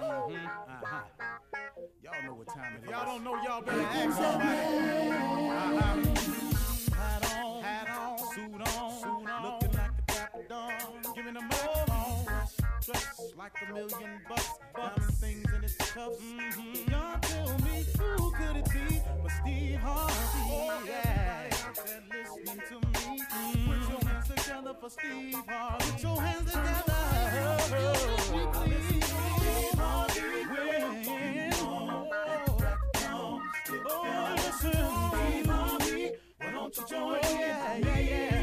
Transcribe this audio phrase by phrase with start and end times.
[0.00, 1.02] Uh-huh.
[2.02, 2.90] Y'all know what time it is.
[2.90, 4.58] Y'all don't know, y'all better ask somebody.
[5.50, 5.96] Uh-huh.
[6.96, 10.72] Hat on, hat on, suit on, suit on, looking like a dapper dog,
[11.14, 12.24] giving them all on.
[12.84, 16.18] Dressed like a million bucks, diamond things in its cuffs.
[16.18, 16.90] Mm-hmm.
[16.90, 20.14] Y'all tell me who could it be but Steve Harvey?
[20.48, 21.50] Oh, yeah.
[21.50, 23.22] Everybody out there listening to me,
[23.66, 25.90] put your hands together for Steve Harvey.
[25.90, 27.00] Put your hands together.
[28.18, 28.99] Steve
[36.76, 37.84] why don't you join in?
[37.84, 38.39] Yeah, yeah.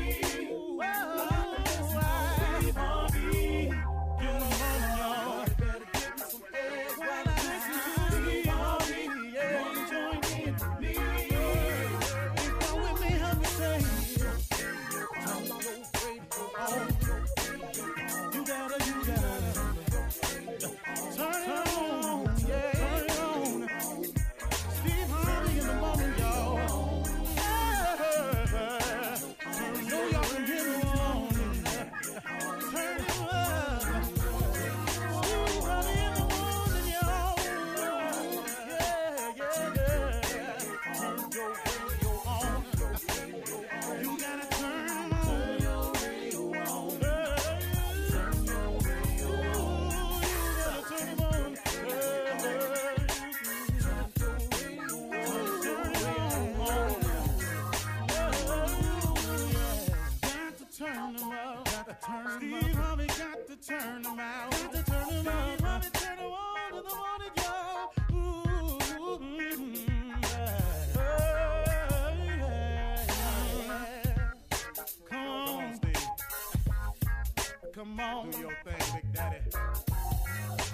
[77.78, 78.32] Come on.
[78.32, 79.38] Do your thing, Big Daddy.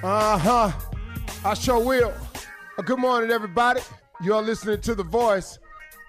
[0.02, 0.72] Uh huh.
[1.44, 2.14] I sure will.
[2.78, 3.82] Uh, good morning, everybody.
[4.22, 5.60] You are listening to The Voice.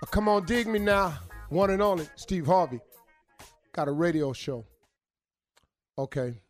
[0.01, 1.19] Uh, come on, dig me now.
[1.49, 2.79] One and only, Steve Harvey.
[3.73, 4.67] Got a radio show.
[5.99, 6.41] Okay.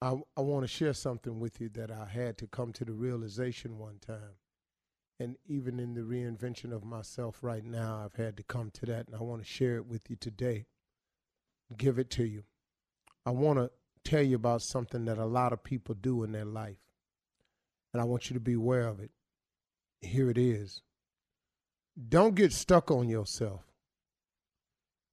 [0.00, 2.92] I, I want to share something with you that I had to come to the
[2.92, 4.38] realization one time.
[5.20, 9.08] And even in the reinvention of myself right now, I've had to come to that,
[9.08, 10.64] and I want to share it with you today.
[11.76, 12.44] Give it to you.
[13.26, 13.70] I want to
[14.04, 16.76] tell you about something that a lot of people do in their life.
[17.92, 19.10] And I want you to be aware of it.
[20.00, 20.82] Here it is.
[22.08, 23.62] Don't get stuck on yourself.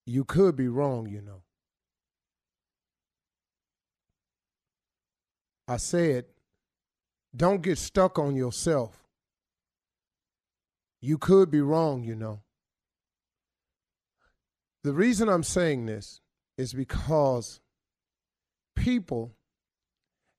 [0.06, 1.44] You could be wrong, you know.
[5.68, 6.26] I said,
[7.36, 9.06] don't get stuck on yourself.
[11.00, 12.42] You could be wrong, you know.
[14.84, 16.20] The reason I'm saying this
[16.58, 17.62] is because
[18.76, 19.36] people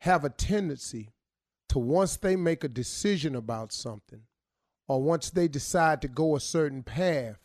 [0.01, 1.11] have a tendency
[1.69, 4.23] to once they make a decision about something
[4.89, 7.39] or once they decide to go a certain path,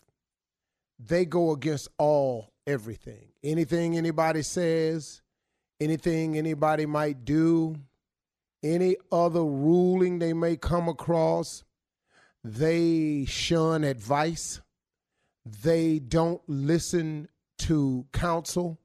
[0.99, 3.29] they go against all everything.
[3.43, 5.21] Anything anybody says,
[5.79, 7.75] anything anybody might do,
[8.63, 11.63] any other ruling they may come across,
[12.43, 14.61] they shun advice.
[15.45, 18.79] They don't listen to counsel.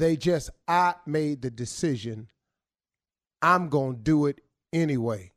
[0.00, 2.28] They just, I made the decision.
[3.42, 4.40] I'm going to do it
[4.72, 5.32] anyway.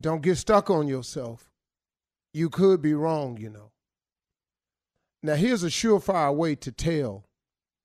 [0.00, 1.50] Don't get stuck on yourself.
[2.32, 3.72] You could be wrong, you know.
[5.24, 7.24] Now, here's a surefire way to tell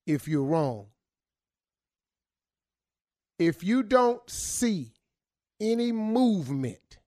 [0.05, 0.89] if you're wrong.
[3.39, 4.91] If you don't see
[5.59, 6.99] any movement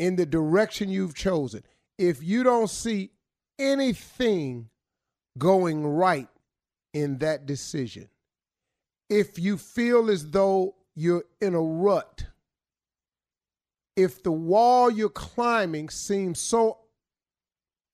[0.00, 1.62] in the direction you've chosen,
[1.96, 3.12] if you don't see
[3.56, 4.68] anything
[5.38, 6.28] going right
[6.92, 8.08] in that decision,
[9.08, 12.26] if you feel as though you're in a rut,
[13.96, 16.78] if the wall you're climbing seems so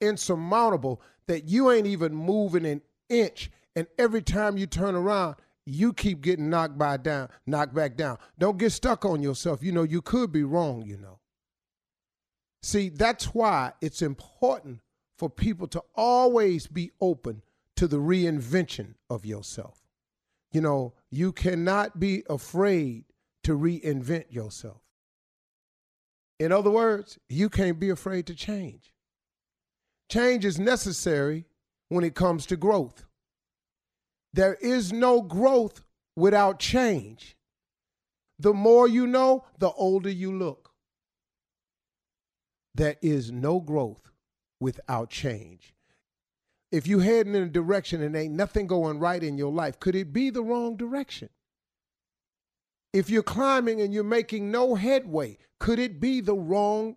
[0.01, 5.93] insurmountable that you ain't even moving an inch, and every time you turn around, you
[5.93, 8.19] keep getting knocked by down, knocked back down.
[8.39, 9.63] Don't get stuck on yourself.
[9.63, 11.21] You know, you could be wrong, you know.
[12.63, 14.81] See, that's why it's important
[15.23, 17.41] for people to always be open
[17.77, 19.81] to the reinvention of yourself.
[20.51, 23.05] You know, you cannot be afraid
[23.45, 24.81] to reinvent yourself.
[26.41, 28.93] In other words, you can't be afraid to change.
[30.11, 31.45] Change is necessary
[31.89, 33.05] when it comes to growth.
[34.33, 35.85] There is no growth
[36.17, 37.37] without change.
[38.41, 40.73] The more you know, the older you look.
[42.75, 44.12] There is no growth
[44.63, 45.75] without change.
[46.71, 49.95] If you're heading in a direction and ain't nothing going right in your life, could
[49.95, 51.29] it be the wrong direction?
[52.95, 56.97] If you're climbing and you're making no headway, could it be the wrong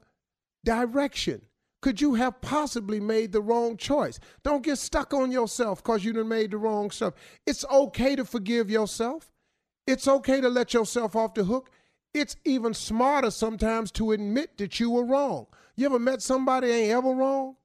[0.64, 1.42] direction?
[1.82, 4.20] Could you have possibly made the wrong choice?
[4.44, 7.14] Don't get stuck on yourself because you done made the wrong stuff.
[7.46, 9.32] It's okay to forgive yourself.
[9.86, 11.70] It's okay to let yourself off the hook.
[12.14, 15.48] It's even smarter sometimes to admit that you were wrong.
[15.76, 17.56] You ever met somebody ain't ever wrong?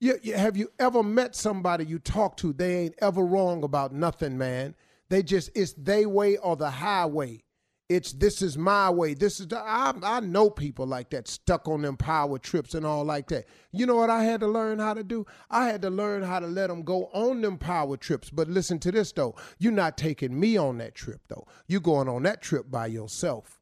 [0.00, 2.52] You, you, have you ever met somebody you talk to?
[2.52, 4.74] They ain't ever wrong about nothing, man.
[5.08, 7.42] They just it's they way or the highway.
[7.88, 9.14] It's this is my way.
[9.14, 12.84] This is the, I, I know people like that stuck on them power trips and
[12.84, 13.46] all like that.
[13.70, 15.24] You know what I had to learn how to do?
[15.50, 18.28] I had to learn how to let them go on them power trips.
[18.28, 19.36] But listen to this though.
[19.58, 21.46] You're not taking me on that trip though.
[21.68, 23.60] You're going on that trip by yourself.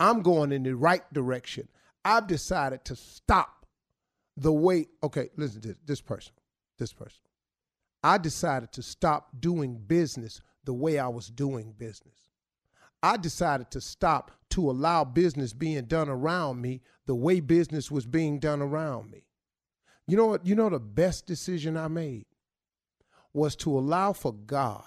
[0.00, 1.68] I'm going in the right direction.
[2.04, 3.66] I've decided to stop
[4.36, 4.86] the way.
[5.02, 6.32] Okay, listen to this, this person.
[6.78, 7.20] This person.
[8.02, 12.30] I decided to stop doing business the way I was doing business.
[13.02, 18.06] I decided to stop to allow business being done around me the way business was
[18.06, 19.26] being done around me.
[20.06, 20.46] You know what?
[20.46, 22.26] You know the best decision I made
[23.32, 24.84] was to allow for God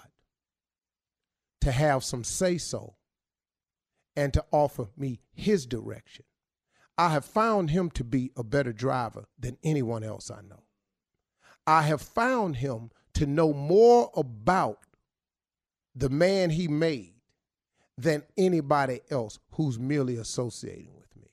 [1.62, 2.94] to have some say so
[4.16, 6.24] and to offer me his direction.
[6.96, 10.62] I have found him to be a better driver than anyone else I know.
[11.66, 14.78] I have found him to know more about
[15.94, 17.14] the man he made
[17.96, 21.30] than anybody else who's merely associating with me.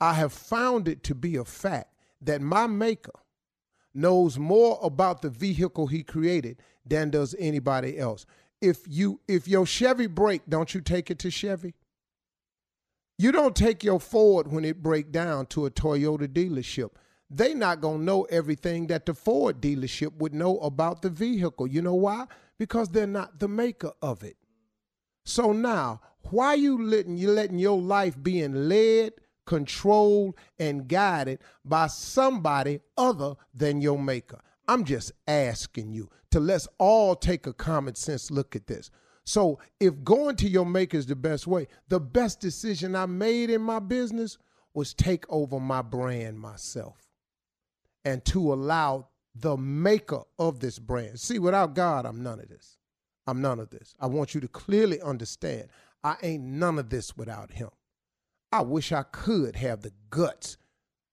[0.00, 3.12] I have found it to be a fact that my maker
[3.94, 8.24] knows more about the vehicle he created than does anybody else.
[8.60, 11.74] If you if your Chevy break, don't you take it to Chevy?
[13.20, 16.92] You don't take your Ford when it break down to a Toyota dealership.
[17.28, 21.66] They not to know everything that the Ford dealership would know about the vehicle.
[21.66, 22.24] You know why?
[22.58, 24.38] Because they're not the maker of it.
[25.26, 26.00] So now,
[26.30, 29.12] why you letting you letting your life being led,
[29.44, 34.40] controlled, and guided by somebody other than your maker?
[34.66, 38.90] I'm just asking you to let's all take a common sense look at this.
[39.30, 43.48] So if going to your maker is the best way, the best decision I made
[43.48, 44.38] in my business
[44.74, 47.06] was take over my brand myself
[48.04, 49.06] and to allow
[49.36, 51.20] the maker of this brand.
[51.20, 52.76] See, without God, I'm none of this.
[53.28, 53.94] I'm none of this.
[54.00, 55.68] I want you to clearly understand
[56.02, 57.70] I ain't none of this without him.
[58.50, 60.56] I wish I could have the guts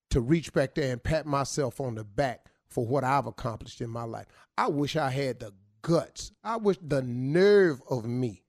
[0.10, 3.92] to reach back there and pat myself on the back for what I've accomplished in
[3.92, 4.26] my life.
[4.58, 6.32] I wish I had the guts.
[6.44, 8.44] I wish the nerve of me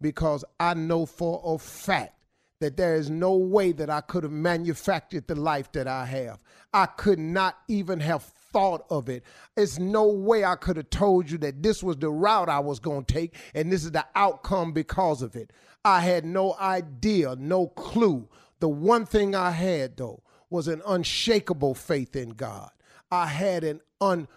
[0.00, 2.14] because I know for a fact
[2.60, 6.42] that there is no way that I could have manufactured the life that I have.
[6.72, 8.22] I could not even have
[8.52, 9.24] thought of it.
[9.56, 12.78] It's no way I could have told you that this was the route I was
[12.78, 15.52] going to take and this is the outcome because of it.
[15.84, 18.28] I had no idea, no clue.
[18.60, 22.70] The one thing I had, though, was an unshakable faith in God.
[23.10, 24.28] I had an un,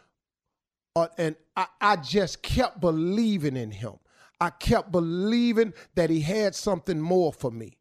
[0.96, 3.94] uh, and I, I just kept believing in Him.
[4.40, 7.78] I kept believing that He had something more for me.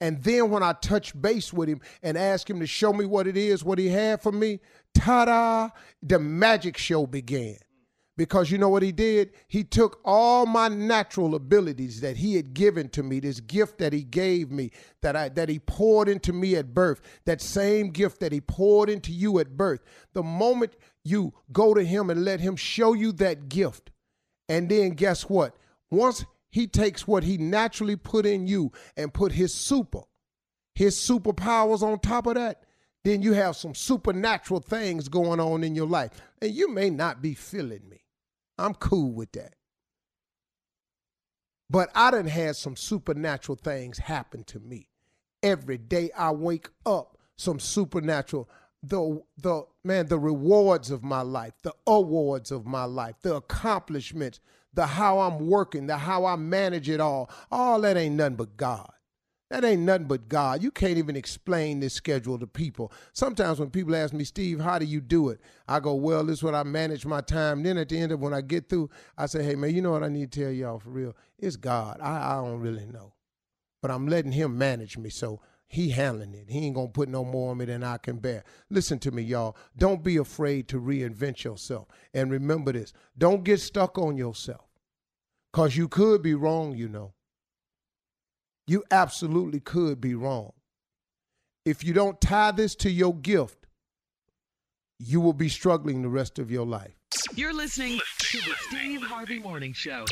[0.00, 3.26] And then when I touched base with him and asked him to show me what
[3.26, 4.60] it is, what he had for me,
[4.94, 5.70] ta da,
[6.02, 7.56] the magic show began.
[8.16, 9.30] Because you know what he did?
[9.46, 13.92] He took all my natural abilities that he had given to me, this gift that
[13.92, 14.72] he gave me,
[15.02, 18.90] that I that he poured into me at birth, that same gift that he poured
[18.90, 19.84] into you at birth.
[20.14, 20.74] The moment
[21.08, 23.90] you go to him and let him show you that gift,
[24.48, 25.56] and then guess what?
[25.90, 30.02] Once he takes what he naturally put in you and put his super,
[30.74, 32.62] his superpowers on top of that,
[33.04, 36.10] then you have some supernatural things going on in your life.
[36.42, 38.04] And you may not be feeling me.
[38.58, 39.54] I'm cool with that.
[41.70, 44.88] But I done had some supernatural things happen to me.
[45.42, 48.48] Every day I wake up, some supernatural
[48.82, 54.40] the the man the rewards of my life the awards of my life the accomplishments
[54.72, 58.56] the how i'm working the how i manage it all all that ain't nothing but
[58.56, 58.90] god
[59.50, 60.62] that ain't nothing but God.
[60.62, 62.92] You can't even explain this schedule to people.
[63.14, 65.40] Sometimes when people ask me, Steve, how do you do it?
[65.66, 67.62] I go, well, this is what I manage my time.
[67.62, 69.92] Then at the end of when I get through, I say, hey, man, you know
[69.92, 71.16] what I need to tell y'all for real?
[71.38, 71.98] It's God.
[72.02, 73.14] I, I don't really know.
[73.80, 75.08] But I'm letting him manage me.
[75.08, 76.46] So he handling it.
[76.48, 78.42] He ain't gonna put no more on me than I can bear.
[78.70, 79.56] Listen to me, y'all.
[79.76, 81.88] Don't be afraid to reinvent yourself.
[82.14, 84.64] And remember this, don't get stuck on yourself.
[85.52, 87.12] Cause you could be wrong, you know.
[88.66, 90.52] You absolutely could be wrong.
[91.64, 93.66] If you don't tie this to your gift,
[94.98, 96.94] you will be struggling the rest of your life.
[97.34, 100.04] You're listening to the Steve Harvey Morning Show.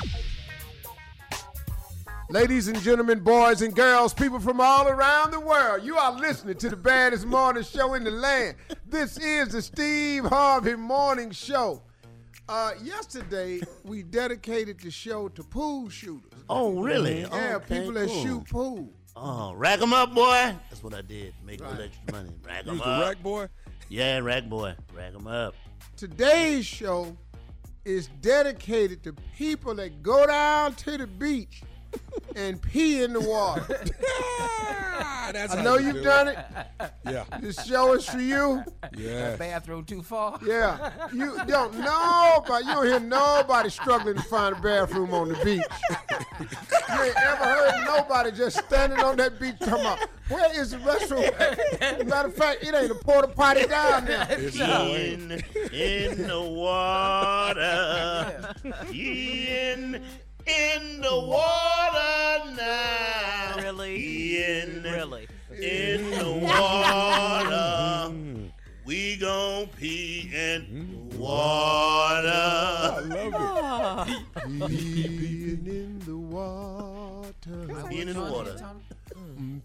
[2.28, 6.56] Ladies and gentlemen, boys and girls, people from all around the world, you are listening
[6.56, 8.56] to the baddest morning show in the land.
[8.85, 11.83] This is the Steve Harvey Morning Show.
[12.49, 16.33] Uh, yesterday, we dedicated the show to pool shooters.
[16.49, 17.21] Oh, really?
[17.21, 18.23] Yeah, Okay, people that cool.
[18.25, 18.88] shoot pool.
[19.14, 20.54] Oh, rack 'em up, boy.
[20.68, 21.33] That's what I did.
[21.45, 22.30] Make a little extra money.
[22.45, 23.02] Rack 'em up.
[23.06, 23.49] rack boy?
[23.88, 24.75] Yeah, rack boy.
[24.97, 25.54] Rack 'em up.
[25.97, 27.16] Today's show
[27.85, 31.62] is dedicated to people that go down to the beach
[32.35, 33.64] and pee in the water.
[35.33, 36.38] That's I know you you've do done it.
[36.81, 36.90] it.
[37.07, 37.25] Yeah.
[37.40, 38.64] This show is for you.
[38.97, 39.37] Yeah.
[39.37, 40.38] bathroom too far.
[40.45, 42.66] Yeah, you don't nobody.
[42.66, 45.62] You don't hear nobody struggling to find a bathroom on the beach.
[45.90, 50.78] you ain't ever heard nobody just standing on that beach come about where is the
[50.78, 52.07] restroom.
[52.09, 54.26] Matter of fact, it ain't a porta potty down there.
[54.37, 54.95] It's no.
[54.95, 55.31] In,
[55.73, 58.52] in the water.
[58.93, 60.02] In,
[60.47, 63.55] in the water now.
[63.62, 64.37] Really?
[64.45, 65.26] In, Really?
[65.50, 68.12] in the water.
[68.85, 72.29] We gon' pee in the water.
[72.29, 73.29] I water.
[73.29, 74.15] love it.
[74.71, 77.33] Peeing in the water.
[77.43, 78.57] Peeing in the water.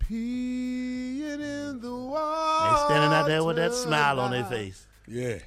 [0.09, 2.09] Peeing in the water.
[2.09, 4.87] Mm, they standing out there with that smile on their face.
[5.07, 5.37] Yeah.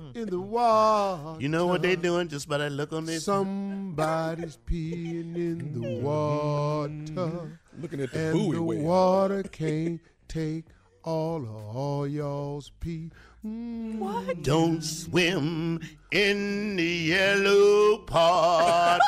[0.00, 1.40] Peeing in the water.
[1.40, 3.24] You know what they're doing just by that look on their face?
[3.24, 7.58] Somebody's peeing in the water.
[7.80, 8.82] Looking at the And buoy the whale.
[8.82, 10.64] water can't take
[11.02, 13.10] all of all y'all's pee.
[13.44, 14.42] Mm.
[14.42, 15.80] Don't swim
[16.12, 19.00] in the yellow part.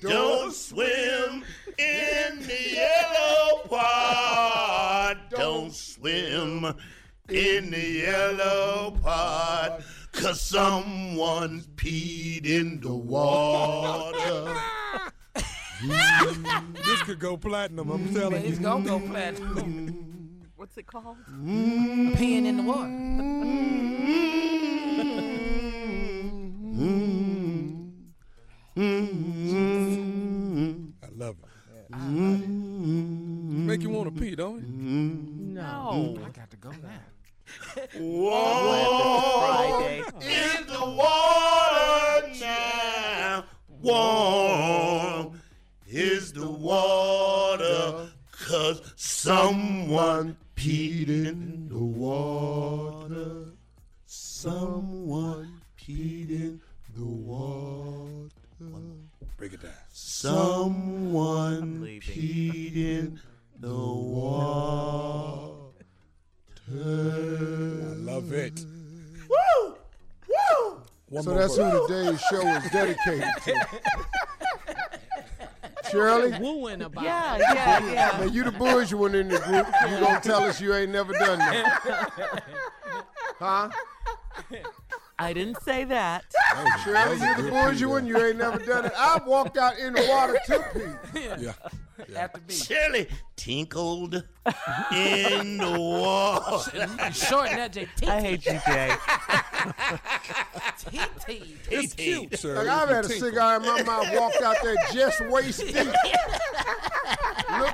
[0.00, 1.44] Don't swim
[1.78, 5.18] in the yellow part.
[5.30, 6.64] Don't swim
[7.28, 9.82] in the yellow part.
[10.16, 14.56] Cause someone's peed in the water.
[15.80, 16.74] Mm.
[16.86, 18.44] This could go platinum, I'm telling mm.
[18.44, 18.48] you.
[18.48, 19.54] It's gonna go platinum.
[19.54, 20.48] Mm.
[20.56, 21.18] What's it called?
[21.28, 22.88] Peeing in the water.
[31.02, 31.96] I love it.
[33.66, 34.68] Make you want to pee, don't it?
[34.68, 36.18] No.
[36.24, 37.05] I got to go now.
[37.98, 39.40] Whoa.
[39.40, 40.02] Friday.
[40.20, 43.44] in the water now.
[43.82, 45.40] Warm
[45.86, 48.08] is the water,
[48.48, 53.52] cause someone peed in the water.
[54.06, 56.60] Someone peed in
[56.96, 58.30] the water.
[59.36, 59.72] Break it down.
[59.92, 63.20] Someone peed in
[63.60, 65.55] the water.
[66.68, 68.64] I love it.
[69.28, 69.76] Woo!
[70.28, 70.82] Woo!
[71.10, 71.72] One So that's verse.
[71.72, 73.66] who today's show is dedicated to.
[75.90, 78.18] Shirley, wooing about Yeah, yeah, yeah.
[78.18, 79.66] now you the bourgeois one in the group.
[79.88, 82.42] You gonna tell us you ain't never done that?
[83.38, 83.68] Huh?
[85.18, 86.24] I didn't say that.
[86.84, 88.06] Shirley, you the bourgeois one.
[88.06, 88.92] You ain't never done it.
[88.96, 90.64] I've walked out in the water to
[91.14, 91.20] pee.
[91.38, 91.52] Yeah.
[92.14, 92.64] At the beach.
[92.64, 94.14] Shirley tinkled
[94.92, 96.70] in the water.
[97.12, 97.88] Shorten that, J.
[98.06, 98.94] I hate you, Jay.
[101.26, 101.56] T-T.
[101.70, 102.56] It's cute, sir.
[102.56, 105.94] Like I've had a cigar in my mouth, walked out there just waist deep.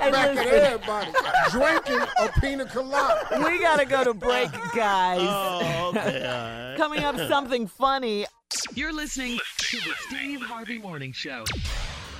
[0.04, 0.54] Look back at listen.
[0.54, 1.12] everybody
[1.50, 3.42] drinking a pina colada.
[3.44, 5.20] We gotta go to break, guys.
[5.22, 6.32] Oh, okay, all
[6.68, 6.74] right.
[6.76, 8.26] Coming up, something funny.
[8.74, 11.44] You're listening to the Steve Harvey Morning Show.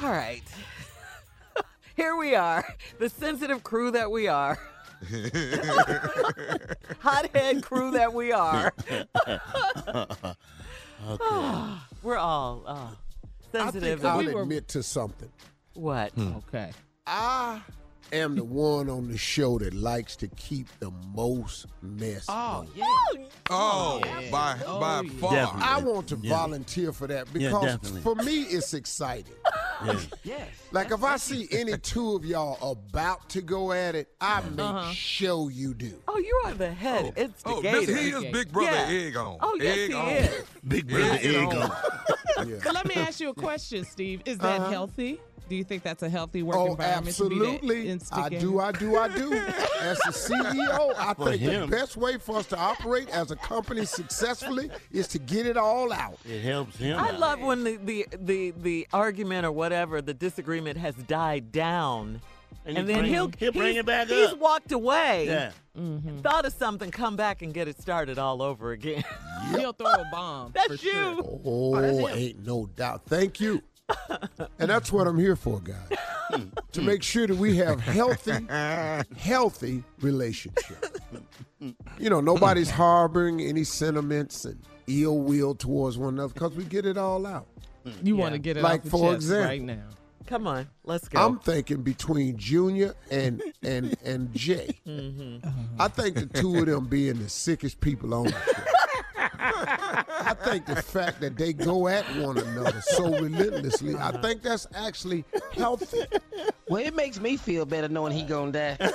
[0.02, 0.42] All right.
[1.96, 2.64] Here we are,
[2.98, 4.58] the sensitive crew that we are.
[7.00, 8.72] Hothead crew that we are.
[12.02, 12.90] We're all uh, I
[13.52, 14.00] sensitive.
[14.00, 15.28] think I'll and- admit to something.
[15.74, 16.12] what?
[16.18, 16.70] Okay.
[17.06, 17.60] I
[18.12, 22.26] am the one on the show that likes to keep the most mess.
[22.28, 22.84] Oh, yeah.
[23.50, 25.32] Oh, oh by by oh, far.
[25.32, 25.62] Definitely.
[25.62, 26.36] I want to Yeah.
[26.36, 28.00] volunteer for that because definitely.
[28.02, 29.34] for me it's exciting.
[30.22, 30.48] Yes.
[30.70, 34.60] Like if I see any two of y'all about to go at it, I make
[34.60, 34.92] uh-huh.
[34.92, 35.92] sure you do.
[36.06, 37.78] Oh, you are the head Oh, instigator.
[37.78, 39.06] Oh, this, he is Big Brother Yeah.
[39.06, 39.38] Egg on.
[39.40, 40.08] Oh, yes, egg he on.
[40.08, 40.44] is.
[40.68, 41.72] Big brother Egg egg on.
[42.38, 42.48] on.
[42.48, 42.58] Yeah.
[42.62, 44.22] So let me ask you a question, Steve.
[44.24, 44.70] Is that uh-huh.
[44.70, 45.20] healthy?
[45.52, 47.14] Do you think that's a healthy work Oh, environment?
[47.14, 47.90] to be absolutely.
[48.10, 49.34] I do, I do, I do.
[49.34, 51.60] As the CEO, I For think him.
[51.60, 55.58] the best way for us to operate as a company successfully is to get it
[55.58, 56.16] all out.
[56.24, 56.98] It helps him.
[56.98, 57.20] I out.
[57.20, 62.22] love when the, the, the, the argument or whatever, the disagreement has died down.
[62.64, 64.38] And And, then bring- he'll, he'll bring he's- it back He's up.
[64.38, 65.50] walked away, Yeah.
[65.78, 66.20] Mm-hmm.
[66.20, 69.04] thought of something, come back and get it started all over again.
[69.50, 70.52] He'll throw a bomb.
[70.54, 70.92] That's for you.
[70.92, 71.16] Sure.
[71.44, 73.02] Oh, oh ain't no doubt.
[73.04, 73.62] Thank you.
[74.58, 75.98] And that's what I'm here for, guys.
[76.72, 76.86] to hmm.
[76.86, 77.90] make sure that we have hmm.
[77.90, 78.46] healthy,
[79.18, 80.90] healthy relationships.
[81.98, 82.76] You know, nobody's hmm.
[82.76, 87.46] harboring any sentiments and ill will towards one another because we get it all out.
[88.02, 89.48] You want to get it Like, off the for chest example.
[89.48, 89.88] right now.
[90.26, 91.24] Come on, let's go.
[91.24, 94.80] I'm thinking between Junior and and and Jay.
[94.86, 95.48] Mm-hmm.
[95.80, 98.81] I think the two of them being the sickest people on the show.
[99.44, 104.22] I think the fact that they go at one another so relentlessly, I uh-huh.
[104.22, 106.02] think that's actually healthy.
[106.68, 108.76] Well, it makes me feel better knowing he gonna die.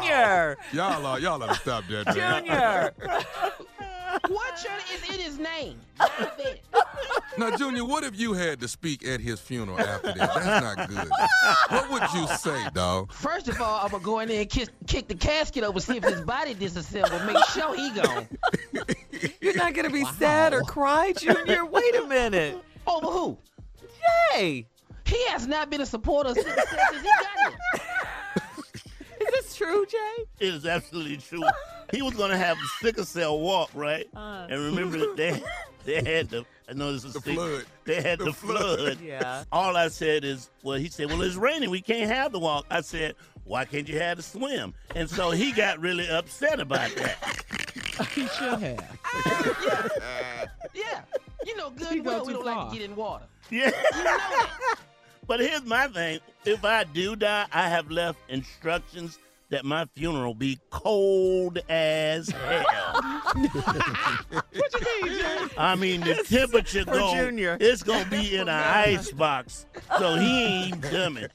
[0.00, 2.44] Junior, Y'all are y'all gotta stop that, man.
[2.44, 2.94] Junior.
[4.28, 5.80] what Shirley is in his name?
[7.38, 10.34] Now, Junior, what if you had to speak at his funeral after that?
[10.34, 11.08] That's not good.
[11.68, 13.12] What would you say, dog?
[13.12, 15.98] First of all, I'm gonna go in there and kiss, kick the casket over, see
[15.98, 17.26] if his body disassembled.
[17.26, 18.26] Make sure he gone.
[19.40, 21.66] You're not gonna be sad or cry, Junior.
[21.66, 22.56] Wait a minute.
[22.86, 23.38] Over who?
[24.32, 24.66] Jay.
[25.04, 27.80] He has not been a supporter since, since he got here.
[29.28, 30.24] Is this true, Jay?
[30.40, 31.42] It is absolutely true.
[31.92, 34.06] He was gonna have the sickle cell walk, right?
[34.14, 34.46] Uh.
[34.50, 35.42] and remember that they
[35.84, 37.64] they had the I know this is The sick- flood.
[37.84, 38.78] They had The the, flood.
[38.80, 39.00] flood.
[39.00, 39.44] Yeah.
[39.52, 41.70] All I said is, well, he said, well, it's raining.
[41.70, 42.66] We can't have the walk.
[42.70, 43.14] I said,
[43.44, 44.74] why can't you have the swim?
[44.96, 47.42] And so he got really upset about that.
[48.14, 48.98] He should have.
[49.64, 49.88] Yeah.
[50.74, 51.00] yeah.
[51.46, 52.70] You know good He well we don't like far.
[52.70, 53.24] to get in water.
[53.48, 53.66] Yeah.
[53.66, 53.72] You know
[54.04, 54.76] that.
[55.26, 56.20] But here's my thing.
[56.44, 59.18] If I do die, I have left instructions
[59.50, 63.22] that my funeral be cold as hell.
[64.56, 65.46] What you mean, Jay?
[65.58, 67.56] I mean, the temperature For go, Junior.
[67.60, 69.66] it's going to be in an ice box.
[69.98, 71.26] So he ain't coming.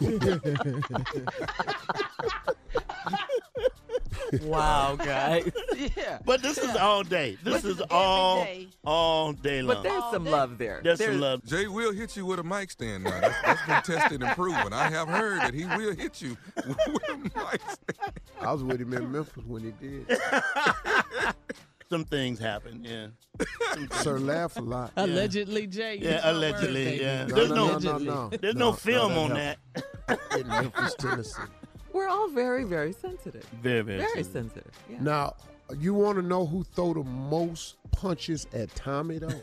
[4.42, 5.50] Wow, guys.
[5.96, 6.18] Yeah.
[6.24, 7.36] But this is all day.
[7.44, 8.68] This This is is all, day.
[8.84, 9.76] all day long.
[9.76, 10.80] But there's some love there.
[10.82, 11.44] There's some love.
[11.44, 13.20] Jay will hit you with a mic stand now.
[13.20, 14.72] That's, that's been tested and proven.
[14.72, 18.12] I have heard that he will hit you with a mic stand.
[18.40, 20.18] I was with him in Memphis when he did.
[21.88, 23.06] Some things happen, yeah.
[24.02, 24.90] Sir laugh a lot.
[24.96, 25.98] Allegedly, Jay.
[26.02, 27.26] Yeah, allegedly, yeah.
[27.26, 28.36] No, There's no, no- no, no, no.
[28.36, 29.34] There's no, No, film no, on no.
[29.36, 29.58] that.
[30.36, 31.42] In Memphis, Tennessee.
[31.96, 33.44] We're all very, very sensitive.
[33.62, 34.32] Very, very, Very sensitive.
[34.52, 34.72] sensitive.
[34.90, 34.98] Yeah.
[35.00, 35.34] Now,
[35.78, 39.28] you want to know who throw the most punches at Tommy though?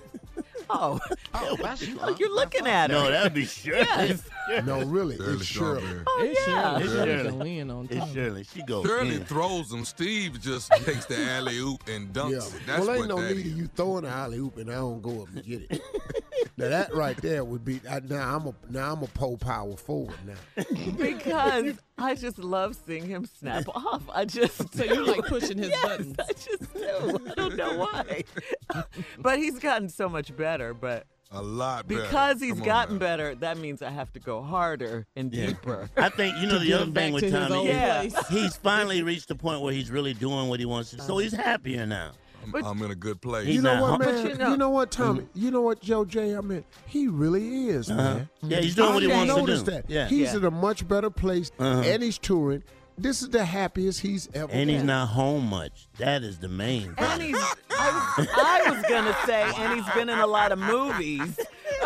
[0.69, 0.97] Oh,
[1.33, 1.99] Oh, that's you.
[2.17, 2.95] you're looking at her.
[2.97, 3.81] No, that'd be Shirley.
[3.83, 4.23] Yes.
[4.65, 5.81] No, really, Shirley it's Shirley.
[5.81, 6.03] Strawberry.
[6.07, 6.63] Oh, It's yeah.
[6.79, 6.83] Shirley.
[6.83, 7.57] It's Shirley Shirley.
[7.57, 8.13] can on It's top.
[8.13, 8.43] Shirley.
[8.45, 9.25] She goes Shirley in.
[9.25, 9.83] throws them.
[9.83, 12.37] Steve just takes the alley oop and dunks Yeah.
[12.37, 12.61] it.
[12.65, 13.51] That's well, ain't what no that need is.
[13.51, 15.81] of you throwing an alley oop and I don't go up and get it.
[16.57, 19.75] now that right there would be I, now I'm a now I'm a pole power
[19.75, 20.63] forward now.
[20.97, 24.03] because I just love seeing him snap off.
[24.13, 26.15] I just So you like pushing his yes, buttons.
[26.19, 27.19] I just do.
[27.29, 28.23] I don't know why.
[29.19, 30.73] but he's gotten so much better.
[30.73, 32.01] But A lot better.
[32.01, 32.99] because he's Come gotten now.
[32.99, 35.47] better, that means I have to go harder and Yeah.
[35.47, 35.89] deeper.
[35.97, 38.01] I think you know the other thing with to Tommy Yeah.
[38.01, 38.27] place.
[38.27, 41.01] he's finally reached the point where he's really doing what he wants to.
[41.01, 42.11] So he's happier now.
[42.51, 43.47] But- I'm in a good place.
[43.47, 44.15] You know not what, man?
[44.15, 45.25] But you you, know- know, what, Tommy?
[45.33, 46.35] You know what, Joe J.
[46.35, 48.29] I mean, he really is, man.
[48.41, 49.71] Yeah, he's doing I what he wants to do.
[49.71, 49.89] that.
[49.89, 50.07] Yeah.
[50.07, 50.37] He's Yeah.
[50.37, 51.81] in a much better place, Uh-huh.
[51.85, 52.63] and he's touring.
[52.97, 54.85] This is the happiest he's ever and he's been.
[54.87, 55.87] not home much.
[55.97, 57.29] That is the main And thing.
[57.33, 61.39] he's, I was, I was gonna say, and he's been in a lot of movies.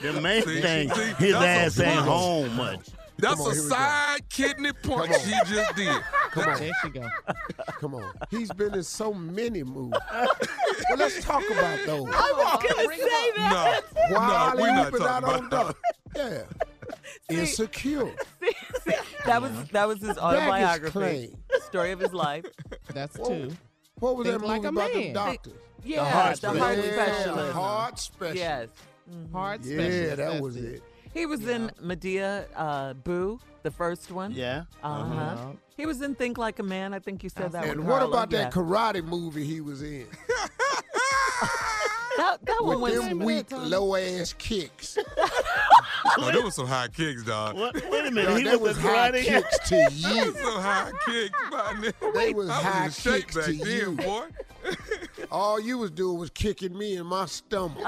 [0.00, 2.80] The main See, thing, see, his ass ain't home much.
[3.18, 3.68] That's on, a here go.
[3.68, 5.20] side kidney punch on.
[5.20, 6.02] she just did.
[6.32, 7.08] Come on, There she go.
[7.80, 8.12] come on.
[8.30, 9.98] He's been in so many movies.
[10.12, 12.08] well, let's talk about those.
[12.12, 13.80] I was gonna say that.
[14.10, 15.78] No, Why no, we're not Alley-ooping out talking about Duck?
[16.16, 16.42] Yeah.
[17.30, 18.12] Insecure.
[19.26, 21.36] That was that was his autobiography, claim.
[21.66, 22.44] story of his life.
[22.92, 23.28] That's Whoa.
[23.28, 23.50] two.
[23.98, 25.12] What was Think that like movie a about the man.
[25.14, 25.52] doctors?
[25.82, 26.86] Yeah, heart the heart specialist.
[26.98, 27.36] yeah, specialist.
[27.46, 28.36] the heart specialist.
[28.36, 28.68] Yes,
[29.32, 30.08] Hard Yeah, specialist.
[30.10, 30.82] that that's was it.
[31.14, 34.32] He was in Madea uh, Boo, the first one.
[34.32, 34.64] Yeah.
[34.82, 35.52] Uh huh.
[35.76, 36.92] He was in Think Like a Man.
[36.92, 37.64] I think you said that.
[37.64, 38.50] And what Carla, about that yeah.
[38.50, 40.06] karate movie he was in?
[42.34, 44.98] That, that one With was them weak, low ass kicks.
[46.18, 47.56] Oh, there was some high kicks, dog.
[47.56, 47.74] What?
[47.74, 48.28] Wait a minute.
[48.28, 49.22] No, he that was, was high karate.
[49.24, 50.32] kicks to There you.
[50.32, 52.14] was some high kicks, my nigga.
[52.14, 53.96] They was I high was in shape kicks back to then, you.
[53.96, 54.26] boy.
[55.32, 57.82] All you was doing was kicking me in my stomach.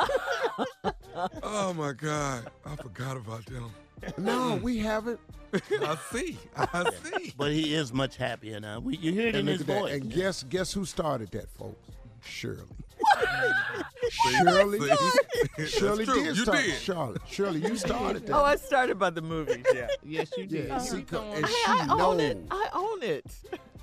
[1.43, 3.71] Oh my God, I forgot about them.
[4.17, 4.63] no, mm.
[4.63, 5.21] we haven't.
[5.53, 7.35] I see, I see.
[7.37, 8.81] But he is much happier now.
[8.81, 9.81] We, you hear it in his look at that.
[9.83, 9.93] voice.
[9.95, 11.79] and guess guess who started that, folks?
[12.25, 12.65] Shirley.
[13.21, 14.11] See?
[14.11, 14.81] Shirley.
[14.81, 15.67] See?
[15.67, 16.59] Shirley did You start.
[16.65, 16.75] did.
[16.81, 17.23] Charlotte.
[17.29, 18.35] Shirley, you started oh, that.
[18.37, 19.65] Oh, I started by the movies.
[19.75, 19.89] Yeah.
[20.05, 20.69] Yes, you did.
[20.69, 22.21] yeah, Here see, we and she I own knows.
[22.21, 22.39] it.
[22.51, 23.25] I own it.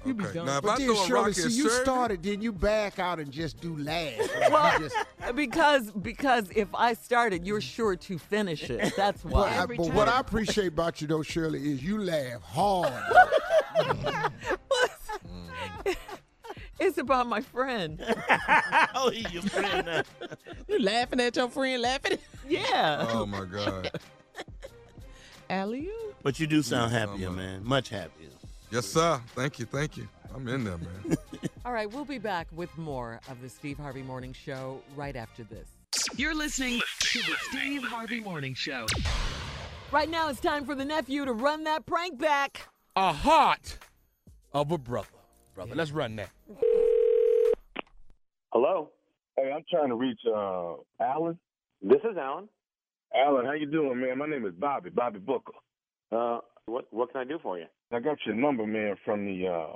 [0.05, 0.45] You be done.
[0.45, 2.99] Now, if But I then, throw Shirley, at see, you Shirley, started, then you back
[2.99, 4.13] out and just do laugh.
[4.51, 4.95] Well, just-
[5.35, 8.93] because because if I started, you're sure to finish it.
[8.97, 9.57] That's but, why.
[9.57, 10.07] I- but what.
[10.09, 12.93] I appreciate about you, though, Shirley, is you laugh hard.
[16.79, 18.03] It's about my friend.
[18.95, 20.03] oh, he your friend now.
[20.67, 23.05] You laughing at your friend laughing Yeah.
[23.09, 23.91] oh my God.
[25.49, 25.89] Alley
[26.23, 27.63] But you do sound Yeah, happier, I'm, man.
[27.65, 28.29] Much happier.
[28.71, 29.21] Yes, sir.
[29.35, 30.07] Thank you, thank you.
[30.33, 31.15] I'm in there, man.
[31.63, 35.43] All right, we'll be back with more of the Steve Harvey Morning Show right after
[35.43, 35.67] this.
[36.15, 38.87] You're listening to the Steve Harvey Morning Show.
[39.91, 42.67] Right now, it's time for the nephew to run that prank back.
[42.95, 43.77] A heart
[44.53, 45.07] of a brother.
[45.55, 46.29] Brother, let's run that.
[48.51, 48.89] Hello.
[49.37, 51.37] Hey, I'm trying to reach uh Alan.
[51.81, 52.47] This is Alan.
[53.15, 54.17] Alan, how you doing, man?
[54.17, 55.53] My name is Bobby, Bobby Booker.
[56.11, 57.65] Uh, what what can I do for you?
[57.91, 59.75] I got your number, man, from the uh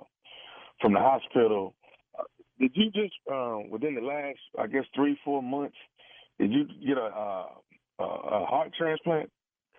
[0.81, 1.75] from the hospital.
[2.17, 2.23] Uh,
[2.59, 5.77] did you just uh, within the last, I guess, three four months,
[6.39, 7.45] did you get a uh,
[7.99, 9.29] a, a heart transplant?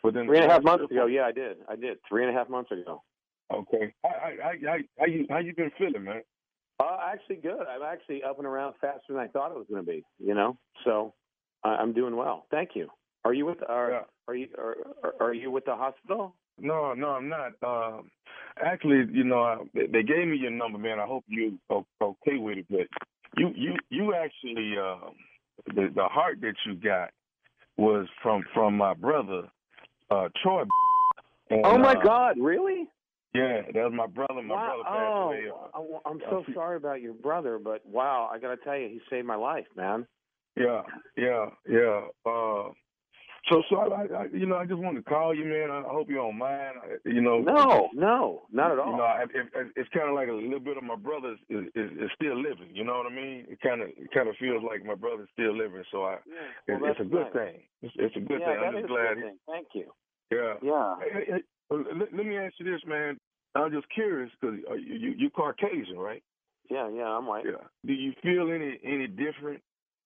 [0.05, 1.07] Within Three and a the half last months ago.
[1.07, 1.57] Yeah, I did.
[1.69, 1.99] I did.
[2.09, 3.03] Three and a half months ago.
[3.53, 3.95] Okay.
[4.05, 6.23] How, you how you been feeling, man?
[6.81, 7.61] Uh, actually, good.
[7.69, 10.05] I'm actually up and around faster than I thought it was going to be.
[10.19, 11.15] You know, so
[11.65, 12.47] I I'm doing well.
[12.51, 12.89] Thank you.
[13.25, 14.01] Are you with are Yeah.
[14.29, 16.35] are you are, are- are you with the hospital?
[16.61, 17.53] No, no, I'm not.
[17.63, 18.11] Um,
[18.65, 20.99] actually, you know, I, they gave me your number, man.
[20.99, 22.67] I hope you okay with it.
[22.69, 22.89] But
[23.37, 25.13] you, you, you actually, um,
[25.67, 27.11] the the heart that you got
[27.77, 29.43] was from from my brother,
[30.11, 30.65] uh, Troy.
[31.51, 32.37] And, oh my uh, God!
[32.41, 32.89] Really?
[33.35, 34.43] Yeah, that was my brother.
[34.43, 34.67] My wow.
[34.67, 35.99] brother passed oh, away.
[36.05, 38.89] uh, I'm uh, so sorry about your brother, but wow, I got to tell you,
[38.89, 40.07] he saved my life, man.
[40.57, 40.83] Yeah,
[41.17, 42.01] yeah, yeah.
[42.25, 42.73] Uh,
[43.49, 45.71] so, so I, I, you know, I just wanted to call you, man.
[45.71, 46.77] I hope you don't mind.
[47.05, 48.91] You know, No, no, not at all.
[48.91, 51.37] You know, I- it, it, it's kind of like a little bit of my brother
[51.49, 52.75] is, is, is still living.
[52.75, 53.47] You know what I mean?
[53.49, 55.85] It kind of it kind of feels like my brother's still living.
[55.93, 57.33] So I, Yeah, it, well, it's a good nice.
[57.33, 57.61] thing.
[57.83, 58.65] It's, it's a good yeah, thing.
[58.67, 59.15] I'm just glad.
[59.15, 59.39] good thing.
[59.47, 59.87] Thank you.
[60.31, 60.55] Yeah.
[60.61, 61.39] Yeah.
[61.71, 63.19] Let, let me ask you this, man.
[63.55, 66.23] I'm just curious because you, you you Caucasian, right?
[66.71, 67.45] Yeah, yeah, I'm white.
[67.47, 67.65] Yeah.
[67.87, 69.63] Do you feel any any different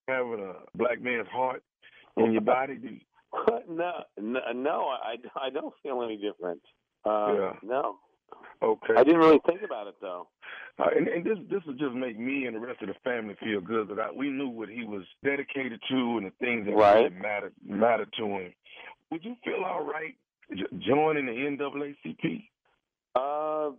[0.07, 1.61] having a black man's heart
[2.17, 2.75] in your body?
[2.75, 2.99] Do you,
[3.69, 6.61] no, no, no, I, I don't feel any different.
[7.05, 7.53] Uh, Yeah.
[7.63, 7.97] No.
[8.61, 8.93] okay.
[8.95, 10.27] I didn't really think about it, though.
[10.79, 13.35] Uh, and, and this this will just make me and the rest of the family
[13.43, 16.75] feel good that I, we knew what he was dedicated to and the things that
[16.75, 17.03] Right.
[17.03, 18.53] really mattered mattered to him.
[19.11, 20.15] Would you feel all right
[20.51, 22.43] j- joining the NAACP?
[23.15, 23.71] Uh,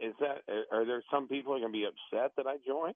[0.00, 2.94] is that, are- there some people are going to be upset that I joined?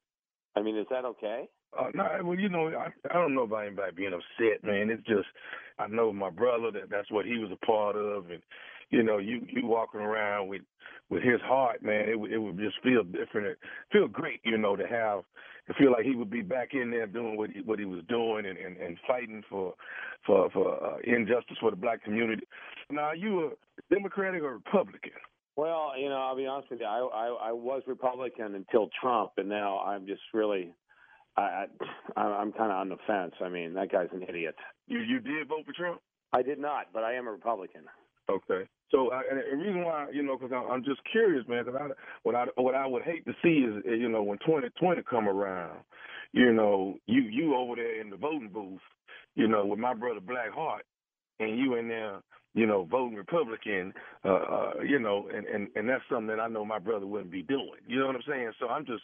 [0.57, 1.49] I mean, is that okay?
[1.79, 4.89] Uh, no, well, you know, I, I don't know about anybody being upset, man.
[4.89, 5.27] It's just
[5.79, 8.41] I know my brother that that's what he was a part of, and
[8.91, 10.63] you know, you you walking around with
[11.11, 12.09] with his heart, man.
[12.09, 13.59] It would it would just feel different, It
[13.93, 15.25] feel great, you know, to have
[15.67, 18.03] to feel like he would be back in there doing what he, what he was
[18.09, 19.75] doing and, and, and fighting for
[20.25, 22.47] for for uh, injustice for the black community.
[22.91, 25.13] Now, are you a Democratic or Republican?
[25.57, 26.87] Well, you know, I'll be honest with you.
[26.87, 30.75] I, I, I was Republican until Trump, and now I'm just really,
[31.37, 31.67] I,
[32.17, 33.33] I I'm kind of on the fence.
[33.43, 34.55] I mean, that guy's an idiot.
[34.87, 36.01] You you did vote for Trump?
[36.33, 37.83] I did not, but I am a Republican.
[38.29, 38.69] Okay.
[38.91, 41.65] So, I, and the reason why, you know, because I'm just curious, man.
[41.65, 41.89] Because I,
[42.23, 45.29] what I, what I would hate to see is, uh, you know, when 2020 come
[45.29, 45.79] around,
[46.33, 48.81] you know, you you over there in the voting booth,
[49.35, 50.85] you know, with my brother Black Heart,
[51.41, 52.21] and you in there,
[52.55, 53.93] you know, voting Republican,
[54.25, 57.31] uh, uh, you know, and, and and that's something that I know my brother wouldn't
[57.31, 57.81] be doing.
[57.87, 58.53] You know what I'm saying?
[58.59, 59.03] So I'm just,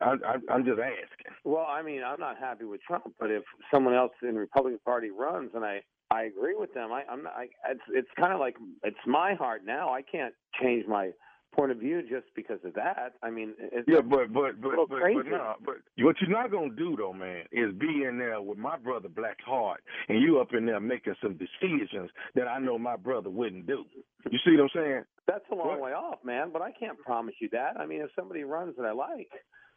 [0.00, 1.32] I, I, I'm just asking.
[1.44, 3.42] Well, I mean, I'm not happy with Trump, but if
[3.72, 7.22] someone else in the Republican Party runs and I I agree with them, I, I'm
[7.24, 7.32] not.
[7.34, 9.92] I, it's it's kind of like it's my heart now.
[9.92, 11.10] I can't change my
[11.52, 13.14] point of view just because of that.
[13.22, 15.20] I mean, it's, Yeah, but but but but, crazy.
[15.22, 18.58] but no, but what you're not gonna do though, man, is be in there with
[18.58, 22.78] my brother Black Heart, and you up in there making some decisions that I know
[22.78, 23.84] my brother wouldn't do.
[24.30, 25.02] You see what I'm saying?
[25.26, 26.50] That's a long way off, man.
[26.52, 27.78] But I can't promise you that.
[27.78, 29.30] I mean, if somebody runs that I like,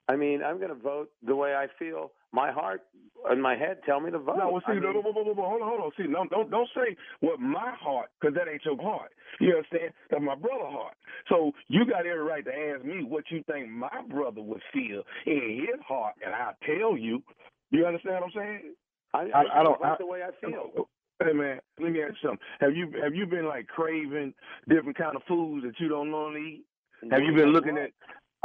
[0.08, 2.12] I mean, I'm going to vote the way I feel.
[2.36, 2.82] My heart
[3.30, 4.38] and my head tell me to vote.
[4.38, 5.92] No, well, see, I no, mean- no, no, no, no, hold on, hold on.
[5.98, 9.12] See, no, don't don't say what my heart, because that ain't your heart.
[9.40, 9.94] You understand?
[10.12, 10.96] That's my brother heart.
[11.30, 15.04] So you got every right to ask me what you think my brother would feel
[15.26, 17.24] in his heart, and I'll tell you.
[17.72, 18.76] You understand what I'm saying?
[19.14, 19.80] I, I, I don't.
[19.80, 20.88] vote I, the way I feel.
[21.24, 22.46] Hey man, let me ask you something.
[22.60, 24.34] Have you have you been like craving
[24.68, 26.66] different kind of foods that you don't normally eat?
[27.12, 27.92] Have you been looking at?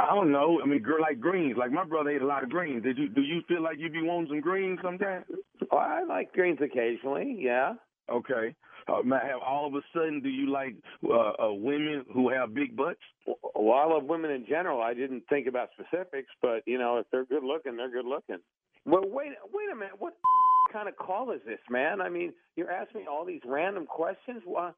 [0.01, 0.59] I don't know.
[0.63, 1.55] I mean, like greens.
[1.57, 2.83] Like my brother ate a lot of greens.
[2.83, 3.09] Did you?
[3.09, 5.25] Do you feel like you'd be wanting some greens sometimes?
[5.71, 7.37] Oh, I like greens occasionally.
[7.39, 7.73] Yeah.
[8.09, 8.55] Okay.
[8.87, 9.01] Uh,
[9.45, 10.75] all of a sudden, do you like
[11.07, 12.99] uh, uh, women who have big butts?
[13.27, 14.81] Well, I love women in general.
[14.81, 18.39] I didn't think about specifics, but you know, if they're good looking, they're good looking.
[18.85, 19.95] Well, wait, wait a minute.
[19.99, 20.15] What
[20.73, 22.01] kind of call is this, man?
[22.01, 24.41] I mean, you're asking me all these random questions.
[24.45, 24.75] What?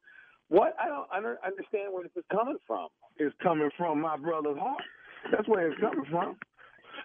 [0.48, 0.76] What?
[0.78, 2.88] I don't, I don't understand where this is coming from.
[3.16, 4.82] It's coming from my brother's heart.
[5.32, 6.36] That's where it's coming from.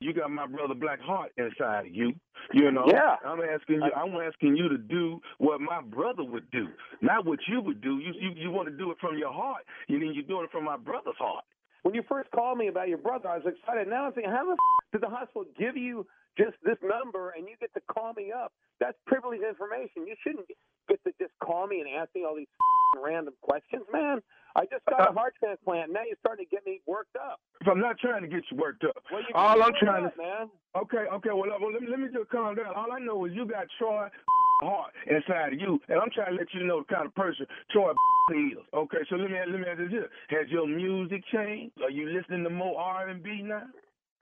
[0.02, 2.14] You got my brother Black Heart inside of you.
[2.54, 2.86] You know.
[2.88, 3.16] Yeah.
[3.26, 3.92] I'm asking you.
[3.96, 6.68] I'm asking you to do what my brother would do,
[7.02, 8.00] not what you would do.
[8.00, 9.64] You you, you want to do it from your heart.
[9.88, 11.44] You mean you're doing it from my brother's heart.
[11.84, 13.88] When you first called me about your brother, I was excited.
[13.88, 16.06] Now I'm thinking, how the f- did the hospital give you
[16.38, 18.52] just this number and you get to call me up?
[18.80, 20.08] That's privileged information.
[20.08, 20.48] You shouldn't
[20.90, 22.52] get to just call me and ask me all these
[23.02, 24.20] random questions, man.
[24.56, 25.94] I just got a heart transplant.
[25.94, 27.40] Now you're starting to get me worked up.
[27.62, 30.16] If I'm not trying to get you worked up, Well, you all I'm trying up,
[30.16, 30.50] to man.
[30.76, 31.30] Okay, okay.
[31.30, 32.74] Well, well let, me, let me just calm down.
[32.76, 34.08] All I know is you got Troy
[34.62, 37.46] heart inside of you, and I'm trying to let you know the kind of person
[37.72, 37.92] Troy
[38.34, 38.58] is.
[38.74, 41.78] Okay, so let me let me ask you this: Has your music changed?
[41.84, 43.64] Are you listening to more R&B now?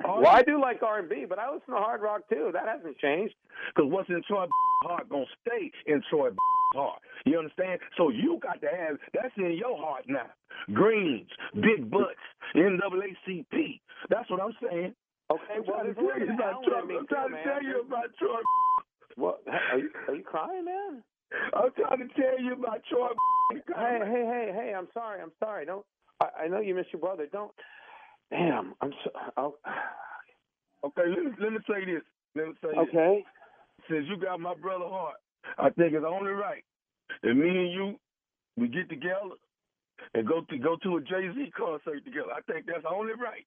[0.04, 2.52] Well, I do like R&B, but I listen to hard rock too.
[2.54, 3.34] That hasn't changed.
[3.76, 4.46] Because what's in Troy
[4.84, 6.30] heart gonna stay in Troy
[6.74, 7.02] heart.
[7.26, 7.80] You understand?
[7.98, 10.30] So you got to have that's in your heart now.
[10.74, 12.22] Greens, big butts,
[12.56, 13.80] NAACP.
[14.10, 14.94] That's what I'm saying.
[15.30, 16.98] Okay, I'm trying to tell you about Troy.
[16.98, 18.42] I'm trying to tell you about Troy.
[19.16, 19.42] What?
[19.48, 21.04] Are you are you crying, man?
[21.54, 23.10] I'm trying to tell you about Troy.
[23.52, 24.74] Hey, hey, hey, hey!
[24.78, 25.22] I'm sorry.
[25.22, 25.66] I'm sorry.
[25.66, 25.86] Don't.
[26.22, 27.28] I, I know you miss your brother.
[27.32, 27.52] Don't.
[28.32, 28.74] Damn.
[28.82, 29.12] I'm so.
[29.38, 29.56] Oh.
[30.86, 32.04] Okay, let me, let me say this.
[32.36, 32.88] Let me say this.
[32.90, 33.24] Okay.
[33.90, 35.16] Since you got my brother heart,
[35.58, 36.64] I think it's only right
[37.24, 37.96] that me and you
[38.58, 39.38] we get together
[40.14, 42.32] and go to go to a Jay Z concert together.
[42.36, 43.46] I think that's only right.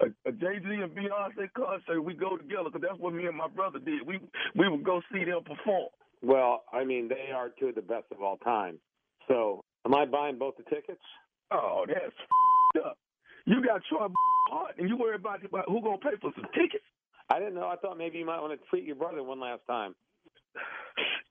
[0.00, 3.36] A, a Jay Z and Beyonce concert, we go together because that's what me and
[3.36, 4.06] my brother did.
[4.06, 4.20] We
[4.54, 5.88] we would go see them perform.
[6.22, 8.78] Well, I mean, they are two of the best of all time.
[9.28, 11.02] So, am I buying both the tickets?
[11.50, 12.98] Oh, that's f***ed up.
[13.46, 14.08] You got Troy
[14.50, 16.84] heart, and you worry about, about who gonna pay for some tickets.
[17.30, 17.68] I didn't know.
[17.68, 19.94] I thought maybe you might want to treat your brother one last time.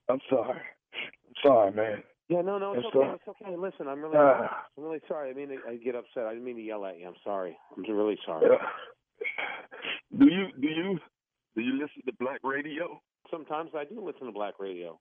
[0.09, 0.59] I'm sorry.
[0.59, 2.03] I'm sorry, man.
[2.27, 2.97] Yeah, no, no, it's okay.
[2.97, 3.15] sir.
[3.15, 3.55] It's okay.
[3.57, 4.47] Listen, I'm really, Uh.
[4.77, 5.29] I'm really sorry.
[5.29, 6.25] I mean, I get upset.
[6.25, 7.07] I didn't mean to yell at you.
[7.07, 7.57] I'm sorry.
[7.75, 8.45] I'm really sorry.
[8.45, 8.57] Uh,
[10.17, 10.99] do you do you
[11.55, 13.01] do you listen to black radio?
[13.29, 14.99] Sometimes I do listen to black radio.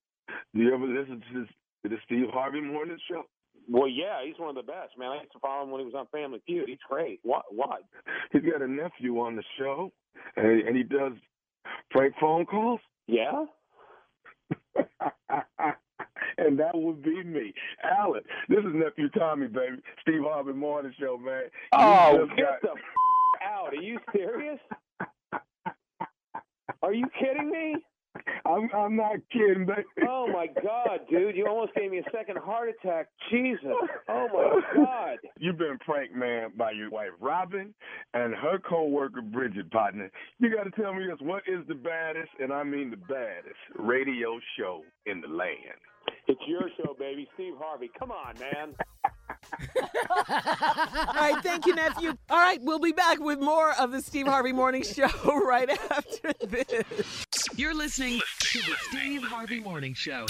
[0.54, 1.48] Do you ever listen to, this,
[1.82, 3.22] to the Steve Harvey Morning Show?
[3.70, 5.10] Well, yeah, he's one of the best, man.
[5.10, 6.68] I used to follow him when he was on Family Feud.
[6.68, 7.20] He's great.
[7.22, 7.44] What?
[7.50, 7.84] What?
[8.32, 9.92] He's got a nephew on the show,
[10.36, 11.12] and, and he does
[11.90, 12.80] prank phone calls.
[13.06, 13.44] Yeah.
[16.38, 17.52] and that would be me,
[17.84, 18.22] Alan.
[18.48, 19.76] This is nephew Tommy, baby.
[20.02, 21.42] Steve Harvey Morning Show, man.
[21.44, 23.72] You Oh, get got- the f- out!
[23.72, 24.58] Are you serious?
[26.82, 27.76] Are you kidding me?
[28.44, 31.36] I'm I'm not kidding, but Oh my God, dude!
[31.36, 33.08] You almost gave me a second heart attack.
[33.30, 33.72] Jesus!
[34.08, 35.18] Oh my God!
[35.38, 37.74] You've been pranked, man, by your wife Robin
[38.14, 40.10] and her co-worker Bridget, partner.
[40.38, 43.58] You got to tell me this: what is the baddest, and I mean the baddest,
[43.78, 45.80] radio show in the land?
[46.30, 47.28] It's your show, baby.
[47.34, 47.90] Steve Harvey.
[47.98, 48.74] Come on, man.
[50.20, 52.14] All right, thank you, nephew.
[52.28, 55.08] All right, we'll be back with more of the Steve Harvey Morning Show
[55.44, 57.26] right after this.
[57.56, 60.26] You're listening to the Steve Harvey Morning Show.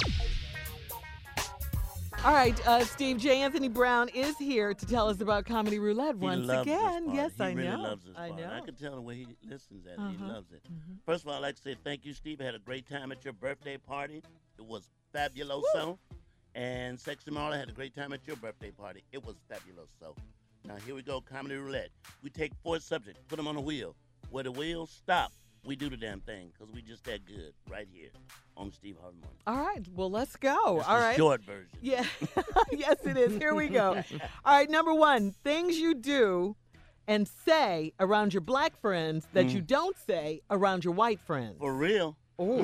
[2.24, 3.42] All right, uh, Steve J.
[3.42, 7.04] Anthony Brown is here to tell us about Comedy Roulette He once loves again.
[7.06, 7.16] part.
[7.16, 7.82] Yes, he I really know.
[7.82, 8.50] loves this I know.
[8.50, 9.98] I can tell the way he listens at it.
[9.98, 10.28] He Uh-huh.
[10.32, 10.62] loves it.
[11.04, 12.40] First of all, I'd like to say thank you, Steve.
[12.40, 14.22] I had a great time at your birthday party.
[14.58, 15.98] It was fabuloso.
[16.54, 19.04] And Sexy Marla had a great time at your birthday party.
[19.12, 20.16] It was fabuloso.
[20.66, 21.90] Now here we go, comedy roulette.
[22.22, 23.94] We take four subjects, put them on a wheel.
[24.30, 25.32] Where the wheels stop,
[25.64, 28.10] we do the damn thing because we just that good right here
[28.56, 29.38] on Steve Harvey Morning.
[29.46, 30.80] All right, well, let's go.
[30.80, 31.16] All right.
[31.16, 31.68] short version.
[31.80, 32.04] Yeah,
[32.72, 33.36] yes, it is.
[33.36, 33.94] Here we go.
[34.44, 36.56] All right, number one, things you do
[37.08, 39.54] and say around your black friends that Mm.
[39.54, 41.56] you don't say around your white friends.
[41.58, 42.16] For real.
[42.42, 42.62] Oh,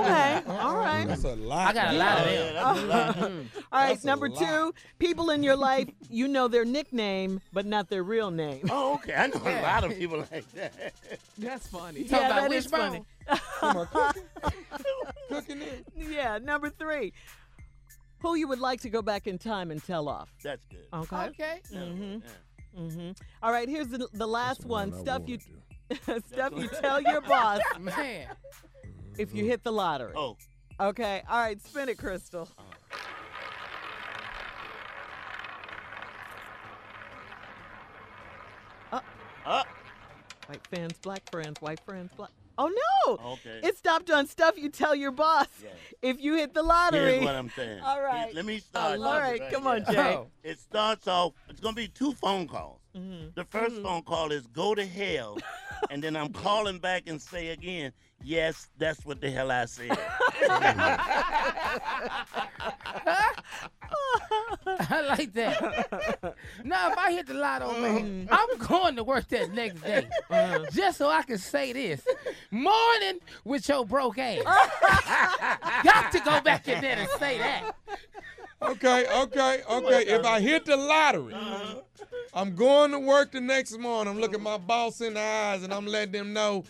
[0.00, 0.42] okay.
[0.48, 1.04] All right.
[1.06, 1.68] That's a lot.
[1.68, 2.54] I got a lot of Yeah, them.
[2.54, 3.16] that's a lot.
[3.72, 4.38] All right, That's a number lot.
[4.38, 8.66] two, people in your life, you know their nickname, but not their real name.
[8.70, 9.12] Oh, okay.
[9.14, 10.94] I know a lot of people like that.
[11.36, 12.04] That's funny.
[12.04, 13.04] Talk Yeah, about that is wishbone.
[13.60, 13.86] funny.
[15.28, 15.84] Cooking it.
[15.94, 17.12] yeah, number three,
[18.20, 20.32] who you would like to go back in time and tell off.
[20.42, 20.86] That's good.
[20.94, 21.16] Okay.
[21.16, 21.60] Okay.
[21.74, 22.22] Mhm.
[22.74, 22.80] Yeah.
[22.80, 23.10] Mm-hmm.
[23.42, 24.94] All right, here's the, the last one.
[24.94, 25.44] I Stuff wanna you do.
[26.32, 28.26] stuff you tell your boss Man.
[29.18, 29.50] If you mm-hmm.
[29.50, 30.12] hit the lottery.
[30.16, 30.36] Oh,
[30.80, 31.22] Okay.
[31.28, 32.48] All right, spin it, Crystal.
[38.92, 39.04] up.
[39.44, 39.50] Uh.
[39.50, 39.64] Uh.
[40.46, 42.30] White friends, black friends, white friends, black.
[42.60, 42.72] Oh
[43.06, 43.32] no!
[43.32, 43.60] Okay.
[43.62, 45.46] It stopped on stuff you tell your boss
[46.02, 47.12] if you hit the lottery.
[47.12, 47.80] Here's what I'm saying.
[47.84, 48.34] All right.
[48.34, 48.98] Let me start.
[48.98, 49.92] All right, come on, oh.
[49.92, 50.18] Jay.
[50.42, 51.34] It starts off.
[51.48, 52.80] It's gonna be two phone calls.
[52.96, 53.28] Mm-hmm.
[53.34, 53.82] The 1st mm-hmm.
[53.82, 55.38] phone call is "Go to hell,"
[55.90, 59.90] and then I'm calling back and say again, "Yes, that's what the hell I said."
[64.90, 66.34] I like that.
[66.64, 68.34] now, if I hit the lotto, man, mm-hmm.
[68.34, 70.66] I'm going to work that next day uh-huh.
[70.72, 72.06] just so I can say this.
[72.50, 74.42] Morning with your broke ass.
[75.84, 77.72] Got to go back in there and say that.
[78.60, 80.02] Okay, okay, okay.
[80.06, 81.74] If I hit the lottery, uh-huh.
[82.34, 84.12] I'm going to work the next morning.
[84.12, 86.64] I'm looking my boss in the eyes and I'm letting them know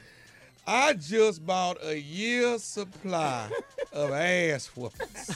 [0.71, 3.49] I just bought a year's supply
[3.91, 5.35] of ass whoopings.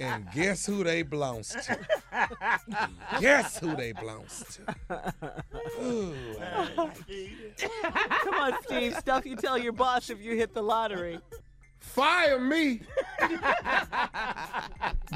[0.00, 1.78] And guess who they belongs to?
[3.20, 4.58] Guess who they belongs
[4.88, 5.12] to?
[5.82, 6.14] Ooh,
[6.76, 8.96] Come on, Steve.
[8.96, 11.20] Stuff you tell your boss if you hit the lottery.
[11.86, 12.80] Fire me.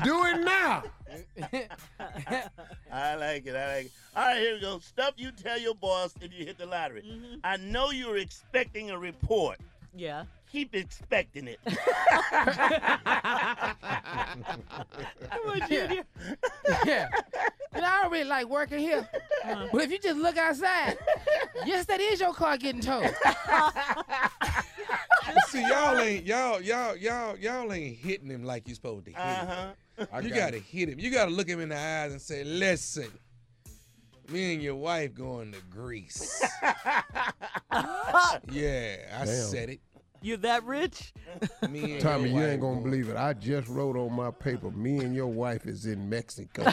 [0.05, 0.83] Do it now.
[2.93, 3.55] I like it.
[3.55, 3.93] I like it.
[4.17, 4.79] All right, here we go.
[4.79, 7.03] Stuff you tell your boss if you hit the lottery.
[7.03, 7.41] Mm-hmm.
[7.45, 9.59] I know you're expecting a report.
[9.95, 10.25] Yeah.
[10.51, 11.61] Keep expecting it.
[11.67, 11.75] Come
[15.47, 16.05] on, Junior.
[16.85, 17.09] Yeah.
[17.75, 19.09] You know, I don't really like working here.
[19.73, 20.99] But if you just look outside,
[21.65, 23.05] yes, that is your car getting towed.
[25.49, 29.21] See, y'all ain't y'all y'all y'all y'all ain't hitting him like you supposed to hit.
[29.21, 30.21] Uh-huh.
[30.21, 30.99] You gotta hit him.
[30.99, 33.09] You gotta look him in the eyes and say, "Listen,
[34.29, 37.05] me and your wife going to Greece." yeah,
[37.71, 39.27] I Damn.
[39.27, 39.81] said it.
[40.23, 41.13] You that rich?
[41.71, 43.17] Me and Tommy, you ain't gonna believe it.
[43.17, 46.65] I just wrote on my paper, me and your wife is in Mexico.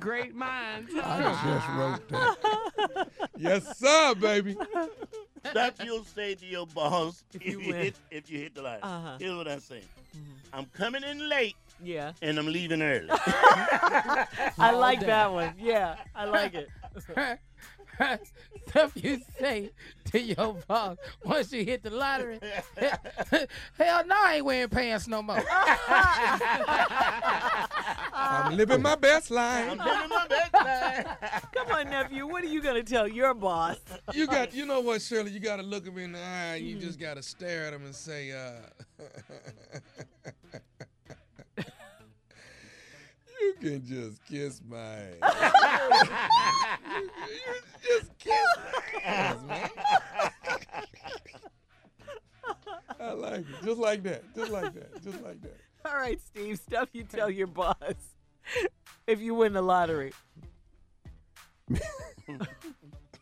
[0.00, 0.90] Great minds.
[1.02, 3.08] I just wrote that.
[3.36, 4.56] Yes, sir, baby.
[5.50, 8.80] Stuff you'll say to your boss if, you you, hit if you hit the lottery.
[8.82, 9.16] Uh-huh.
[9.18, 9.84] Here's what I'm saying.
[10.52, 12.12] I'm coming in late Yeah.
[12.22, 13.08] and I'm leaving early.
[13.10, 15.52] I like that one.
[15.58, 16.68] Yeah, I like it.
[18.68, 19.70] Stuff you say
[20.10, 22.40] to your boss once you hit the lottery.
[23.78, 25.42] Hell no, I ain't wearing pants no more.
[28.14, 29.70] I'm living my best life.
[29.70, 31.06] I'm living my best life.
[31.54, 32.26] Come on, nephew.
[32.26, 33.76] What are you gonna tell your boss?
[34.12, 35.30] You got, you know what, Shirley?
[35.30, 36.56] You got to look him in the eye.
[36.56, 39.04] and You just got to stare at him and say, uh,
[43.44, 45.52] "You can just kiss my ass."
[47.28, 47.54] you
[47.98, 49.70] just kiss my ass, man.
[53.00, 55.56] I like it, just like that, just like that, just like that.
[55.84, 56.58] All right, Steve.
[56.58, 57.74] Stuff you tell your boss
[59.06, 60.12] if you win the lottery.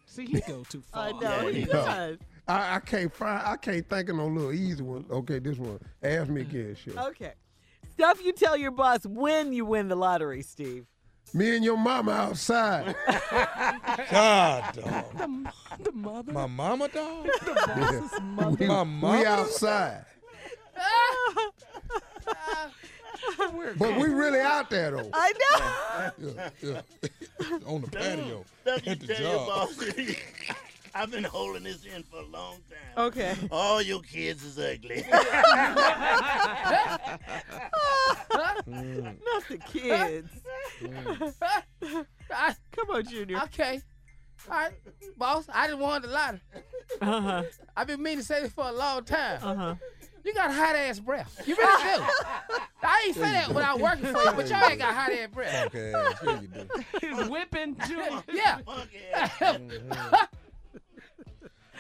[0.07, 1.09] See, he go too far.
[1.09, 1.73] I know he No.
[1.73, 2.19] does.
[2.47, 3.43] I, I can't find.
[3.47, 5.07] I can't think of no little easy one.
[5.11, 5.81] Okay, this one.
[6.03, 6.97] Ask me again, shit.
[6.99, 7.33] Okay.
[7.95, 10.87] Stuff you tell your boss when you win the lottery, Steve.
[11.35, 12.95] Me and your mama outside.
[14.11, 15.19] God, dog.
[15.19, 15.53] The,
[15.85, 16.33] the mother.
[16.33, 17.27] My mama, dog.
[17.45, 18.57] boss's mother.
[18.59, 19.25] we, My we mama?
[19.25, 20.05] outside.
[23.79, 25.09] but we really out there though.
[25.13, 26.11] I know.
[26.19, 26.81] Yeah, yeah.
[27.67, 29.69] On the patio Stuff at the job.
[30.93, 31.03] boss.
[31.03, 33.07] I've been holding this in for a long time.
[33.07, 33.35] Okay.
[33.51, 35.05] All your kids is ugly.
[38.35, 38.65] Not
[39.49, 40.29] the kids.
[42.31, 43.39] I- Come on, Junior.
[43.45, 43.81] okay.
[44.51, 44.73] All right,
[45.17, 46.41] boss, I didn't want the lottery.
[47.01, 47.43] Uh huh.
[47.77, 49.39] I've been meaning to say this for a long time.
[49.43, 49.75] Uh huh.
[50.25, 51.41] You got hot ass breath.
[51.47, 52.05] You really do.
[52.83, 55.67] I ain't say that without working for you, but y'all ain't got hot ass breath.
[55.67, 55.93] Okay,
[56.25, 56.67] sure you do.
[57.01, 58.23] He's whipping Junior.
[58.33, 58.59] Yeah.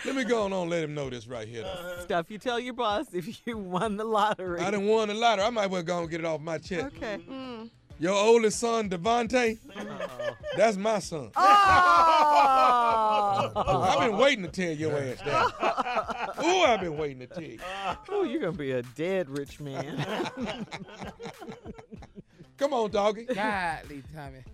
[0.05, 1.63] Let me go on and let him know this right here.
[1.63, 1.69] though.
[1.69, 2.01] Uh-huh.
[2.03, 4.61] Stuff you tell your boss if you won the lottery.
[4.61, 5.45] I didn't won the lottery.
[5.45, 6.95] I might well go and get it off my chest.
[6.97, 7.19] Okay.
[7.29, 7.53] Mm.
[7.63, 7.71] Mm.
[7.99, 9.59] Your oldest son, Devontae,
[10.57, 11.31] that's my son.
[11.37, 11.43] Oh.
[13.97, 16.35] I've been waiting to tell your ass that.
[16.45, 17.61] Ooh, I've been waiting to tell you.
[18.09, 20.05] oh, you're gonna be a dead rich man.
[22.63, 23.25] Come on, doggy.
[23.25, 24.45] Godly, Tommy.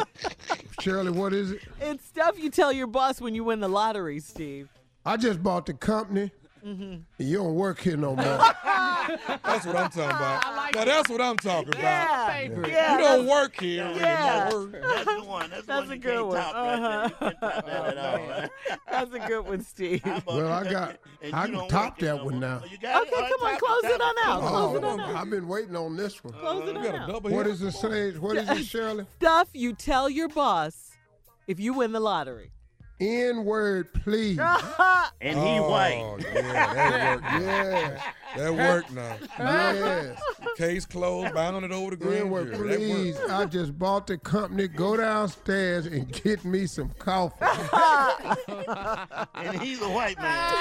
[0.80, 1.60] Shirley, what is it?
[1.78, 4.70] it's stuff you tell your boss when you win the lottery, Steve.
[5.04, 6.30] I just bought the company.
[6.64, 6.94] Mm-hmm.
[7.22, 8.24] You don't work here no more.
[9.44, 10.74] That's what I'm talking about.
[10.74, 11.82] now that's what I'm talking about.
[11.82, 12.32] Yeah.
[12.32, 12.68] Favorite.
[12.70, 12.92] Yeah.
[12.96, 14.46] You don't work here Yeah.
[14.46, 14.70] anymore.
[14.82, 15.50] That's the one.
[15.50, 16.36] That's, the That's one a good can't one.
[16.38, 17.04] right there.
[17.04, 18.14] You can't top that at all.
[18.14, 18.48] Uh-huh.
[18.90, 20.02] That's a good one, Steve.
[20.26, 20.96] Well, I got.
[21.32, 22.62] I can top that no one now.
[22.62, 22.86] Oh, Okay, it?
[22.86, 24.40] All right, come on, close it on out.
[24.40, 24.78] Close it.
[24.78, 25.16] it on out.
[25.16, 26.32] I've been waiting on this one.
[26.34, 27.08] Close it on a out.
[27.08, 27.54] double What here?
[27.54, 28.12] is it say?
[28.12, 29.06] What is it, Shirley?
[29.16, 30.92] Stuff you tell your boss
[31.46, 32.52] if you win the lottery.
[33.00, 34.38] N word, please.
[35.20, 36.18] And he oh, white.
[36.34, 36.42] Yeah,
[36.74, 37.24] that worked.
[37.44, 38.02] Yeah.
[38.36, 39.16] That worked now.
[39.38, 40.20] Yes.
[40.58, 43.18] Case closed, bound it over to grand N word, please.
[43.30, 44.68] I just bought the company.
[44.68, 47.36] Go downstairs and get me some coffee.
[49.34, 50.52] And he's a white man.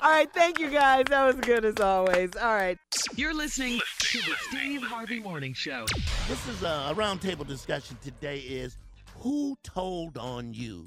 [0.00, 1.04] All right, thank you guys.
[1.08, 2.34] That was good as always.
[2.36, 2.78] All right.
[3.14, 5.86] You're listening to the Steve Harvey Morning Show.
[6.28, 8.76] This is a, a roundtable discussion today is
[9.20, 10.86] who told on you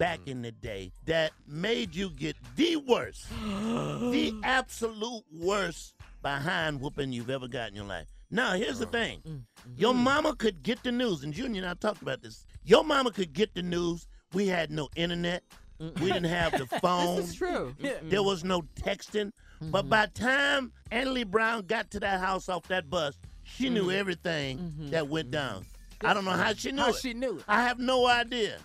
[0.00, 7.12] back in the day that made you get the worst, the absolute worst behind whooping
[7.12, 8.06] you've ever got in your life.
[8.30, 8.90] Now, here's the oh.
[8.90, 9.18] thing.
[9.18, 9.72] Mm, mm-hmm.
[9.76, 12.46] Your mama could get the news, and Junior and I talked about this.
[12.64, 14.08] Your mama could get the news.
[14.32, 15.42] We had no internet.
[15.78, 17.16] We didn't have the phone.
[17.20, 17.74] This is true.
[18.02, 19.32] There was no texting.
[19.60, 23.82] But by the time Annalie Brown got to that house off that bus, she knew
[23.82, 23.98] mm-hmm.
[23.98, 24.90] everything mm-hmm.
[24.90, 25.66] that went down.
[26.02, 26.96] I don't know how she knew How it.
[26.96, 27.44] she knew it.
[27.46, 28.56] I have no idea.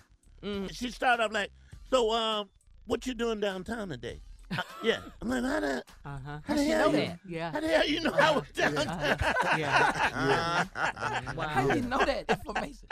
[0.72, 1.50] She started off like,
[1.90, 2.48] "So, um,
[2.86, 4.20] what you doing downtown today?"
[4.50, 6.18] Uh, yeah, I'm like, "How the, Uh-huh.
[6.24, 7.18] how How the she hell know you, that?
[7.28, 7.50] Yeah.
[7.52, 9.18] how the hell you know I was downtown?"
[9.58, 10.64] Yeah.
[10.74, 12.86] How you know that information?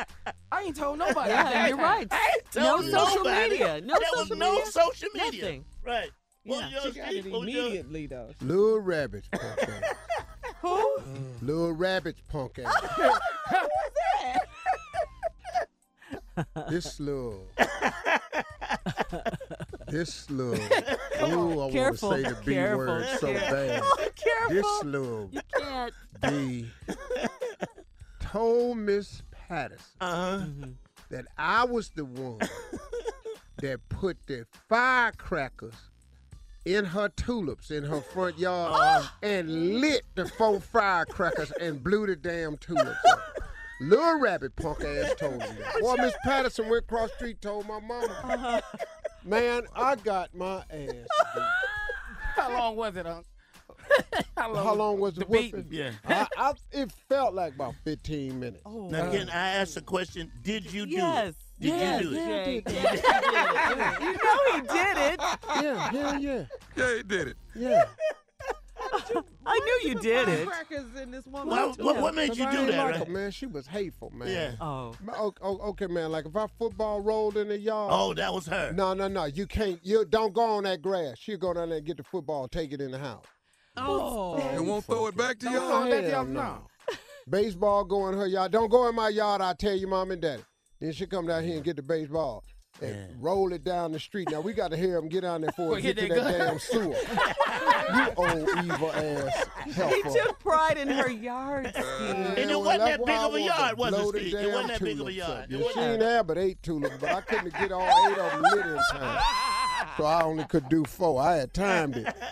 [0.51, 1.30] I ain't told nobody.
[1.30, 2.09] Yeah, you're right.
[2.11, 3.51] I ain't No told social nobody.
[3.51, 3.80] media.
[3.82, 4.66] No there was social no media.
[4.72, 5.42] social media.
[5.42, 5.64] Nothing.
[5.84, 6.11] Right.
[6.45, 6.84] What Yeah.
[6.84, 7.32] was She got it Steve?
[7.32, 8.30] What was your- immediately though.
[8.40, 9.95] Little rabbits, punk ass.
[10.61, 10.99] Who?
[11.42, 12.74] Little rabbits, punk ass.
[16.68, 17.47] This little.
[19.89, 20.55] This little.
[21.22, 22.78] Ooh, I want to say the B Careful.
[22.87, 23.82] word so bad.
[24.16, 24.55] Careful.
[24.55, 25.95] This little You can't.
[26.22, 26.66] B
[28.20, 30.47] told Miss Patterson Uh-huh.
[31.11, 32.41] that I was the one
[33.59, 35.74] that put the firecrackers
[36.64, 42.16] in her tulips in her front yard and lit the four firecrackers and blew the
[42.16, 43.20] damn tulips up.
[43.85, 45.80] Little rabbit punk ass told me that.
[45.80, 48.07] Boy, Miss Patterson went across the street told my mama.
[48.24, 48.61] Uh-huh.
[49.24, 51.07] Man, I got my ass beat.
[52.37, 53.26] How long was it, Unc?
[54.37, 55.61] How How long was the The beating.
[55.64, 55.72] whooping?
[55.72, 55.91] Yeah.
[56.07, 58.62] I, I, it felt like about 15 minutes.
[58.66, 60.32] Oh, Now, again, I asked a question?
[60.43, 61.28] Did you do yes.
[61.28, 61.37] it?
[61.61, 62.18] Did yes, you do it?
[62.18, 63.05] Yeah, you did it.
[64.01, 65.20] You know he did it.
[65.62, 66.45] Yeah, hell yeah.
[66.76, 67.37] Yeah, he did it.
[67.55, 67.85] Yeah.
[69.47, 70.47] I knew you did it.
[70.47, 71.49] Crackers in this woman.
[71.49, 73.09] What, what, what made 'Cause you do that, like right?
[73.09, 73.30] man.
[73.30, 74.28] She was hateful, man.
[74.28, 74.53] Yeah.
[74.61, 74.95] Oh.
[75.03, 76.11] Ma- o- o- Okay, man.
[76.12, 77.91] Like if our football rolled in the yard.
[77.93, 78.72] Oh, that was her.
[78.72, 79.24] No, no, no.
[79.24, 79.78] You can't.
[79.85, 81.18] You don't go on that grass.
[81.18, 83.24] She'll go down there and get the football, take it in the house.
[83.76, 84.37] Oh.
[84.37, 85.85] And won't throw it back to y'all.
[85.91, 86.66] that Hell y'all no.
[87.28, 88.53] Baseball go in her yard.
[88.53, 89.41] Don't go in my yard.
[89.41, 90.43] I tell you, mom and daddy.
[90.80, 92.45] Then she come down here and get the baseball
[92.82, 93.06] and Yeah.
[93.20, 94.30] roll it down the street.
[94.30, 96.14] Now we got to hear him get down there before Well, it get to that
[96.24, 96.46] that gun.
[96.48, 96.96] damn sewer.
[97.94, 99.46] you old evil ass
[99.94, 101.84] He took pride in her yard, Steve.
[102.10, 104.34] And it wasn't that big of a yard, was it, Steve?
[104.34, 105.46] It wasn't that big of a yard.
[105.50, 108.32] Yeah, she that- didn't have but eight tulips, but I couldn't get all eight of
[108.32, 109.22] them lit in time.
[109.96, 111.20] So I only could do four.
[111.20, 112.14] I had timed it.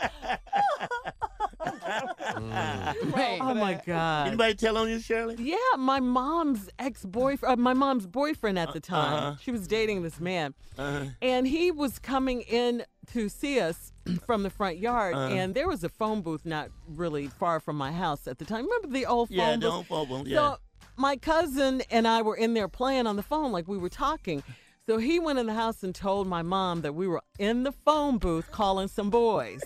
[2.41, 2.95] Man.
[3.41, 4.29] Oh my God.
[4.29, 5.37] Anybody tell on you, Shirley?
[5.39, 9.13] Yeah, my mom's ex boyfriend, uh, my mom's boyfriend at the time.
[9.15, 9.37] uh-huh.
[9.43, 11.07] She was dating this man, Uh-huh.
[11.21, 13.93] and he was coming in to see us
[14.27, 15.15] from the front yard.
[15.15, 15.35] Uh-huh.
[15.35, 18.65] And there was a phone booth not really far from my house at the time.
[18.65, 19.61] Remember the old phone Yeah, booth?
[19.63, 20.37] the home phone booth, yeah.
[20.39, 20.57] So
[20.97, 24.43] my cousin and I were in there playing on the phone, like we were talking.
[24.87, 27.71] So he went in the house and told my mom that we were in the
[27.71, 29.63] phone booth calling some boys.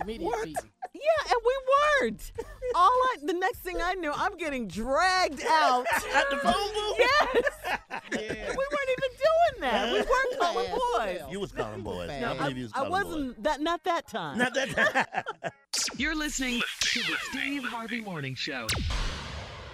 [0.00, 0.70] Immediate beating.
[0.94, 1.52] Yeah, and we
[2.02, 2.32] weren't.
[2.74, 5.86] All I, the next thing I knew, I'm getting dragged out.
[6.14, 6.96] At the phone booth?
[6.98, 7.68] Yes.
[8.12, 9.92] We weren't even doing that.
[9.92, 11.20] We weren't calling boys.
[11.30, 12.08] You was calling boys.
[12.20, 14.38] No, I believe you was I calling wasn't that not that time.
[14.38, 15.52] Not that time.
[15.96, 18.66] You're listening to the Steve Harvey Morning Show.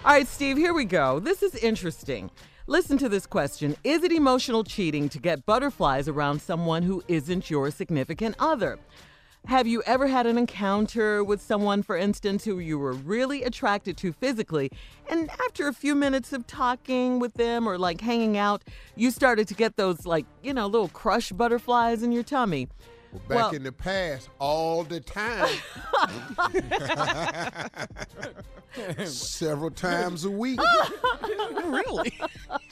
[0.03, 1.19] All right, Steve, here we go.
[1.19, 2.29] This is interesting.
[2.67, 7.49] Listen to this question Is it emotional cheating to get butterflies around someone who isn't
[7.49, 8.79] your significant other?
[9.47, 13.95] Have you ever had an encounter with someone, for instance, who you were really attracted
[13.97, 14.71] to physically,
[15.07, 18.63] and after a few minutes of talking with them or like hanging out,
[18.95, 22.67] you started to get those, like, you know, little crush butterflies in your tummy?
[23.27, 25.55] Back Well- in the past, all the time.
[29.05, 30.59] Several times a week.
[31.65, 32.11] really?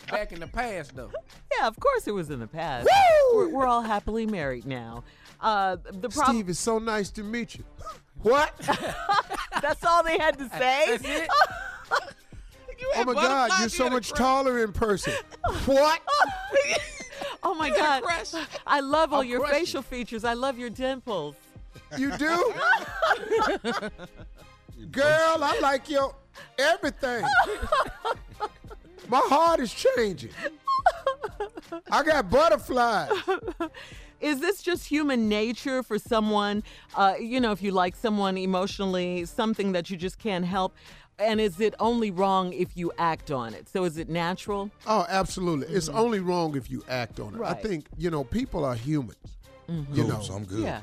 [0.09, 1.11] Back in the past, though.
[1.57, 2.89] Yeah, of course it was in the past.
[3.34, 5.03] We're, we're all happily married now.
[5.43, 6.37] Uh, the problem.
[6.37, 7.65] Steve, it's so nice to meet you.
[8.21, 8.57] What?
[9.61, 10.85] That's all they had to say.
[10.87, 11.29] That's it?
[12.95, 15.13] Oh my God, you're so much taller in person.
[15.65, 16.01] What?
[17.45, 18.03] Oh my God.
[18.65, 19.59] I love all I'll your crush you.
[19.59, 20.23] facial features.
[20.23, 21.35] I love your dimples.
[21.97, 22.53] You do?
[24.91, 26.15] Girl, I like your
[26.57, 27.25] everything.
[29.09, 30.31] My heart is changing.
[31.91, 33.11] I got butterflies.
[34.24, 36.63] Is this just human nature for someone?
[36.95, 40.74] Uh, you know, if you like someone emotionally, something that you just can't help.
[41.19, 43.67] And is it only wrong if you act on it?
[43.69, 44.71] So is it natural?
[44.88, 45.67] Oh, absolutely.
[45.76, 47.41] It's only wrong if you act on it.
[47.41, 47.67] I Mm-hmm.
[47.67, 49.17] Think, you know, people are humans.
[49.69, 49.88] Mhm.
[49.95, 50.63] You Cool, know, so I'm good.
[50.63, 50.82] Yeah.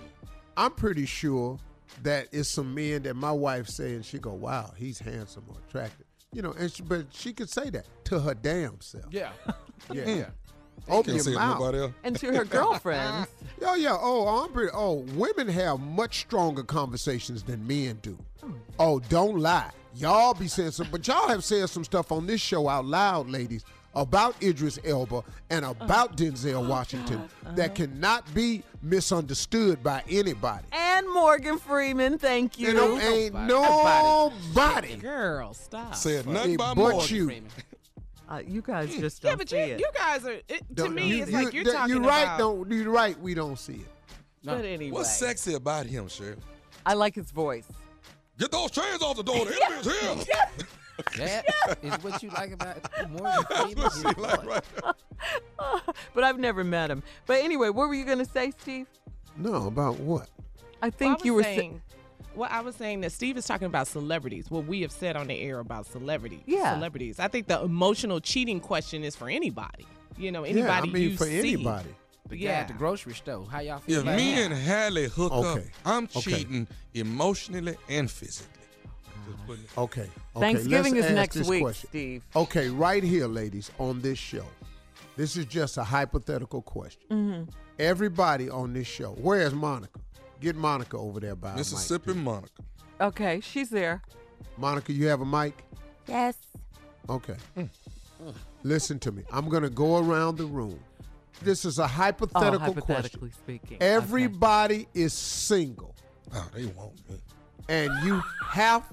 [0.57, 1.59] I'm pretty sure
[2.03, 6.07] that it's some men that my wife saying she go, "Wow, he's handsome or attractive."
[6.32, 9.07] You know, and she, but she could say that to her damn self.
[9.11, 9.32] Yeah.
[9.93, 10.05] Yeah.
[10.09, 10.26] Yeah.
[10.89, 11.93] Open your say it to mouth.
[12.05, 13.28] And to her girlfriends.
[13.61, 13.97] Yeah, oh, yeah.
[14.01, 14.70] Oh, I'm pretty.
[14.72, 18.16] Oh, women have much stronger conversations than men do.
[18.43, 18.53] Hmm.
[18.78, 19.70] Oh, don't lie.
[19.95, 23.28] Y'all be saying some, but y'all have said some stuff on this show out loud,
[23.28, 23.64] ladies,
[23.95, 25.85] about Idris Elba and uh-huh.
[25.85, 27.74] about Denzel oh, Washington that uh-huh.
[27.74, 30.64] cannot be misunderstood by anybody.
[30.72, 32.68] And Morgan Freeman, thank you.
[32.68, 35.95] You know, ain't nobody Girl, stop.
[35.95, 37.26] Said nothing but but Morgan you.
[37.26, 37.51] Freeman.
[38.31, 39.81] Uh, you guys just Yeah, don't but see you, it.
[39.81, 40.31] you guys are.
[40.33, 42.22] It, to Don't- me, you- it's you- like you're that- talking You're right.
[42.22, 42.39] about.
[42.39, 43.18] Don't you're right.
[43.20, 43.89] We don't see it.
[44.45, 46.37] But anyway, What's sexy about him, Shirley?
[46.87, 47.66] I like his voice.
[48.39, 49.45] Get those chains off the door.
[49.45, 50.37] The enemy's here.
[51.16, 52.76] That is what you like about
[53.11, 53.74] Morgan Freeman.
[53.76, 54.64] That's what His like right
[56.14, 57.03] but I've never met him.
[57.26, 58.87] But anyway, what were you going to say, Steve?
[59.37, 60.28] No, about what?
[60.83, 61.83] I Well, think I you was were sa- saying.
[62.35, 64.51] Well, I was saying that Steve is talking about celebrities.
[64.51, 66.41] What we have said on the air about celebrities.
[66.47, 66.74] Yeah.
[66.74, 67.18] Celebrities.
[67.18, 69.87] I think the emotional cheating question is for anybody.
[70.16, 71.39] You know, anybody yeah, I mean you for see.
[71.39, 71.89] anybody.
[72.28, 72.51] The guy Yeah.
[72.61, 73.45] at the grocery store.
[73.51, 74.53] How y'all feel If about me that?
[74.53, 76.20] and Hallie hook up, I'm Okay.
[76.20, 78.47] cheating emotionally and physically.
[79.28, 80.01] Just putting it- Okay.
[80.03, 80.11] okay
[80.41, 81.89] Thanksgiving let's is next week, question.
[81.89, 82.22] Steve.
[82.37, 84.45] Okay, right here, ladies, on this show.
[85.16, 87.03] This is just a hypothetical question.
[87.11, 87.51] Mm-hmm.
[87.78, 89.12] Everybody on this show.
[89.20, 89.99] Where's Monica?
[90.41, 92.62] Get Monica over there by a mic, Mississippi Monica.
[93.01, 94.03] Okay, she's there.
[94.57, 95.64] Monica, you have a mic?
[96.07, 96.36] Yes.
[97.09, 97.36] Okay.
[97.57, 97.68] Mm.
[98.62, 99.22] Listen to me.
[99.32, 100.78] I'm going to go around the room.
[101.43, 103.32] This is a hypothetical oh, hypothetically question.
[103.32, 103.78] speaking.
[103.80, 105.95] Everybody is single,
[106.34, 107.16] Oh, they want me.
[107.68, 108.84] and you have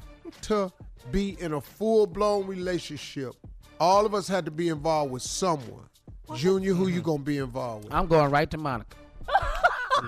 [0.43, 0.71] to
[1.11, 3.33] be in a full blown relationship.
[3.79, 5.87] All of us had to be involved with someone.
[6.35, 7.93] Junior, who you gonna be involved with?
[7.93, 8.97] I'm going right to Monica.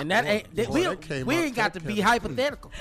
[0.00, 2.70] and that ain't that, boy, we, that came we ain't got to be hypothetical.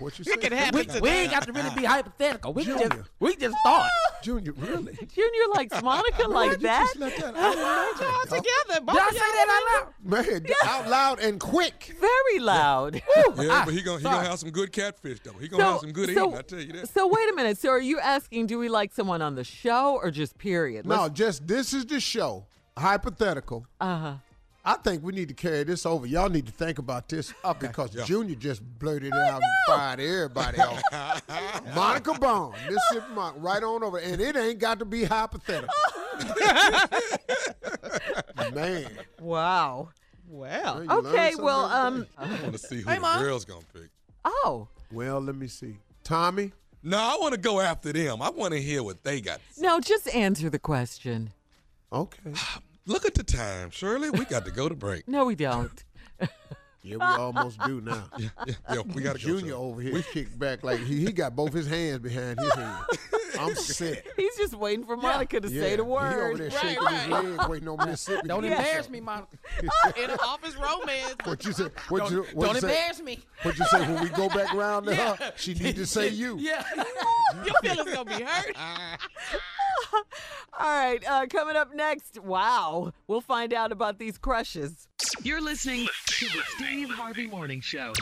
[0.00, 0.36] What you It say?
[0.48, 2.52] can happen we, we ain't got to really be hypothetical.
[2.52, 3.88] We just we just thought.
[4.22, 4.92] Junior, really?
[5.14, 6.86] Junior likes Monica like you that.
[6.86, 8.84] just let that out loud, All together.
[8.84, 9.94] both Did I say that out loud?
[10.26, 11.94] Man, out loud and quick.
[12.00, 12.96] Very loud.
[13.36, 15.32] Yeah, but he gonna he gonna have some good catfish though.
[15.40, 16.38] He gonna have some good so, eating.
[16.38, 16.88] I tell you that.
[16.88, 17.58] so wait a minute.
[17.58, 20.86] So are you asking, do we like someone on the show or just period?
[20.86, 22.46] No, just this is the show.
[22.76, 23.66] Hypothetical.
[23.80, 24.14] Uh huh.
[24.66, 26.06] I think we need to carry this over.
[26.06, 28.04] Y'all need to think about this up because Yeah.
[28.04, 31.22] Junior just blurted it out and fired everybody off.
[31.74, 35.68] Monica Bond, Mississippi Monica, right on over, and it ain't got to be hypothetical.
[38.54, 38.86] Man,
[39.20, 39.88] Wow.
[40.28, 41.34] Well, you learn Okay.
[41.34, 42.02] Well, every um.
[42.02, 42.08] day.
[42.18, 43.22] I want to see who Hey, the Mom.
[43.22, 43.88] girl's gonna pick.
[44.24, 45.76] Oh well, let me see.
[46.04, 46.52] Tommy,
[46.82, 48.22] No, I want to go after them.
[48.22, 49.40] I want to hear what they got.
[49.58, 51.32] no, just answer the question.
[51.92, 52.32] okay.
[52.86, 54.10] Look at the time, Shirley.
[54.10, 55.08] We got to go to break.
[55.08, 55.84] No, we don't.
[56.86, 58.04] Yeah, we almost do now.
[58.18, 59.38] Yeah, yeah, we got to go.
[59.38, 60.02] Junior over here we...
[60.02, 62.76] kicked back like he, he got both his hands behind his head.
[63.38, 64.06] I'm sick.
[64.16, 66.38] He's just waiting for Monica to Yeah, say the He over word.
[66.38, 66.94] there Right, shaking right.
[67.00, 67.08] his
[67.38, 68.28] leg, waiting on Mississippi.
[68.28, 69.36] Don't to embarrass me, Monica.
[69.96, 71.14] in an office romance.
[71.24, 71.68] What you say?
[71.88, 72.68] What Don't, you what don't you say?
[72.68, 73.20] embarrass me.
[73.42, 75.32] What you say when we go back around to her?
[75.36, 76.36] She need to say you.
[76.38, 76.64] Yeah.
[77.44, 78.56] Your feelings gonna be hurt.
[79.92, 80.02] All
[80.60, 82.18] right, uh, coming up next.
[82.20, 84.88] Wow, we'll find out about these crushes.
[85.22, 87.92] You're listening to the Steve Harvey Morning Show.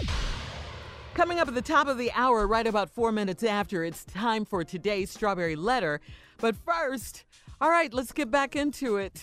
[1.15, 4.45] Coming up at the top of the hour, right about four minutes after, it's time
[4.47, 6.01] for today's strawberry letter.
[6.39, 7.25] But first,
[7.61, 9.23] all right, let's get back into it.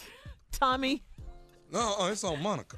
[0.51, 1.03] Tommy,
[1.71, 2.77] No, uh, it's on Monica.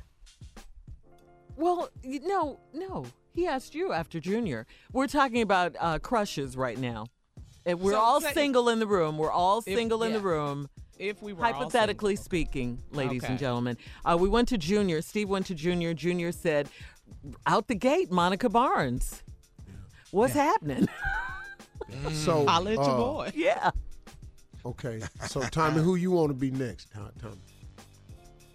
[1.57, 3.05] well, no, no.
[3.33, 4.65] He asked you after Junior.
[4.93, 7.05] We're talking about uh, crushes right now.
[7.65, 9.17] And we're So all say- single in the room.
[9.17, 10.69] We're all If- single in the room.
[10.97, 12.23] If we were Hypothetically single.
[12.25, 15.01] speaking, ladies and gentlemen, uh, we went to Junior.
[15.01, 15.95] Steve went to Junior.
[15.95, 16.69] Junior said,
[17.45, 19.23] out the gate, Monica Barnes.
[20.11, 20.87] What's happening?
[22.13, 23.31] So Holla at your uh, boy.
[23.35, 23.69] yeah.
[24.65, 25.01] Okay.
[25.27, 26.87] So Tommy, who you want to be next?
[26.95, 27.35] Huh, Tommy.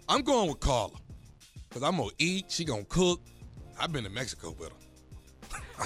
[0.09, 0.93] I'm going with Carla.
[1.69, 2.45] Because I'm going to eat.
[2.49, 3.21] She going to cook.
[3.79, 5.85] I've been to Mexico with her.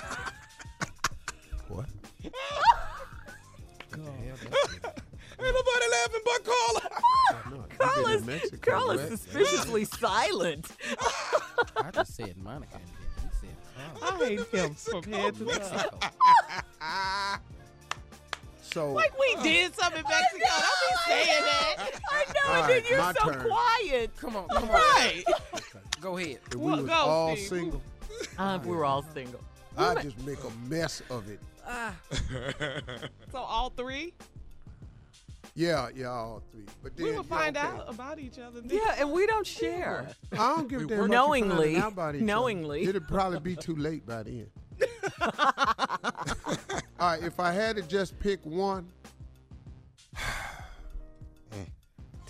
[1.68, 1.88] What?
[5.44, 6.82] Ain't nobody laughing but Carla.
[7.50, 9.10] No, you been Carla's, in Mexico, Carla's right?
[9.20, 10.68] suspiciously silent.
[11.78, 12.76] I just said Monica.
[12.76, 14.24] And then he said Carla.
[14.24, 16.00] I hate him from head to toe.
[18.62, 20.62] So Like we did something back in Mexico.
[20.62, 21.76] Don't be saying that.
[22.10, 23.50] I know, All and then you're so turn.
[23.50, 24.12] quiet.
[24.18, 24.70] Come on, come on.
[24.70, 25.24] Right.
[26.02, 26.38] Go ahead.
[26.48, 27.48] if we Well, was go, all Steve.
[27.48, 27.82] single,
[28.38, 29.42] Uh, we're all single.
[29.78, 31.40] I'd just make a mess of it.
[31.68, 31.94] Ah,
[33.32, 34.14] So all three,
[35.54, 36.66] Yeah, yeah, all three.
[36.82, 37.68] But then we will yeah, find okay.
[37.68, 38.62] out about each other.
[38.62, 38.78] then.
[38.78, 40.08] Yeah, and we don't share.
[40.32, 41.76] I don't give a damn about you Knowingly.
[41.76, 42.26] about each other.
[42.26, 42.84] Knowingly.
[42.84, 44.48] It'd probably be too late by then.
[45.22, 45.32] All
[47.00, 48.88] right, if I had to just pick one,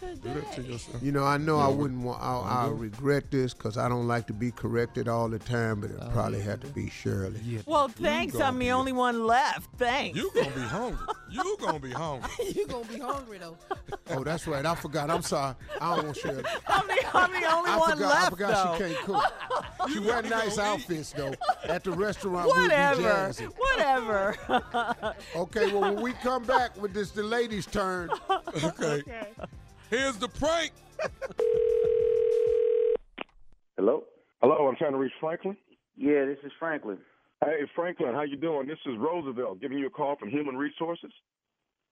[0.02, 1.04] Do that to yourself.
[1.04, 2.24] you know, I know I wouldn't want.
[2.24, 2.60] I'll, uh-huh.
[2.62, 5.99] I'll regret this because I don't like to be corrected all the time, but it
[5.99, 6.10] uh-huh.
[6.12, 7.39] probably had to be Shirley.
[7.68, 8.39] Well, thanks.
[8.39, 9.70] I'm the only one left.
[9.78, 10.18] Thanks.
[10.18, 11.08] You gonna be hungry.
[11.30, 12.30] You gonna be hungry.
[12.56, 13.58] you gonna be hungry though.
[14.10, 14.66] Oh, that's right.
[14.66, 15.12] I forgot.
[15.12, 15.56] I'm sorry.
[15.80, 16.43] I don't want Shirley.
[16.68, 18.10] I'm the, I'm the only I one forgot.
[18.10, 18.88] left, I forgot though.
[18.88, 19.34] she can't cook.
[19.93, 21.34] She wear nice outfits though.
[21.66, 23.02] At the restaurant, Whatever.
[23.02, 23.47] we'll be jazzing.
[23.47, 24.36] Whatever.
[25.36, 28.10] Okay, well when we come back with this, the ladies' turn.
[28.64, 29.04] Okay.
[29.92, 30.72] Here's the prank.
[33.76, 34.06] Hello?
[34.42, 35.58] Hello, I'm trying to reach Franklin.
[35.98, 36.98] Yeah, this is Franklin.
[37.44, 38.68] Hey, Franklin, how you doing?
[38.68, 41.12] This is Roosevelt giving you a call from Human Resources.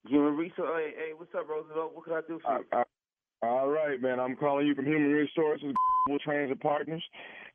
[0.08, 0.70] Human resource.
[0.78, 1.94] Hey, hey, what's up, Roosevelt?
[1.94, 2.66] What can I do for you?
[2.72, 4.18] Uh, uh, all right, man.
[4.18, 5.74] I'm calling you from Human Resources
[6.08, 7.04] with Transit Partners,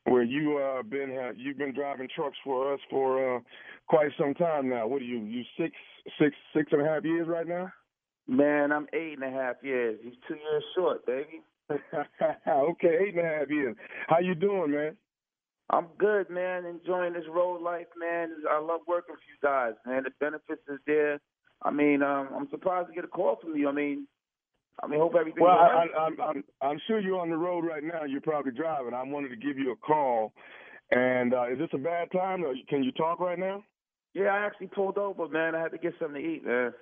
[0.04, 3.40] where you uh been uh, you've been driving trucks for us for uh
[3.88, 4.86] quite some time now.
[4.86, 5.20] What are you?
[5.20, 5.72] You six
[6.20, 7.72] six six and a half years right now?
[8.26, 9.98] Man, I'm eight and a half years.
[10.02, 11.42] He's two years short, baby.
[11.70, 13.76] okay, eight and a half years.
[14.08, 14.96] How you doing, man?
[15.70, 16.64] I'm good, man.
[16.66, 18.30] Enjoying this road life, man.
[18.50, 20.04] I love working for you guys, man.
[20.04, 21.20] The benefits is there.
[21.62, 23.68] I mean, um, I'm surprised to get a call from you.
[23.68, 24.06] I mean,
[24.82, 27.64] I mean, hope everything's Well, I, I, I'm, I'm I'm sure you're on the road
[27.64, 28.04] right now.
[28.04, 28.92] You're probably driving.
[28.92, 30.32] I wanted to give you a call.
[30.90, 32.44] And uh, is this a bad time?
[32.44, 33.64] Or can you talk right now?
[34.12, 35.54] Yeah, I actually pulled over, man.
[35.54, 36.72] I had to get something to eat, man.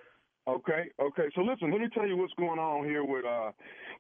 [0.48, 1.28] Okay, okay.
[1.36, 3.52] So listen, let me tell you what's going on here with uh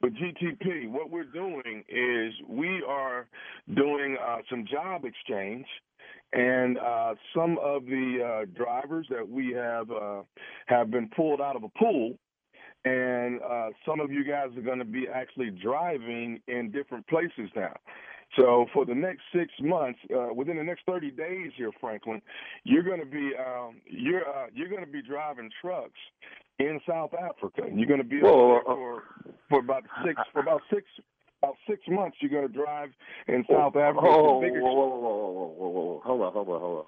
[0.02, 0.88] with GTP.
[0.88, 3.28] What we're doing is we are
[3.74, 5.66] doing uh, some job exchange,
[6.32, 10.22] and uh, some of the uh, drivers that we have uh,
[10.66, 12.18] have been pulled out of a pool,
[12.84, 17.50] and uh, some of you guys are going to be actually driving in different places
[17.54, 17.74] now.
[18.36, 22.22] So for the next six months, uh, within the next 30 days here, Franklin,
[22.64, 25.98] you're going to be um, you're uh, you're going to be driving trucks
[26.58, 27.62] in South Africa.
[27.72, 29.02] You're going to be Whoa, over there for
[29.50, 30.84] for about six for about six
[31.42, 32.16] about six months.
[32.20, 32.90] You're going to drive
[33.28, 34.06] in South Africa.
[34.06, 36.02] Oh, whoa, whoa, whoa, whoa, whoa, whoa.
[36.04, 36.84] Hold on, hold on, hold on.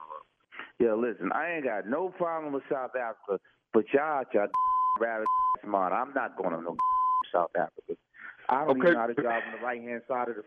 [0.81, 3.39] Yeah, listen, I ain't got no problem with South Africa,
[3.73, 4.49] but y'all, y'all
[5.01, 5.27] rabbit
[5.65, 5.93] smart.
[5.93, 6.77] I'm not going to no
[7.33, 8.01] South Africa.
[8.49, 8.79] I don't Okay.
[8.89, 10.43] even know how to drive on the right hand side of the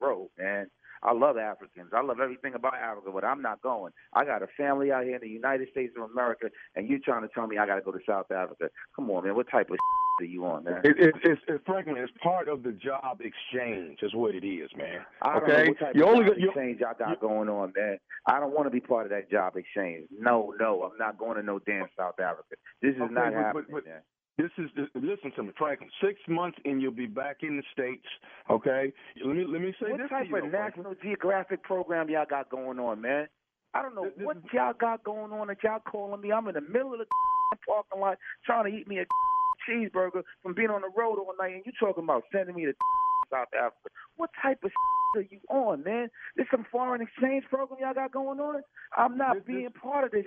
[0.00, 0.66] road, man.
[1.02, 1.92] I love Africans.
[1.94, 3.92] I love everything about Africa, but I'm not going.
[4.12, 7.22] I got a family out here in the United States of America, and you trying
[7.22, 8.68] to tell me I got to go to South Africa?
[8.94, 9.34] Come on, man.
[9.34, 9.76] What type of
[10.20, 10.82] are you on, man?
[10.84, 11.96] It, it, it's, it's Franklin.
[11.96, 14.00] It's part of the job exchange.
[14.02, 14.98] Is what it is, man.
[15.22, 17.48] I don't okay, know what type you of only job you- exchange y'all got going
[17.48, 17.96] on, man.
[18.26, 20.06] I don't want to be part of that job exchange.
[20.10, 22.56] No, no, I'm not going to no damn South Africa.
[22.82, 24.00] This is Okay, not but- but- happening, but- man.
[24.40, 25.90] This is listen to me, Franklin.
[26.02, 28.06] Six months and you'll be back in the states.
[28.48, 28.90] Okay.
[29.22, 30.84] Let me let me say What this What type to you, of though, Franklin.
[30.84, 33.28] National Geographic program y'all got going on, man?
[33.74, 36.32] I don't know what y'all got going on that y'all calling me.
[36.32, 37.06] I'm in the middle of the
[37.68, 38.16] parking lot
[38.46, 39.04] trying to eat me a
[39.68, 42.72] cheeseburger from being on the road all night, and you talking about sending me to
[43.30, 43.88] South Africa.
[44.16, 44.70] What type of
[45.16, 46.08] are you on, man?
[46.36, 48.62] This some foreign exchange program y'all got going on?
[48.96, 50.24] I'm not being part of this.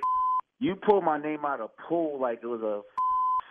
[0.59, 2.81] You pulled my name out of pool like it was a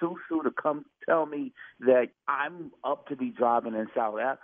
[0.03, 4.41] susu to come tell me that I'm up to be driving in South Africa.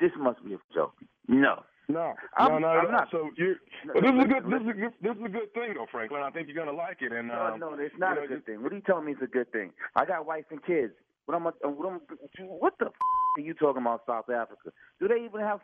[0.00, 0.94] This, must be a joke.
[1.26, 1.64] No.
[1.88, 4.62] No, I'm- no, no, I'm not- So you, No, but this is a good, this
[4.62, 6.22] is a good, this is a good thing, though, Franklin.
[6.22, 7.12] I think you're gonna like it.
[7.12, 8.62] And No, um, no, it's not a know, good thing.
[8.62, 9.72] What are you telling me it's a good thing?
[9.94, 10.94] I got wife and kids.
[11.26, 12.00] What I'm, what, I'm,
[12.48, 12.92] what the f-
[13.36, 14.72] are you talking about South Africa?
[15.00, 15.60] Do they even have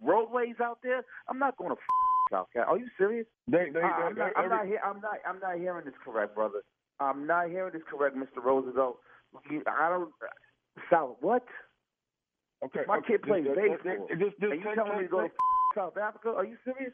[0.00, 1.02] roadways out there?
[1.28, 1.76] I'm not going to
[2.30, 2.70] South Africa.
[2.70, 3.26] Are you serious?
[3.48, 4.84] They, they, I- I'm, they- not, I'm every- not.
[4.86, 5.18] I'm not.
[5.26, 6.62] I'm not hearing this correct, brother.
[7.00, 8.42] I'm not hearing this correct, Mr.
[8.42, 8.98] Roosevelt.
[9.50, 10.10] You- I don't.
[10.90, 11.44] South what?
[12.64, 12.80] Okay.
[12.86, 14.08] My okay, kid plays just- baseball.
[14.08, 15.30] just- just and you telling me to go to
[15.74, 16.34] South Africa?
[16.34, 16.92] Are you serious?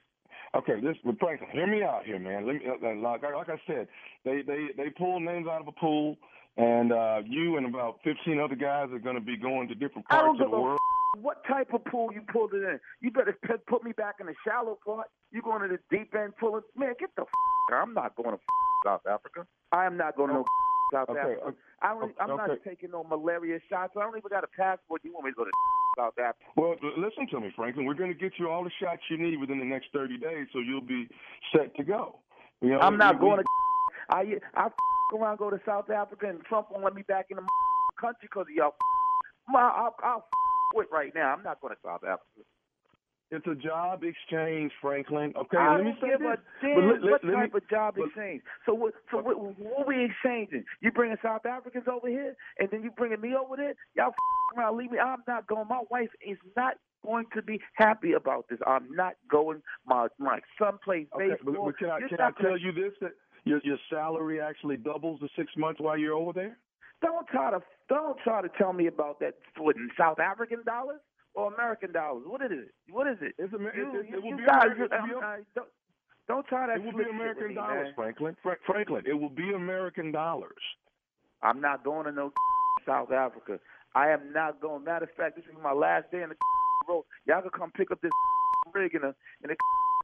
[0.55, 2.47] Okay, this but Franklin, hear me out here, man.
[2.47, 3.89] Let me uh, like like I said,
[4.25, 6.17] they they they pull names out of a pool,
[6.57, 10.07] and uh you and about fifteen other guys are going to be going to different
[10.09, 10.79] parts of the world.
[11.17, 12.79] f- what type of pool you pulled it in.
[13.01, 13.37] You better
[13.67, 15.09] put me back in the shallow part.
[15.31, 16.63] You going to the deep end pulling?
[16.77, 17.29] Man, get the f-
[17.75, 18.41] I'm not going to f-
[18.85, 19.47] South Africa.
[19.75, 20.45] I am not going to no
[20.93, 21.47] South Okay, Africa.
[21.49, 22.15] okay, I don't.
[22.21, 23.93] I'm not taking no malaria shots.
[23.97, 25.03] I don't even got a passport.
[25.05, 25.51] You want me to go to
[25.99, 26.39] South Africa?
[26.57, 27.85] Well, listen to me, Franklin.
[27.87, 30.47] We're going to get you all the shots you need within the next thirty days,
[30.53, 31.09] so you'll be
[31.55, 32.21] set to go.
[32.63, 33.45] You know, I'm not we- going to.
[34.11, 34.69] I I
[35.15, 37.43] around, go to South Africa, and Trump won't let me back in the
[38.01, 38.75] country because of y'all.
[39.49, 40.27] My, I'll, I'll
[40.73, 41.33] quit right now.
[41.33, 42.43] I'm not going to South Africa.
[43.31, 45.33] It's a job exchange, Franklin.
[45.37, 46.19] Okay, I let me say this.
[46.21, 48.43] But let- let- what let me- type of job but- exchange.
[48.67, 48.95] So what?
[49.11, 50.65] So what, what we exchanging?
[50.81, 53.75] You bringing South Africans over here, and then you bringing me over there?
[53.97, 54.99] Y'all f- around, leave me.
[54.99, 55.67] I'm not going.
[55.69, 58.59] My wife is not going to be happy about this.
[58.67, 59.63] I'm not going.
[59.87, 61.67] My my son plays Okay, baseball.
[61.67, 63.13] but can I You're can I gonna- tell you this that
[63.45, 66.59] your your salary actually doubles the six months while you're over there?
[67.01, 69.35] Don't try to don't try to tell me about that.
[69.57, 71.01] What in South African dollars
[71.35, 72.25] or American dollars?
[72.27, 72.71] What is it?
[72.91, 73.35] What is it?
[73.39, 75.37] It's Amer- you, it- it you, will be guys, American- you- it will be- uh,
[75.55, 75.69] don't,
[76.29, 76.77] don't try that.
[76.79, 77.95] It will be American me, dollars, man.
[77.95, 78.37] Franklin.
[78.43, 80.63] Fra- Franklin, it will be American dollars.
[81.43, 82.33] I'm not going to no
[82.87, 83.59] South Africa.
[83.95, 84.85] I am not going.
[84.85, 86.37] Matter of fact, this is my last day in the
[86.89, 87.05] road.
[87.27, 88.11] Y'all can come pick up this
[88.75, 89.57] rig in the in the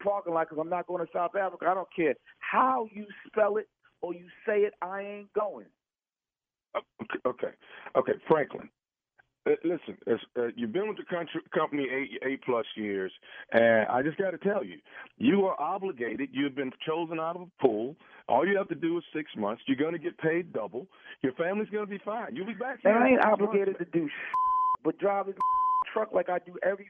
[0.02, 1.66] parking lot because I'm not going to South Africa.
[1.68, 3.68] I don't care how you spell it
[4.02, 4.74] or you say it.
[4.82, 5.66] I ain't going.
[6.76, 7.48] Okay, okay,
[7.96, 8.68] okay, Franklin.
[9.46, 9.96] Uh, Listen,
[10.36, 13.12] uh, you've been with the country, company eight eight plus years,
[13.52, 14.78] and I just got to tell you,
[15.16, 16.28] you are obligated.
[16.32, 17.96] You've been chosen out of a pool.
[18.28, 19.62] All you have to do is six months.
[19.66, 20.86] You're going to get paid double.
[21.22, 22.36] Your family's going to be fine.
[22.36, 22.80] You'll be back.
[22.82, 24.36] here I ain't six months, obligated to do shit,
[24.84, 25.36] but drive this
[25.92, 26.88] truck like I do every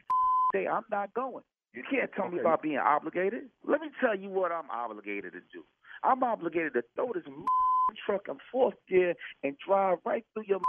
[0.53, 0.67] day.
[0.67, 1.45] I'm not going.
[1.73, 3.45] You can't tell me about being obligated.
[3.65, 5.63] Let me tell you what I'm obligated to do.
[6.03, 7.23] I'm obligated to throw this
[8.07, 10.61] truck in fourth gear and drive right through your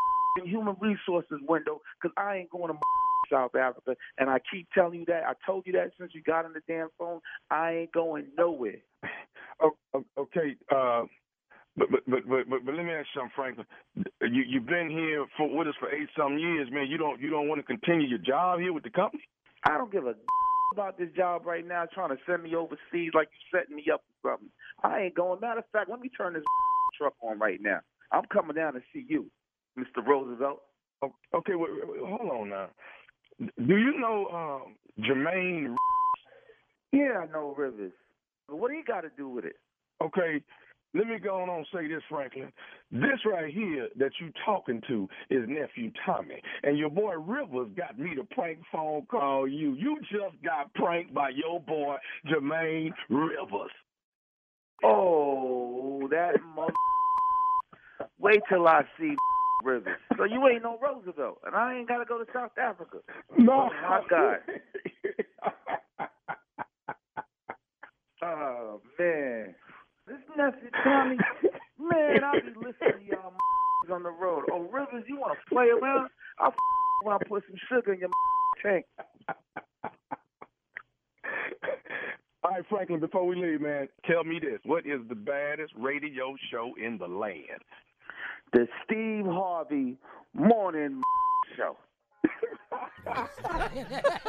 [0.46, 2.80] human resources window because I ain't going to
[3.32, 3.96] South Africa.
[4.18, 5.24] And I keep telling you that.
[5.26, 7.20] I told you that since you got on the damn phone.
[7.50, 8.82] I ain't going nowhere.
[10.18, 10.56] Okay.
[10.74, 11.04] Uh,
[11.78, 13.68] but, but but but but but let me ask you something, Franklin.
[14.22, 16.88] You you've been here for with us for eight some years, man.
[16.88, 19.24] You don't you don't want to continue your job here with the company?
[19.66, 20.16] I don't give a
[20.74, 24.02] about this job right now trying to send me overseas like you're setting me up
[24.22, 24.50] for something.
[24.84, 25.40] I ain't going.
[25.40, 26.44] Matter of fact, let me turn this
[26.98, 27.80] truck on right now.
[28.12, 29.28] I'm coming down to see you,
[29.78, 30.06] Mr.
[30.06, 30.62] Roosevelt.
[31.02, 32.68] Oh, Okay, wait, wait, wait, hold on now.
[33.40, 35.76] Do you know um, Jermaine?
[36.92, 37.94] Yeah, I know Rivers.
[38.48, 39.56] But what do you got to do with it?
[40.04, 40.44] Okay,
[40.94, 42.52] let me go on and say this, Franklin.
[42.92, 47.98] This right here that you talking to is nephew Tommy, and your boy Rivers got
[47.98, 49.74] me to prank phone call you.
[49.74, 51.96] You just got pranked by your boy
[52.28, 53.72] Jermaine Rivers.
[54.84, 56.74] Oh, that mother.
[58.20, 59.16] Wait till I see
[59.64, 59.98] Rivers.
[60.18, 62.98] So you ain't no Roosevelt, and I ain't got to go to South Africa.
[63.38, 63.70] No.
[63.72, 64.38] Oh my God.
[68.24, 69.56] Oh man,
[70.08, 71.18] this nephew Tommy,
[71.80, 73.34] man, I be listening to y'all
[73.92, 74.44] on the road.
[74.52, 76.08] Oh Rivers, you want to play around?
[76.38, 76.54] I'll
[77.04, 78.10] want to put some sugar in your
[78.64, 78.86] tank.
[82.44, 84.60] All right, Franklin, before we leave, man, tell me this.
[84.66, 87.62] What is the baddest radio show in the land?
[88.54, 89.98] The Steve Harvey
[90.34, 91.02] Morning
[91.56, 91.78] Show.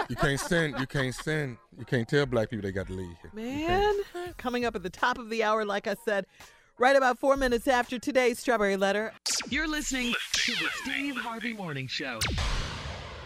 [0.09, 0.79] You can't send.
[0.81, 1.59] You can't send.
[1.79, 3.31] You can't tell black people they got to leave here.
[3.35, 3.95] Man,
[4.39, 6.27] coming up at the top of the hour, like I said,
[6.79, 9.13] right about four minutes after today's Strawberry Letter.
[9.49, 12.19] You're listening to the Steve Harvey Morning Show.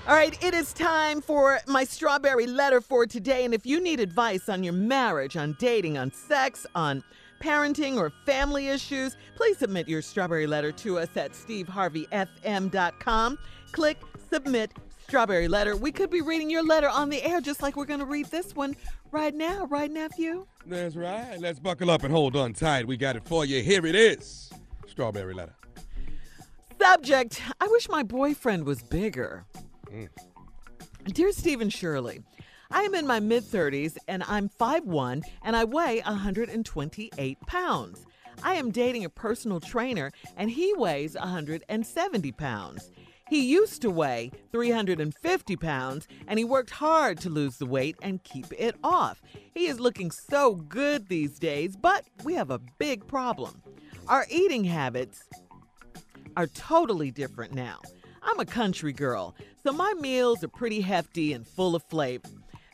[0.08, 3.44] All right, it is time for my strawberry letter for today.
[3.44, 7.02] And if you need advice on your marriage, on dating, on sex, on
[7.40, 13.38] parenting, or family issues, please submit your strawberry letter to us at steveharveyfm.com.
[13.72, 13.98] Click
[14.30, 14.72] submit
[15.06, 15.76] strawberry letter.
[15.76, 18.26] We could be reading your letter on the air, just like we're going to read
[18.26, 18.74] this one
[19.12, 20.46] right now, right, nephew?
[20.66, 21.38] That's right.
[21.38, 22.86] Let's buckle up and hold on tight.
[22.86, 23.62] We got it for you.
[23.62, 24.50] Here it is.
[24.86, 25.54] Strawberry letter.
[26.80, 29.44] Subject I wish my boyfriend was bigger.
[29.90, 30.08] Mm.
[31.04, 32.20] Dear Stephen Shirley,
[32.70, 38.06] I am in my mid 30s and I'm 5'1 and I weigh 128 pounds.
[38.42, 42.90] I am dating a personal trainer and he weighs 170 pounds.
[43.28, 48.22] He used to weigh 350 pounds and he worked hard to lose the weight and
[48.22, 49.20] keep it off.
[49.54, 53.62] He is looking so good these days, but we have a big problem.
[54.08, 55.24] Our eating habits
[56.36, 57.80] are totally different now.
[58.22, 62.28] I'm a country girl, so my meals are pretty hefty and full of flavor.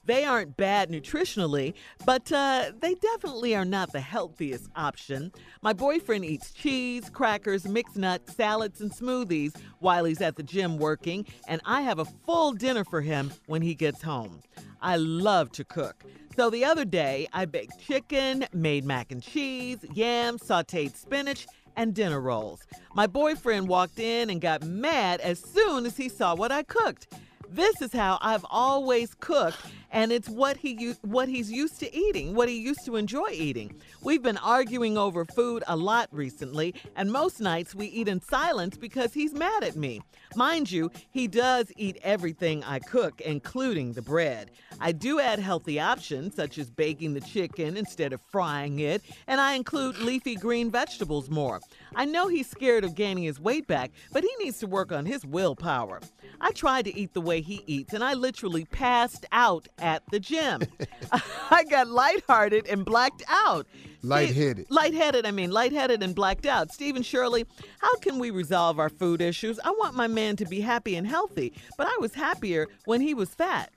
[0.04, 1.74] They aren't bad nutritionally,
[2.04, 5.32] but uh, they definitely are not the healthiest option.
[5.62, 10.76] My boyfriend eats cheese, crackers, mixed nuts, salads, and smoothies while he's at the gym
[10.76, 14.40] working, and I have a full dinner for him when he gets home.
[14.80, 16.04] I love to cook.
[16.34, 21.46] So the other day, I baked chicken, made mac and cheese, yams, sauteed spinach,
[21.76, 22.66] and dinner rolls.
[22.94, 27.14] My boyfriend walked in and got mad as soon as he saw what I cooked.
[27.52, 29.58] This is how I've always cooked,
[29.90, 33.78] and it's what he what he's used to eating, what he used to enjoy eating.
[34.00, 38.78] We've been arguing over food a lot recently, and most nights we eat in silence
[38.78, 40.00] because he's mad at me.
[40.34, 44.50] Mind you, he does eat everything I cook, including the bread.
[44.80, 49.42] I do add healthy options such as baking the chicken instead of frying it, and
[49.42, 51.60] I include leafy green vegetables more.
[51.94, 55.04] I know he's scared of gaining his weight back, but he needs to work on
[55.04, 56.00] his willpower.
[56.40, 60.18] I tried to eat the way he eats, and I literally passed out at the
[60.20, 60.62] gym.
[61.50, 63.66] I got lighthearted and blacked out.
[64.02, 64.66] Lightheaded.
[64.70, 66.72] Lightheaded, I mean, lightheaded and blacked out.
[66.72, 67.44] Stephen Shirley,
[67.80, 69.60] how can we resolve our food issues?
[69.64, 73.14] I want my man to be happy and healthy, but I was happier when he
[73.14, 73.70] was fat.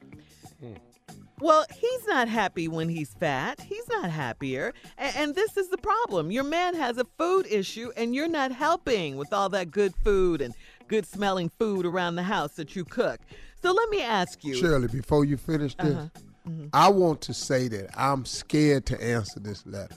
[1.41, 3.59] Well, he's not happy when he's fat.
[3.59, 4.74] He's not happier.
[4.97, 6.32] A- And, this is the problem.
[6.32, 10.39] Your man has a food issue, and you're not helping with all that good food
[10.39, 10.55] and
[10.88, 13.20] good smelling food around the house that you cook.
[13.66, 14.53] So let me ask you.
[14.53, 16.09] Shirley, before you finish this, Uh-huh.
[16.47, 16.70] Mhm.
[16.72, 19.95] I want to say that I'm scared to answer this letter.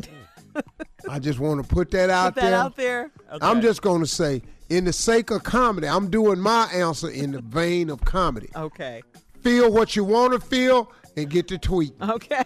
[1.08, 2.42] I just want to put that out there.
[2.44, 3.04] Put that there.
[3.04, 3.48] out there?
[3.48, 7.30] I'm just going to say, in the sake of comedy, I'm doing my answer in
[7.32, 8.50] the vein of comedy.
[8.54, 9.02] Okay.
[9.40, 11.94] Feel what you want to feel and get to tweet.
[12.02, 12.44] Okay.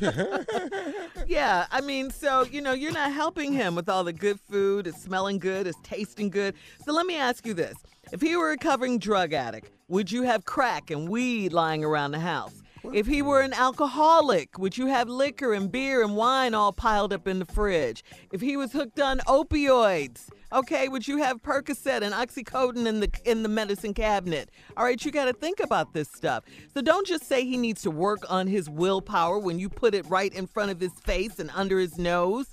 [1.26, 4.86] yeah, I mean, so, you know, you're not helping him with all the good food.
[4.86, 6.54] It's smelling good, it's tasting good.
[6.84, 7.74] So let me ask you this.
[8.12, 12.10] If he were a recovering drug addict, would you have crack and weed lying around
[12.10, 12.62] the house?
[12.92, 17.14] If he were an alcoholic, would you have liquor and beer and wine all piled
[17.14, 18.04] up in the fridge?
[18.30, 23.10] If he was hooked on opioids, okay, would you have Percocet and oxycodone in the
[23.24, 24.50] in the medicine cabinet?
[24.76, 26.44] All right, you got to think about this stuff.
[26.74, 30.04] So don't just say he needs to work on his willpower when you put it
[30.10, 32.52] right in front of his face and under his nose.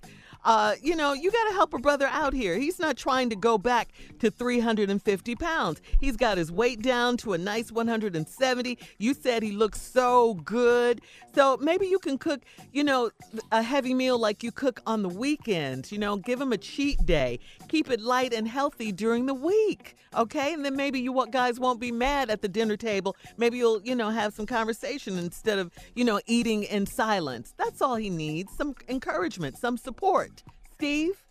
[0.50, 2.58] Uh, you know, you got to help a brother out here.
[2.58, 5.80] He's not trying to go back to 350 pounds.
[6.00, 8.80] He's got his weight down to a nice 170.
[8.98, 11.02] You said he looks so good.
[11.36, 12.42] So maybe you can cook,
[12.74, 13.12] you know,
[13.52, 15.92] a heavy meal like you cook on the weekend.
[15.92, 17.38] You know, give him a cheat day.
[17.68, 19.98] Keep it light and healthy during the week.
[20.16, 20.54] Okay.
[20.54, 23.16] And then maybe you guys won't be mad at the dinner table.
[23.38, 27.54] Maybe you'll, you know, have some conversation instead of, you know, eating in silence.
[27.56, 28.52] That's all he needs.
[28.58, 30.39] Some encouragement, some support.
[30.80, 31.22] Steve?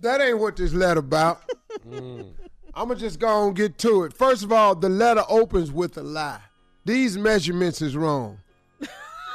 [0.00, 1.42] That ain't what this letter about.
[1.92, 2.34] I'm
[2.74, 4.14] gonna just go and get to it.
[4.14, 6.40] First of all, the letter opens with a lie.
[6.86, 8.38] These measurements is wrong.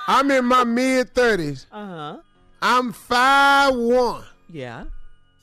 [0.08, 1.68] I'm in my mid 30s.
[1.72, 2.18] Uh huh.
[2.64, 4.24] I'm five one.
[4.50, 4.86] Yeah.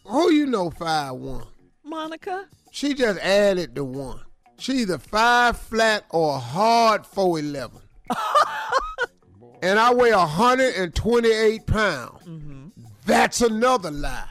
[0.04, 1.46] Who you know five one?
[1.84, 2.46] Monica?
[2.72, 4.18] She just added the one.
[4.58, 7.80] She either five flat or hard 411.
[9.62, 12.26] and I weigh 128 pounds.
[13.06, 14.28] That's another lie.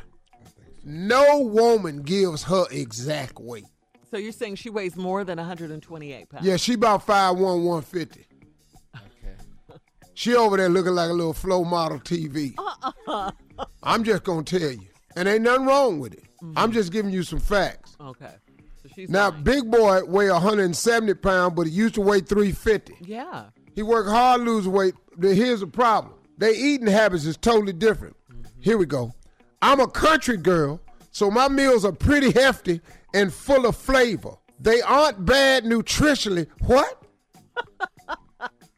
[0.84, 3.66] No woman gives her exact weight.
[4.12, 6.46] So you're saying she weighs more than 128 pounds?
[6.46, 8.26] Yeah, she about 5'1", 150.
[10.18, 12.54] She over there looking like a little flow model TV.
[12.58, 13.32] Uh-uh.
[13.84, 16.24] I'm just gonna tell you, and ain't nothing wrong with it.
[16.42, 16.58] Mm-hmm.
[16.58, 17.98] I'm just giving you some facts.
[18.00, 18.32] Okay.
[18.82, 19.44] So she's Now, lying.
[19.44, 22.96] big boy weigh 170 pounds, but he used to weigh 350.
[23.02, 23.48] Yeah.
[23.74, 24.94] He worked hard to lose weight.
[25.18, 28.16] But here's the problem: their eating habits is totally different.
[28.66, 29.14] Here we go.
[29.62, 32.82] I'm a country girl, so my meals are pretty hefty
[33.14, 34.32] and full of flavor.
[34.60, 36.48] They aren't bad nutritionally.
[36.62, 37.04] What?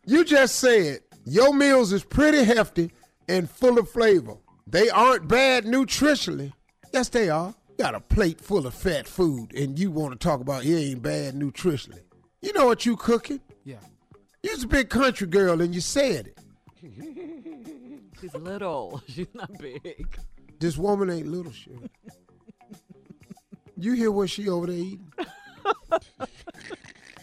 [0.05, 2.91] you just said your meals is pretty hefty
[3.29, 4.35] and full of flavor.
[4.67, 6.51] They aren't bad nutritionally.
[6.91, 7.55] Yes, they are.
[7.69, 10.75] You got a plate full of fat food, and you want to talk about it
[10.75, 12.01] ain't bad nutritionally.
[12.41, 13.39] You know what you cooking?
[13.63, 13.79] Yeah.
[14.43, 16.33] You's a big country girl, and you said
[16.83, 17.63] it.
[18.21, 19.01] She's little.
[19.07, 20.17] She's not big.
[20.59, 21.77] This woman ain't little shit.
[23.79, 25.07] You hear what she over there eating?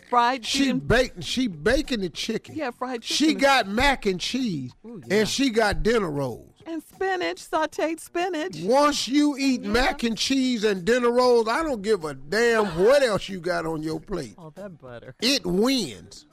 [0.09, 0.79] Fried She chicken.
[0.81, 1.23] baking.
[1.23, 2.55] She baking the chicken.
[2.55, 3.29] Yeah, fried chicken.
[3.29, 4.71] She got mac and cheese,
[5.11, 6.53] and she got dinner rolls.
[6.67, 8.61] And spinach, sauteed spinach.
[8.61, 13.03] Once you eat mac and cheese and dinner rolls, I don't give a damn what
[13.03, 14.35] else you got on your plate.
[14.39, 15.17] Oh, that butter.
[15.21, 16.27] It wins.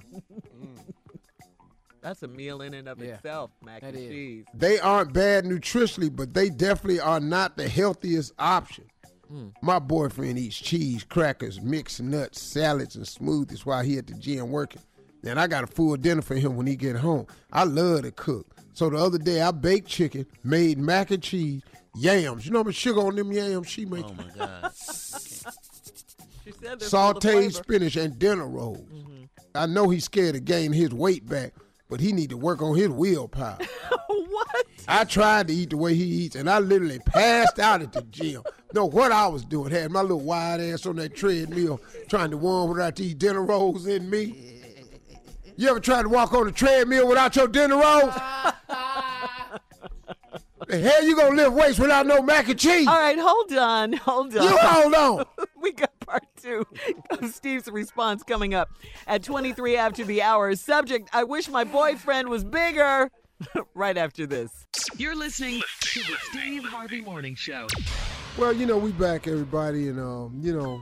[2.01, 4.09] That's a meal in and of Yeah, itself, mac and that is.
[4.09, 4.45] cheese.
[4.53, 8.85] They aren't bad nutritionally, but they definitely are not the healthiest option.
[9.29, 9.49] Hmm.
[9.61, 14.49] My boyfriend eats cheese, crackers, mixed nuts, salads, and smoothies while he at the gym
[14.51, 14.81] working.
[15.23, 17.27] And I got a full dinner for him when he get home.
[17.53, 18.47] I love to cook.
[18.73, 21.61] So the other day I baked chicken, made mac and cheese,
[21.95, 22.45] yams.
[22.45, 24.05] You know how much sugar on them yams she make?
[24.05, 24.71] Oh my God.
[26.43, 28.79] She said there's all the Sauteed spinach and dinner rolls.
[28.91, 29.23] Mm-hmm.
[29.53, 31.53] I know he's scared to gain his weight back,
[31.91, 33.57] but he need to work on his willpower.
[34.07, 34.65] what?
[34.87, 38.01] I tried to eat the way he eats, and I literally passed out at the
[38.03, 38.43] gym.
[38.73, 39.71] know what I was doing.
[39.71, 43.87] Had my little wide ass on that treadmill trying to warm without these dinner rolls
[43.87, 44.61] in me.
[45.57, 48.13] You ever tried to walk on the treadmill without your dinner rolls?
[50.71, 52.87] the hell you gonna lift weights without no mac and cheese?
[52.87, 54.43] All right, hold on, hold on.
[54.43, 55.25] You hold on.
[55.61, 56.65] we got part two
[57.09, 58.69] of Steve's response coming up
[59.05, 60.55] at 23 after the hour.
[60.55, 63.09] Subject: I wish my boyfriend was bigger.
[63.73, 64.67] right after this.
[64.97, 67.65] You're listening to the Steve Harvey Morning Show.
[68.37, 70.79] Well, you know, we back everybody, and um, you know,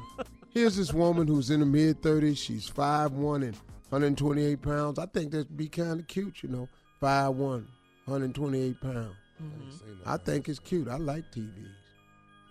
[0.50, 2.38] here's this woman who's in the mid 30s.
[2.38, 3.56] She's 5'1 and
[3.90, 5.00] 128 pounds.
[5.00, 6.68] I think that'd be kind of cute, you know,
[7.02, 9.16] 5'1, 128 pounds.
[9.42, 10.10] Mm-hmm.
[10.10, 10.88] I think it's cute.
[10.88, 11.70] I like TVs.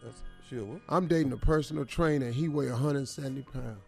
[0.02, 0.80] That's sure.
[0.88, 2.30] I'm dating a personal trainer.
[2.30, 3.78] He weigh 170 pounds.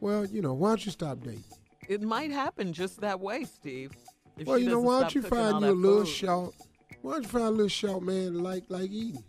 [0.00, 1.44] Well, you know, why don't you stop dating?
[1.88, 3.92] It might happen just that way, Steve.
[4.36, 6.08] If well, you know, why don't you find you a little food.
[6.08, 6.54] short?
[7.02, 9.24] Why don't you find a little short man like like eating?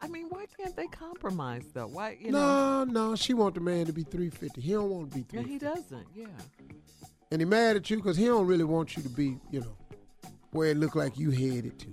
[0.00, 1.86] I mean, why can't they compromise though?
[1.86, 2.84] Why, you know?
[2.84, 4.60] no, no, she want the man to be 350.
[4.60, 6.06] He don't want to be Yeah, he doesn't.
[6.14, 6.26] Yeah.
[7.30, 9.76] And he mad at you because he don't really want you to be, you know,
[10.50, 11.86] where it look like you headed to.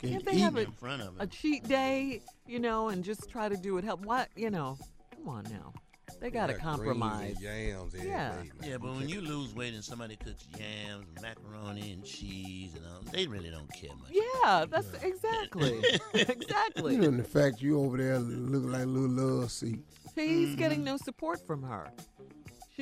[0.00, 0.74] Can't And they have a, eating.
[1.18, 4.00] a cheat day, you know, and just try to do it help?
[4.04, 4.78] What, you know?
[5.16, 5.72] Come on now.
[6.20, 7.40] They got to got compromise.
[7.40, 8.42] yams every Yeah.
[8.60, 12.84] day, Yeah, but when you lose weight and somebody cooks yams, macaroni, and cheese, and
[12.86, 14.10] all, they really don't care much.
[14.12, 15.82] Yeah, that's exactly.
[16.14, 16.94] exactly.
[16.94, 19.08] You know, and the fact you over there looking like a little
[19.40, 19.80] love seat.
[20.14, 20.54] He's Mm-hmm.
[20.56, 21.90] getting no support from her.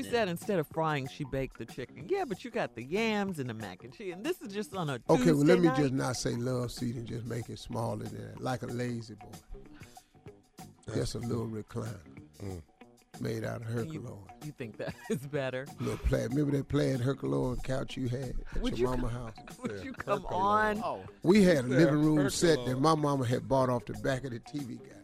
[0.05, 2.07] She said instead of frying, she baked the chicken.
[2.09, 4.75] Yeah, but you got the yams and the mac and cheese, and this is just
[4.77, 5.77] on a Okay, well, let me night.
[5.77, 9.15] just not say love seat and just make it smaller than that, like a lazy
[9.15, 10.65] boy.
[10.95, 11.99] Just a little recliner
[13.21, 14.05] made out of Herculon.
[14.05, 15.67] You, you think that is better?
[15.81, 16.31] Little plaid.
[16.31, 19.59] Remember that plaid Herculon couch you had at Would your you mama co- house?
[19.63, 20.83] Would you come on?
[21.25, 24.31] We had a living room set that my mama had bought off the back of
[24.31, 24.95] the TV Guide.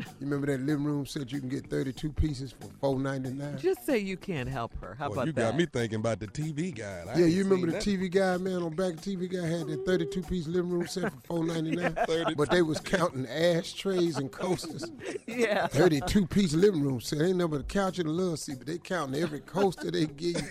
[0.00, 3.58] You remember that living room set you can get 32 pieces for four ninety nine?
[3.58, 4.94] Just say you can't help her.
[4.98, 5.40] How Boy, about you that?
[5.40, 7.08] You got me thinking about the TV Guide.
[7.08, 9.66] I Yeah, you remember the seen TV Guide, man, on back of TV Guide had
[9.68, 11.94] that 32 piece living room set for four ninety nine.
[12.06, 12.34] 32.
[12.36, 14.90] But they was counting ashtrays and coasters.
[15.26, 15.68] Yeah.
[15.68, 17.22] 32 piece living room set.
[17.22, 20.06] Ain't nothing but a couch and a love seat, but they counting every coaster they
[20.06, 20.48] give you.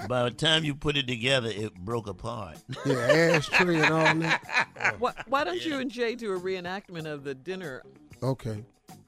[0.08, 2.58] By the time you put it together, it broke apart.
[2.84, 4.96] Yeah, ashtray and all that.
[4.98, 7.82] Why, why don't you and Jay do a reenactment of the dinner?
[8.22, 8.62] Okay.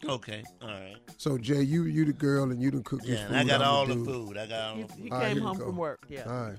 [0.07, 0.97] Okay, all right.
[1.17, 3.37] So Jay, you you the girl and you done cook this Yeah, food.
[3.37, 4.07] and I got I'm all the the dude.
[4.07, 4.37] food.
[4.37, 5.03] I got all the food.
[5.05, 5.67] He All right, came here we home go.
[5.67, 6.01] from work.
[6.09, 6.25] Yeah.
[6.27, 6.57] All right.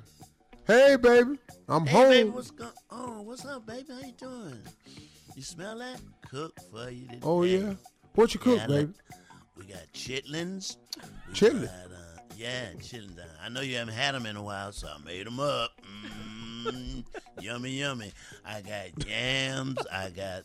[0.65, 1.37] Hey, baby,
[1.69, 2.09] I'm Hey, home.
[2.09, 3.25] baby, what's going on?
[3.25, 3.85] What's up, baby?
[3.93, 4.61] How you doing?
[5.35, 5.99] You smell that?
[6.27, 7.19] Cook for you today.
[7.23, 7.73] Oh yeah.
[8.15, 8.93] What you cook, Yeah, baby?
[9.57, 10.77] We got chitlins.
[11.27, 11.65] We Chitlins?
[11.65, 13.19] got, uh, yeah, chitlins.
[13.43, 15.71] I know you haven't had them in a while, so I made them up.
[15.83, 17.03] Mm,
[17.41, 18.11] yummy, yummy.
[18.45, 19.77] I got yams.
[19.91, 20.43] I got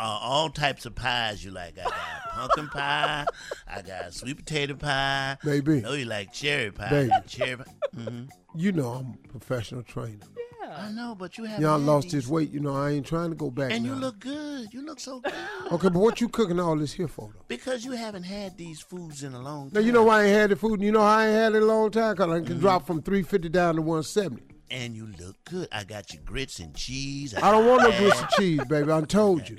[0.00, 1.78] uh, all types of pies you like.
[1.78, 1.92] I got
[2.32, 3.26] pumpkin pie.
[3.68, 5.36] I got sweet potato pie.
[5.44, 5.78] Baby.
[5.78, 6.90] I know you like cherry pie.
[6.90, 7.12] Baby.
[7.28, 7.64] Cherry pie.
[7.94, 8.22] hmm
[8.54, 10.18] You know I'm a professional trainer.
[10.62, 10.76] Yeah.
[10.86, 12.24] I know, but you haven't Y'all lost these.
[12.24, 12.50] this weight.
[12.50, 13.72] You know I ain't trying to go back.
[13.72, 14.72] And you look good.
[14.72, 15.32] You look so good.
[15.72, 17.44] Okay, but what you cooking all this here for though?
[17.48, 19.74] Because you haven't had these foods in a long time.
[19.74, 20.74] Now you know why I ain't had the food.
[20.74, 22.46] and You know how I ain't had it in a long time because I Mm-hmm.
[22.46, 24.42] can drop from 350 down to 170.
[24.70, 25.66] And you look good.
[25.72, 27.34] I got your grits and cheese.
[27.34, 28.92] I don't want no grits and cheese, baby.
[28.92, 29.58] I told you.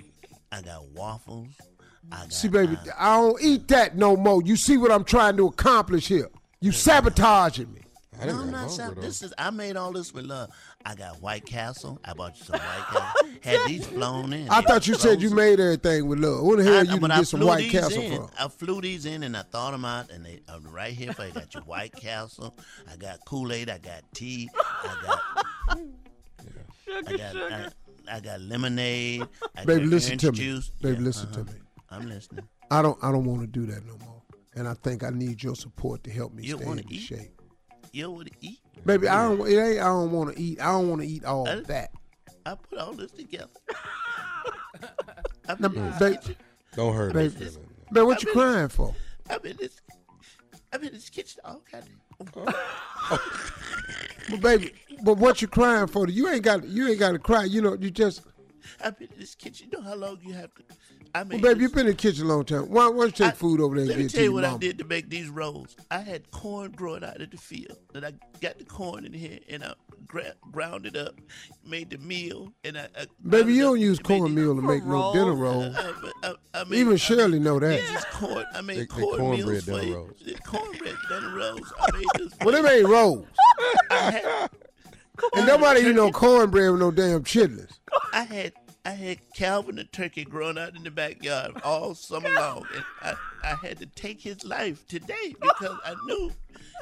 [0.51, 1.47] I got waffles.
[2.11, 4.41] I got, See, baby, uh, I don't eat that no more.
[4.43, 6.29] You see what I'm trying to accomplish here?
[6.59, 7.81] You sabotaging me.
[8.25, 10.49] no, I'm not sab- This is I made all this with love.
[10.85, 11.99] I got White Castle.
[12.03, 13.29] I bought you some White Castle.
[13.43, 14.49] Had these flown in.
[14.49, 16.43] I They thought you said you made everything with love.
[16.43, 18.15] Where the hell I- you but I get some White Castle in.
[18.17, 18.29] from?
[18.37, 21.23] I flew these in and I thought them out, and they are right here for
[21.25, 21.29] you.
[21.31, 22.55] I got your White Castle.
[22.91, 23.69] I got Kool Aid.
[23.69, 24.49] I got tea.
[24.55, 25.79] I got.
[27.07, 27.67] I got, I,
[28.09, 29.23] I got lemonade.
[29.57, 30.37] I Baby, got listen to me.
[30.37, 30.69] Juice.
[30.81, 31.43] Baby, Yeah, listen uh-huh.
[31.43, 31.59] to me.
[31.89, 32.47] I'm listening.
[32.69, 32.97] I don't.
[33.03, 34.21] I don't want to do that no more.
[34.55, 37.01] And I think I need your support to help me You stay wanna in eat?
[37.01, 37.41] shape.
[37.93, 38.59] You want to eat?
[38.85, 39.41] Baby, I don't.
[39.47, 39.79] It ain't.
[39.79, 40.61] I don't want to eat.
[40.61, 41.91] I don't want to eat all I- that.
[42.45, 43.47] I put all this together.
[45.59, 46.17] Now, babe,
[46.75, 47.47] Don't hurt babe, me.
[47.91, 48.95] babe, what you crying for?
[49.29, 49.81] I'm in this.
[50.71, 52.00] I'm in this kitchen all goddamn.
[54.29, 56.07] But baby, but what you crying for?
[56.07, 56.63] You ain't got.
[56.63, 57.43] You ain't got to cry.
[57.43, 57.75] You know.
[57.75, 58.21] You just.
[58.83, 59.69] I've been in this kitchen.
[59.71, 60.63] You know how long you have to.
[61.13, 62.69] I Well, made baby, you've been in the kitchen a long time.
[62.69, 64.19] Why, why don't you take I- food over there and Let get me it tell
[64.21, 65.75] you your what I did to make these rolls.
[65.89, 67.77] I had corn growing out of the field.
[67.93, 69.73] Then I got the corn in here and I
[70.07, 71.15] gra- ground it up,
[71.65, 72.87] made the meal, and I.
[72.97, 75.75] I Baby, you don't use cornmeal to make no dinner rolls.
[75.77, 75.93] I,
[76.23, 77.67] I, I made, Even I Shirley know that.
[77.69, 78.45] made these corn.
[78.53, 79.95] I made They- they corn cornbread meals dinner you.
[79.95, 80.19] rolls.
[80.25, 81.73] The cornbread dinner rolls.
[81.79, 82.33] I made this.
[82.43, 83.27] Well, them ain't rolls.
[83.89, 84.49] I had,
[85.35, 87.79] And nobody eat no cornbread with no damn chitlins.
[88.13, 88.53] I had
[88.83, 93.13] I had Calvin the turkey growing out in the backyard all summer long, and I,
[93.43, 96.31] I had to take his life today because I knew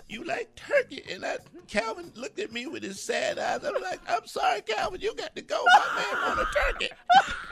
[0.07, 1.03] you like turkey.
[1.11, 1.37] And I,
[1.67, 3.65] Calvin looked at me with his sad eyes.
[3.65, 5.61] I'm like, I'm sorry, Calvin, you got to go.
[5.65, 6.89] My man want a turkey.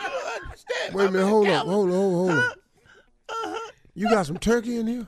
[0.01, 0.93] You don't understand.
[0.95, 1.73] Wait a My minute, man hold on, Calvin.
[1.73, 3.59] hold on, hold on.
[3.95, 5.07] You got some turkey in here?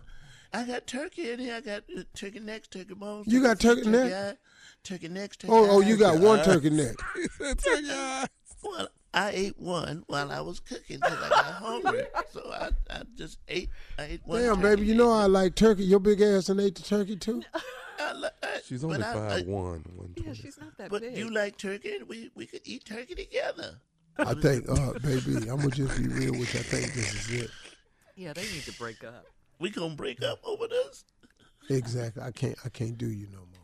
[0.52, 1.56] I got turkey in here.
[1.56, 3.28] I got uh, turkey necks, turkey bones.
[3.32, 4.12] You got turkey feet, neck?
[4.12, 4.38] eye,
[4.84, 6.96] turkey necks, turkey Oh, oh, you got one turkey neck.
[8.62, 12.04] Well, I ate one while I was cooking because I got hungry.
[12.32, 13.70] So I, I just ate.
[13.98, 14.42] I ate one.
[14.42, 15.84] Damn, baby, you know I like turkey.
[15.84, 17.42] Your big ass and ate the turkey too.
[18.00, 20.86] I li- I- She's but only I- five I- one, one Yeah, she's not that
[20.86, 20.92] big.
[20.92, 21.18] But big.
[21.18, 23.76] you like turkey, and we we could eat turkey together.
[24.18, 26.60] I think, uh, baby, I'm gonna just be real with you.
[26.60, 27.50] I think this is it.
[28.16, 29.26] yeah, they need to break up.
[29.60, 31.06] We gonna break up over this?
[31.70, 32.22] Exactly.
[32.24, 32.58] I can't.
[32.66, 33.59] I can't do you no more.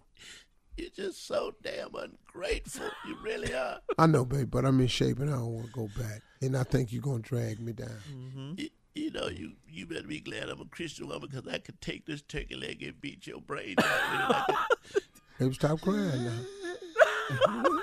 [0.78, 2.88] You're just so damn ungrateful.
[3.08, 3.80] You really are.
[3.98, 6.22] I know, babe, but I'm in shape and I don't want to go back.
[6.42, 7.98] And I think you're gonna drag me down.
[8.14, 8.54] Mm-hmm.
[8.58, 11.80] You, you know, you you better be glad I'm a Christian woman because I could
[11.82, 14.36] take this turkey leg and beat your brains out with it.
[14.36, 15.04] I could-
[15.40, 17.66] Baby, stop crying now.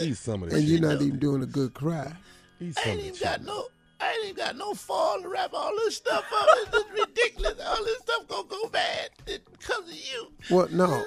[0.00, 0.58] Eat some of this.
[0.58, 2.12] And you're not even doing a good cry.
[2.60, 3.22] Eat I some ain't of even this.
[3.22, 3.66] got no.
[4.00, 6.46] I ain't even got no fall to wrap all this stuff up.
[6.50, 7.54] It's just ridiculous.
[7.64, 10.32] All this stuff gonna go bad because of you.
[10.50, 11.04] Well, no,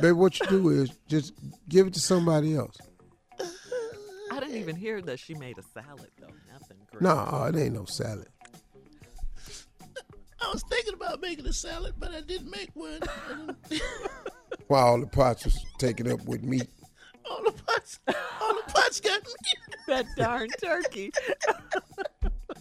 [0.00, 0.12] baby.
[0.12, 1.34] What you do is just
[1.68, 2.76] give it to somebody else.
[4.30, 6.26] I didn't even hear that she made a salad though.
[6.52, 6.76] Nothing.
[6.90, 7.02] Great.
[7.02, 8.28] No, it ain't no salad.
[10.40, 13.00] I was thinking about making a salad, but I didn't make one.
[13.02, 13.82] I didn't-
[14.68, 16.68] While all the pots was taken up with meat.
[17.28, 17.98] all the pots,
[18.40, 19.32] all the pots got me.
[19.88, 21.10] that darn turkey.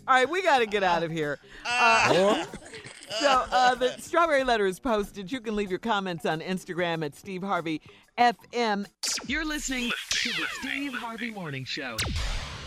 [0.08, 1.38] All right, we got to get out of here.
[1.66, 2.46] Uh,
[3.20, 5.30] so uh, the strawberry letter is posted.
[5.30, 7.82] You can leave your comments on Instagram at Steve Harvey
[8.18, 8.86] FM.
[9.26, 11.98] You're listening to the Steve Harvey Morning Show.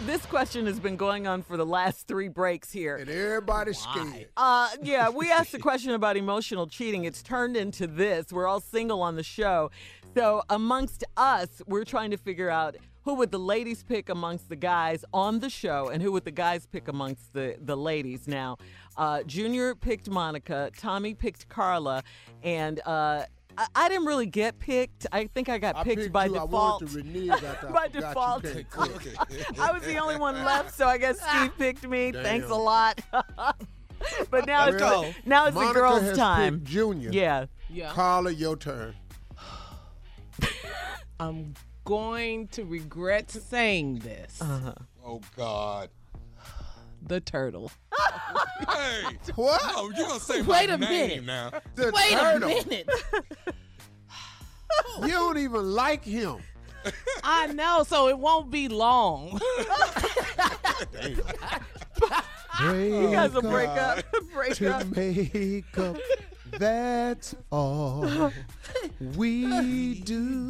[0.04, 2.96] This question has been going on for the last three breaks here.
[2.96, 4.28] And everybody's scared.
[4.36, 7.04] Uh, yeah, we asked a question about emotional cheating.
[7.04, 8.30] It's turned into this.
[8.30, 9.70] We're all single on the show.
[10.14, 14.56] So, amongst us, we're trying to figure out who would the ladies pick amongst the
[14.56, 18.28] guys on the show and who would the guys pick amongst the, the ladies.
[18.28, 18.58] Now,
[18.96, 22.02] uh, Junior picked Monica, Tommy picked Carla,
[22.42, 23.24] and uh,
[23.56, 25.06] I, I didn't really get picked.
[25.12, 26.34] I think I got I picked, picked by you.
[26.34, 26.50] Default.
[26.50, 28.44] wanted to renege after I by default.
[29.58, 32.12] I was the only one left, so I guess Steve picked me.
[32.12, 33.00] Thanks a lot.
[34.30, 36.62] but now it's Well, now it's Monica the girls' has time.
[36.64, 37.10] Junior.
[37.12, 37.46] Yeah.
[37.68, 37.92] Yeah.
[37.92, 38.94] Carla, your turn.
[41.20, 41.54] I'm
[41.90, 44.40] going to regret saying this.
[44.40, 44.74] Uh-huh.
[45.04, 45.90] Oh God.
[47.06, 47.72] The turtle.
[48.68, 49.16] Hey.
[49.34, 49.60] What?
[49.74, 51.24] No, you gonna say Wait my a name minute.
[51.24, 51.50] now?
[51.74, 52.48] The Wait turtle.
[52.50, 52.88] a minute.
[55.02, 56.36] You don't even like him.
[57.24, 59.40] I know, so it won't be long.
[62.62, 64.04] You guys will break Break up.
[64.32, 64.86] break to up.
[64.96, 65.96] make up.
[66.58, 68.30] That's all
[69.16, 70.48] we do.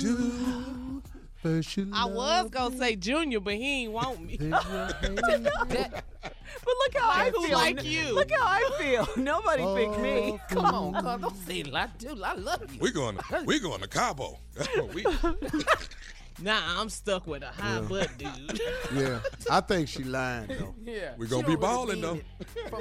[1.00, 1.09] First
[1.42, 4.36] you I was gonna say Junior, but he ain't want me.
[4.36, 5.50] then you hate me.
[5.68, 7.56] That- But look how I Who feel.
[7.56, 8.14] like you?
[8.14, 9.08] Look how I feel.
[9.16, 10.32] Nobody picked me.
[10.32, 12.22] Oh, come on, cuz don't say I do.
[12.22, 12.80] I love you.
[12.80, 14.38] We going to we going to Cabo.
[14.54, 15.04] That's what we.
[16.42, 18.60] Nah, I'm stuck with a high butt dude.
[18.94, 19.20] Yeah,
[19.50, 20.74] I think she lying though.
[20.82, 21.12] yeah.
[21.18, 22.20] We She gonna be don't really balling though.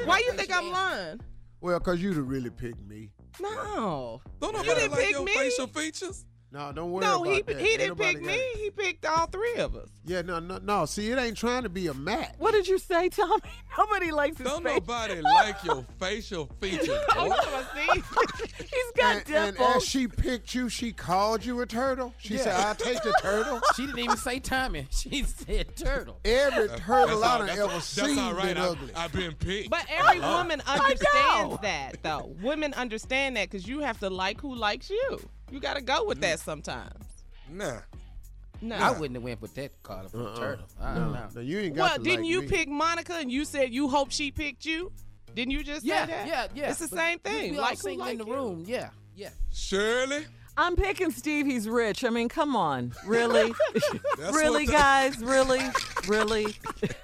[0.05, 1.19] Why you think I'm lying?
[1.59, 3.11] Well, cause you'd have really picked me.
[3.41, 4.21] No.
[4.39, 5.33] Don't You nobody didn't like pick your me.
[5.33, 6.25] facial features.
[6.51, 7.59] No, don't worry No, about he that.
[7.59, 8.33] he Ain't didn't pick me.
[8.33, 8.57] it.
[8.57, 9.87] He picked all three of us.
[10.03, 10.85] Yeah, no, no, no.
[10.85, 12.33] See, it ain't trying to be a match.
[12.39, 13.41] What did you say, Tommy?
[13.77, 14.73] Nobody likes his Don't face.
[14.73, 16.89] nobody like your facial features.
[17.15, 17.35] Oh, boy.
[17.35, 18.01] I see.
[18.63, 22.13] He's got And, and as she picked you, she called you a turtle.
[22.17, 24.87] She said, "I'll take the turtle." She didn't even say Tommy.
[24.89, 26.19] She said turtle.
[26.25, 28.47] Every turtle I all- done ever that's seen all right.
[28.47, 28.89] been I, ugly.
[28.95, 29.69] I've been picked.
[29.69, 30.37] But every uh-huh.
[30.39, 32.35] woman understands that, though.
[32.41, 35.19] Women understand that because you have to like who likes you.
[35.51, 37.05] You got to go with that sometimes.
[37.49, 37.79] nah.
[38.61, 38.75] No.
[38.75, 40.65] I wouldn't have went with that Carla for the turtle.
[40.81, 41.27] I don't know.
[41.33, 42.47] No, you ain't got Well, to didn't like you me.
[42.49, 44.91] pick Monica and you said you hope she picked you?
[45.33, 46.27] Didn't you just Yeah, say that?
[46.27, 46.69] yeah, yeah.
[46.71, 47.51] It's the But same we- thing.
[47.51, 48.33] We all like who single like in the you.
[48.33, 48.63] room.
[48.67, 49.29] Yeah, yeah.
[49.53, 50.25] Shirley.
[50.57, 51.45] I'm picking Steve.
[51.45, 52.03] He's rich.
[52.03, 52.91] I mean, come on.
[53.05, 53.53] Really?
[54.17, 55.17] That's really, what the- guys?
[55.19, 55.61] Really?
[56.09, 56.47] Really?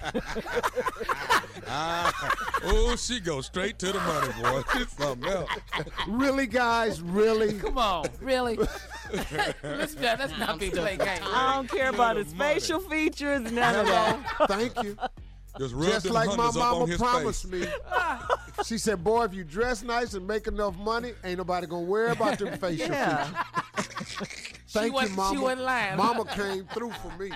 [1.68, 4.62] Ah, oh, she goes straight to the money, boy.
[4.82, 5.50] It's something else.
[6.08, 7.02] Really, guys?
[7.02, 7.54] Really?
[7.60, 8.58] Come on, really?
[9.64, 11.22] let's, not, let's not be playing games.
[11.24, 14.36] I don't care about his facial features, none of that.
[14.48, 14.98] Thank you.
[15.58, 17.62] Just Just like my hundreds up on mama promised face.
[17.62, 17.68] me.
[18.66, 22.12] She said, "Boy, if you dress nice and make enough money, ain't nobody gonna worry
[22.12, 23.24] about them facial Yeah.
[23.78, 25.42] features." Thank you, wasn't- she mama.
[25.42, 25.98] wasn't lying.
[25.98, 27.32] Mama came through for me.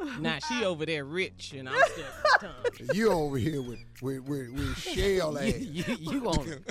[0.20, 2.04] Nah, she over there rich, and I'm still
[2.40, 2.50] Tom.
[2.94, 5.58] You over here with with with, with shell ass.
[5.58, 6.64] you, you on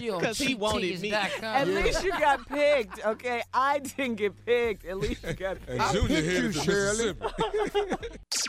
[0.00, 1.10] you on 'Cause he wanted me.
[1.10, 1.44] cheaptickets.com.
[1.44, 3.42] At least you got picked, okay?
[3.52, 4.84] I didn't get picked.
[4.84, 5.80] At least you got picked.
[5.80, 7.14] And Junior headed to Shirley.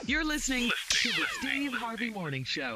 [0.06, 2.76] You're listening to the Steve Harvey Morning Show.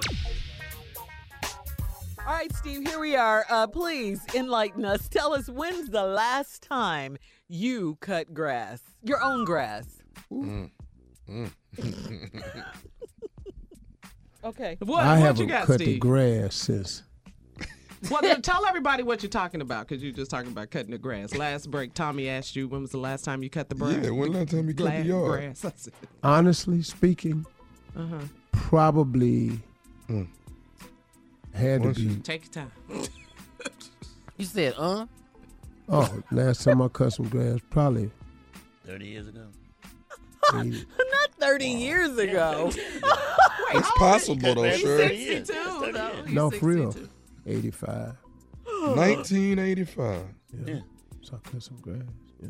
[2.27, 3.45] All right, Steve, here we are.
[3.51, 5.07] Uh, please enlighten us.
[5.07, 7.17] Tell us when's the last time
[7.47, 9.85] you cut grass, your own grass.
[10.31, 10.71] Mm.
[11.29, 11.51] Mm.
[14.43, 14.77] Okay.
[14.81, 17.01] What, I what haven't you got, cut the grass since.
[18.11, 20.99] Well, then tell everybody what you're talking about, because you're just talking about cutting the
[20.99, 21.33] grass.
[21.33, 23.97] Last break, Tommy asked you when was the last time you cut the grass.
[24.03, 25.55] Yeah, when last time you cut Gla- the yard?
[25.55, 25.89] grass.
[26.21, 27.43] Honestly speaking,
[27.97, 28.19] uh-huh.
[28.51, 29.59] probably
[30.07, 30.27] Mm.
[31.55, 32.15] had to Once be.
[32.17, 32.71] Take your time.
[34.37, 35.05] You said, uh?
[35.87, 38.11] Oh, last time I cut some grass, probably
[38.85, 39.47] 30 years ago.
[40.53, 42.71] 80, Not 30 years ago.
[43.73, 44.99] It's possible though, sure.
[44.99, 46.11] 62, though.
[46.23, 47.09] He's no, for real, 62.
[47.45, 48.15] 85.
[48.95, 50.21] 1985.
[50.65, 50.79] Yeah.
[51.21, 52.03] So I cut some grass.
[52.41, 52.49] Yeah.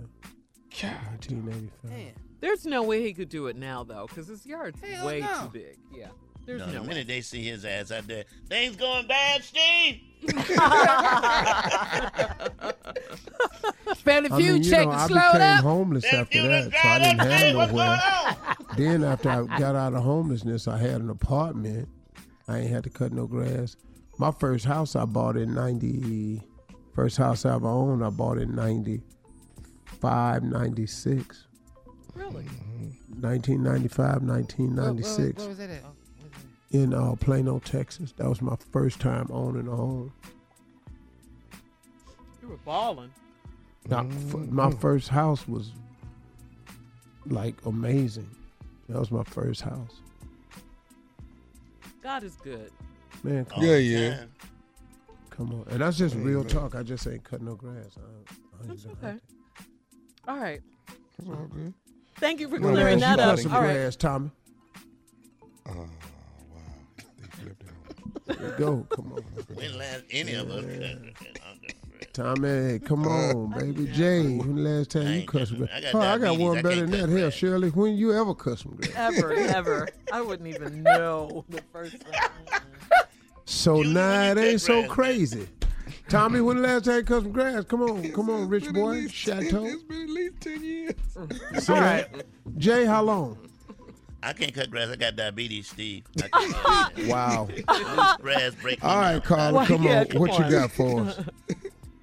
[0.82, 2.14] 1985.
[2.42, 5.44] There's no way he could do it now, though, because his yard's Hell way no.
[5.44, 5.78] too big.
[5.92, 6.10] Yeah.
[6.46, 10.02] There's No, no, the minute they see his ass out there, things going bad, Steve.
[13.98, 15.64] Family I Feud mean, you check know, it I became up.
[15.64, 18.00] homeless Them after few that, that so I didn't have nowhere.
[18.78, 21.88] Then after I got out of homelessness, I had an apartment.
[22.48, 23.76] I ain't had to cut no grass.
[24.18, 26.42] My first house I bought in 90,
[26.94, 31.48] first house I ever owned, I bought in 95, 96.
[32.14, 32.46] Really?
[33.20, 35.84] 1995, Where- where- 1996 Where was that at?
[36.76, 38.12] In uh, Plano, Texas.
[38.18, 40.12] That was my first time owning a home.
[42.42, 43.14] You were balling.
[43.88, 45.72] Now, f- my first house was
[47.28, 48.30] like amazing.
[48.90, 50.02] That was my first house.
[52.04, 52.72] God is good.
[53.24, 54.24] Man, come, All Yeah, the yeah.
[55.30, 55.66] come on.
[55.70, 56.76] And that's just real talk.
[56.76, 57.96] I just ain't cutting no grass.
[57.98, 59.16] I, I That's okay.
[60.28, 60.62] All right.
[61.18, 61.74] That's all good.
[62.18, 63.36] Thank you for When clearing last that up.
[63.38, 63.98] cut some All right.
[63.98, 64.32] Tommy?
[65.70, 65.88] Oh,
[68.28, 68.86] Let's go.
[68.90, 69.24] Come on.
[69.56, 71.14] When last any of us cut grass?
[72.14, 73.88] Tommy, come on, baby.
[73.92, 75.78] Jay, when the last time you cussed cut cut some no- grass?
[75.78, 77.20] I got Oh, I got one I better than that.
[77.20, 77.30] Hell.
[77.30, 78.88] Shirley, when you ever cut me?
[78.96, 79.88] Ever, ever.
[80.14, 82.62] I wouldn't even know the first time.
[83.46, 85.48] So Junior, now when it ain't so grass, crazy.
[86.08, 87.64] Tommy, when the last time you cut some grass?
[87.66, 88.92] Come on, come on, rich been at boy.
[88.92, 89.66] least- Chateau.
[89.66, 90.94] It's been at least 10 years.
[91.60, 92.24] See that?
[92.58, 93.38] Jay, how long?
[94.26, 94.90] I can't cut grass.
[94.90, 96.04] I got diabetes, Steve.
[96.24, 97.48] I can't cut Wow.
[97.66, 98.18] grass.
[98.18, 99.22] grass break All right, down.
[99.22, 100.06] Carla, Well, come yeah, on.
[100.08, 100.46] come what on.
[100.52, 101.20] you got for us?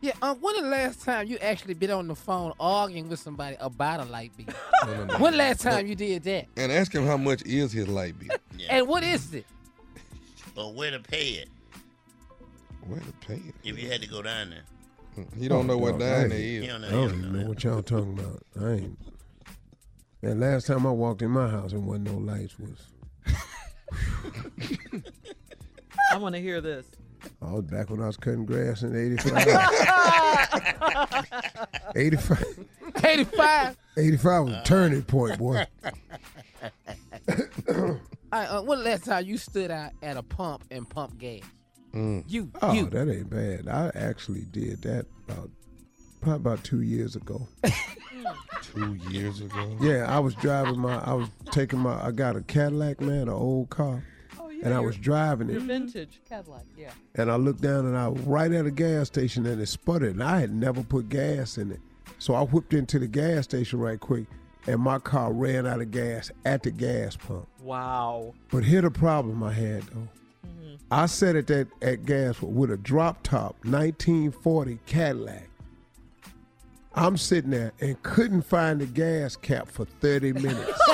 [0.04, 3.56] Yeah, um, when the last time you actually been on the phone arguing with somebody
[3.60, 4.46] about a light bill?
[4.84, 5.18] No, no, no.
[5.18, 6.46] when last time you did that?
[6.56, 8.36] And ask him how much is his light bill.
[8.58, 8.78] Yeah.
[8.78, 9.46] And what is it?
[10.56, 11.48] Or where to pay it
[12.88, 13.54] Where to pay it?
[13.62, 15.24] if you had to go down there.
[15.38, 16.88] He don't know what dog, down I there You don't know.
[16.88, 18.42] I don't don't know know what y'all talking about.
[18.60, 18.98] I ain't.
[20.22, 22.86] And last time I walked in my house and wasn't no lights was
[26.10, 26.86] I want to hear this.
[27.40, 29.46] I was back when I was cutting grass in 85.
[31.96, 32.44] 85.
[33.04, 33.76] 85.
[33.96, 35.64] 85 was a turning point, boy.
[37.68, 37.98] All
[38.32, 41.40] right, uh, when last time you stood out at a pump and pumped gas?
[41.94, 42.24] Mm.
[42.26, 42.86] You, Oh, you.
[42.90, 43.68] that ain't bad.
[43.68, 45.50] I actually did that about
[46.22, 47.46] probably about two years ago.
[48.62, 49.76] Two years ago.
[49.82, 50.96] Yeah, I was driving my.
[51.04, 52.02] I was taking my.
[52.02, 54.02] I got a Cadillac, man, an old car,
[54.40, 54.64] Oh, yeah.
[54.64, 55.60] and I was driving it.
[55.60, 56.92] vintage Cadillac, yeah.
[57.16, 60.12] And I looked down and I was right at a gas station and it sputtered.
[60.14, 61.80] And I had never put gas in it.
[62.18, 64.24] So I whipped into the gas station right quick
[64.66, 67.48] and my car ran out of gas at the gas pump.
[67.60, 68.32] Wow.
[68.50, 70.08] But here the problem I had though.
[70.46, 70.74] Mm-hmm.
[70.90, 75.48] I sat at that at gas with a drop top 1940 Cadillac.
[76.94, 80.80] I'm sitting there and couldn't find the gas cap for 30 minutes.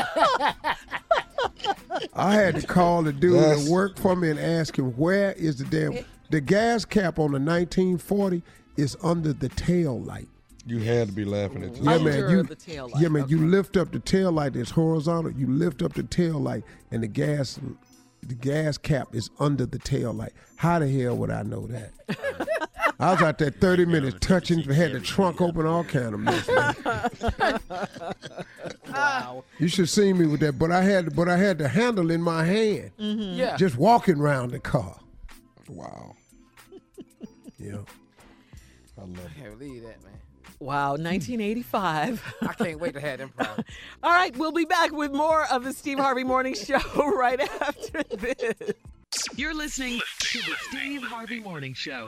[2.14, 5.32] I had to call the dude That's- that worked for me and ask him where
[5.32, 8.42] is the damn the gas cap on the 1940
[8.76, 10.28] is under the tail light.
[10.66, 12.30] You had to be laughing at Yeah, man.
[12.30, 13.26] You, the tail light, yeah, man.
[13.28, 15.32] You lift up the tail light It's horizontal.
[15.32, 17.58] You lift up the tail light, and the gas,
[18.22, 20.32] the gas cap is under the tail light.
[20.56, 21.92] How the hell would I know that?
[23.00, 26.48] I was out there 30 minutes touching, had the trunk open, all kind of mess.
[28.90, 29.44] Wow.
[29.58, 32.22] You should see me with that, but I had, but I had the handle in
[32.22, 33.38] my hand, mm-hmm.
[33.38, 33.56] Yeah.
[33.56, 34.98] just walking around the car.
[35.68, 36.14] Wow.
[37.60, 37.78] Yeah.
[38.96, 40.12] I love I can't believe that, man.
[40.60, 42.34] Wow, 1985.
[42.42, 43.68] I can't wait to have them problems.
[44.02, 46.78] All right, we'll be back with more of the Steve Harvey Morning Show
[47.16, 48.72] right after this.
[49.36, 52.06] You're listening to the Steve Harvey Morning Show.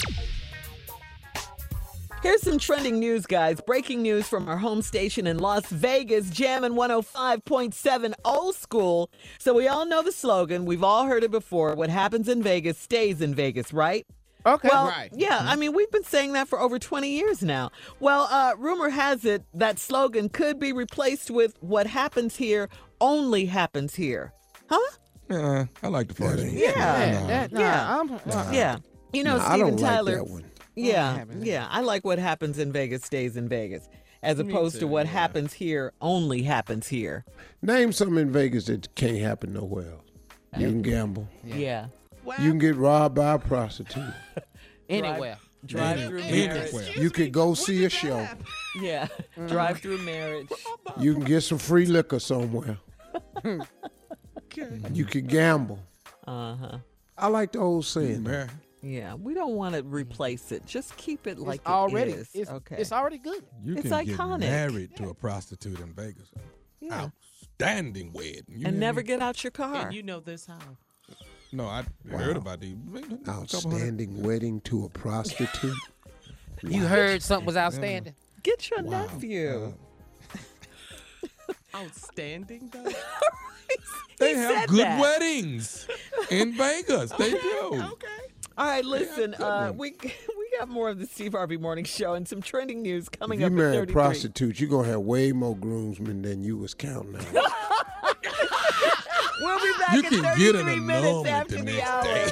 [2.23, 3.61] Here's some trending news, guys.
[3.63, 9.11] Breaking news from our home station in Las Vegas, Jammin' 105.7 Old School.
[9.39, 10.67] So we all know the slogan.
[10.67, 11.75] We've all heard it before.
[11.75, 14.07] What happens in Vegas stays in Vegas, right?
[14.45, 14.69] Okay.
[14.71, 15.11] Well, Right.
[15.15, 17.71] yeah, I mean, we've been saying that for over 20 years now.
[18.01, 22.69] Well, uh, rumor has it that slogan could be replaced with what happens here
[23.01, 24.33] only happens here.
[24.69, 24.79] Huh?
[25.31, 26.53] Yeah, I like the first one.
[26.53, 26.69] Yeah.
[26.69, 27.99] Yeah, that, nah, Yeah.
[27.99, 28.77] I'm, uh, Yeah.
[29.13, 30.15] You know, Nah, I Steven don't like Tyler.
[30.17, 30.45] that one.
[30.77, 31.67] Yeah, yeah.
[31.71, 33.89] I like what happens in Vegas stays in Vegas,
[34.23, 37.25] as opposed to what happens here only happens here.
[37.63, 40.03] Name something in Vegas that can't happen nowhere else.
[40.59, 41.29] You can gamble.
[41.45, 41.87] Yeah.
[42.27, 44.13] You can get robbed by a prostitute.
[44.89, 45.39] anywhere.
[45.67, 46.55] Drive through Anywhere.
[46.73, 46.97] marriage.
[46.97, 48.27] You could go see a show.
[48.81, 49.09] Yeah.
[49.49, 50.49] Drive through marriage.
[50.99, 52.79] You can get some free liquor somewhere.
[54.93, 55.79] You can gamble.
[56.27, 56.79] Uh huh.
[57.17, 58.27] I like the old saying.
[58.27, 58.49] Yeah.
[58.82, 59.15] Yeah.
[59.15, 59.93] We don't want to mm-hmm.
[59.94, 60.65] replace it.
[60.66, 62.28] Just keep it like it's already, it is.
[62.35, 62.77] it's, okay.
[62.78, 63.44] it's already good.
[63.62, 64.40] You It's can iconic.
[64.40, 66.31] get married to a prostitute in Vegas.
[66.81, 67.09] yeah.
[67.61, 68.44] Outstanding wedding.
[68.48, 69.07] You And never me?
[69.07, 69.86] get out your car.
[69.86, 70.59] And you know this how?
[71.52, 72.74] No, I heard about the
[73.28, 75.74] Outstanding wedding to a prostitute.
[76.62, 78.15] You heard something was outstanding.
[78.43, 79.74] Get your nephew.
[81.74, 82.90] Outstanding though.
[84.19, 85.01] They He have said good that.
[85.01, 85.89] weddings
[86.31, 87.11] in Vegas.
[87.12, 87.97] They do.
[88.59, 89.33] All right, listen.
[89.33, 92.83] good Uh, we we got more of the Steve Harvey Morning Show and some trending
[92.83, 95.57] news If coming you up You marry a prostitute, you're going to have way more
[95.57, 97.25] groomsmen than you was counting on.
[99.43, 102.03] We'll be back You in can 33 get an minutes after the the, hour.
[102.05, 102.31] day.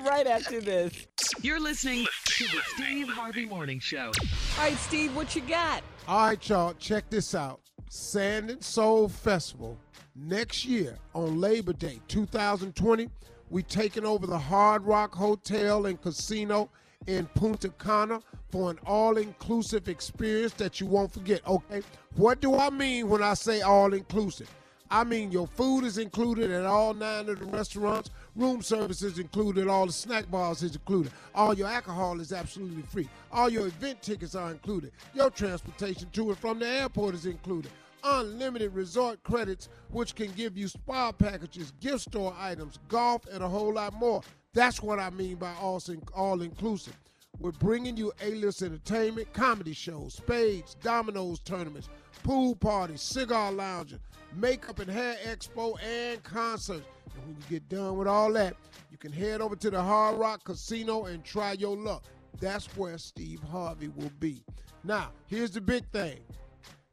[0.10, 1.06] right after this.
[1.42, 4.06] You're listening to the Steve Harvey Morning Show.
[4.06, 5.82] All right, Steve, what you got?
[6.08, 7.60] All right, y'all, check this out.
[7.90, 9.76] Sand and Soul Festival
[10.14, 13.10] next year on Labor Day 2020.
[13.50, 16.68] We taking over the Hard Rock Hotel and Casino
[17.06, 18.20] in Punta Cana
[18.50, 21.46] for an all-inclusive experience that you won't forget.
[21.46, 21.82] Okay,
[22.16, 24.50] what do I mean when I say all-inclusive?
[24.90, 28.10] I mean your food is included at all nine of the restaurants.
[28.36, 29.66] Room service is included.
[29.68, 31.12] All the snack bars is included.
[31.34, 33.08] All your alcohol is absolutely free.
[33.32, 34.92] All your event tickets are included.
[35.14, 37.72] Your transportation to and from the airport is included.
[38.08, 43.48] Unlimited resort credits, which can give you spa packages, gift store items, golf, and a
[43.48, 44.22] whole lot more.
[44.52, 45.82] That's what I mean by all,
[46.14, 46.96] all inclusive.
[47.40, 51.88] We're bringing you A-list entertainment, comedy shows, spades, dominoes tournaments,
[52.22, 53.98] pool parties, cigar lounges,
[54.34, 56.86] makeup and hair expo, and concerts.
[57.14, 58.56] And when you get done with all that,
[58.92, 62.04] you can head over to the Hard Rock Casino and try your luck.
[62.38, 64.44] That's where Steve Harvey will be.
[64.84, 66.20] Now, here's the big thing.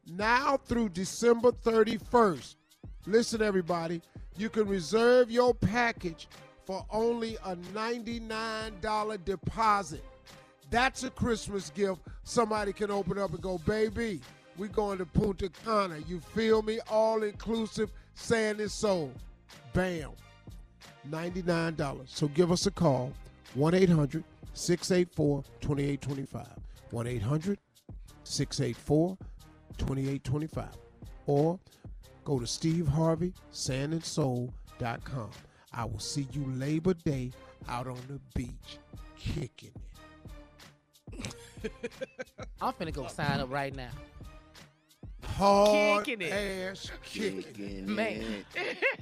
[0.06, 2.56] Now through December 31st,
[3.06, 4.02] listen everybody,
[4.36, 6.28] you can reserve your package
[6.66, 10.04] for only a $99 deposit.
[10.70, 14.20] That's a Christmas gift somebody can open up and go, baby,
[14.56, 15.98] we going to Punta Cana.
[16.06, 16.80] You feel me?
[16.90, 19.12] All inclusive, sand and soul.
[19.72, 20.10] Bam.
[21.08, 22.08] $99.
[22.08, 23.12] So give us a call,
[23.54, 24.24] 1 800
[24.54, 26.46] 684 2825.
[26.90, 27.58] 1 800
[28.24, 29.18] 684
[29.78, 30.66] 2825.
[31.26, 31.58] Or
[32.24, 35.30] go to steveharveysandandsoul.com.
[35.72, 37.32] I will see you Labor Day
[37.68, 38.78] out on the beach
[39.18, 39.72] kicking
[41.12, 41.34] it.
[42.60, 43.88] I'm finna go sign up right now.
[45.36, 46.32] Hard Kicking it.
[46.32, 47.42] ass kicking.
[47.42, 48.44] Kicking Man.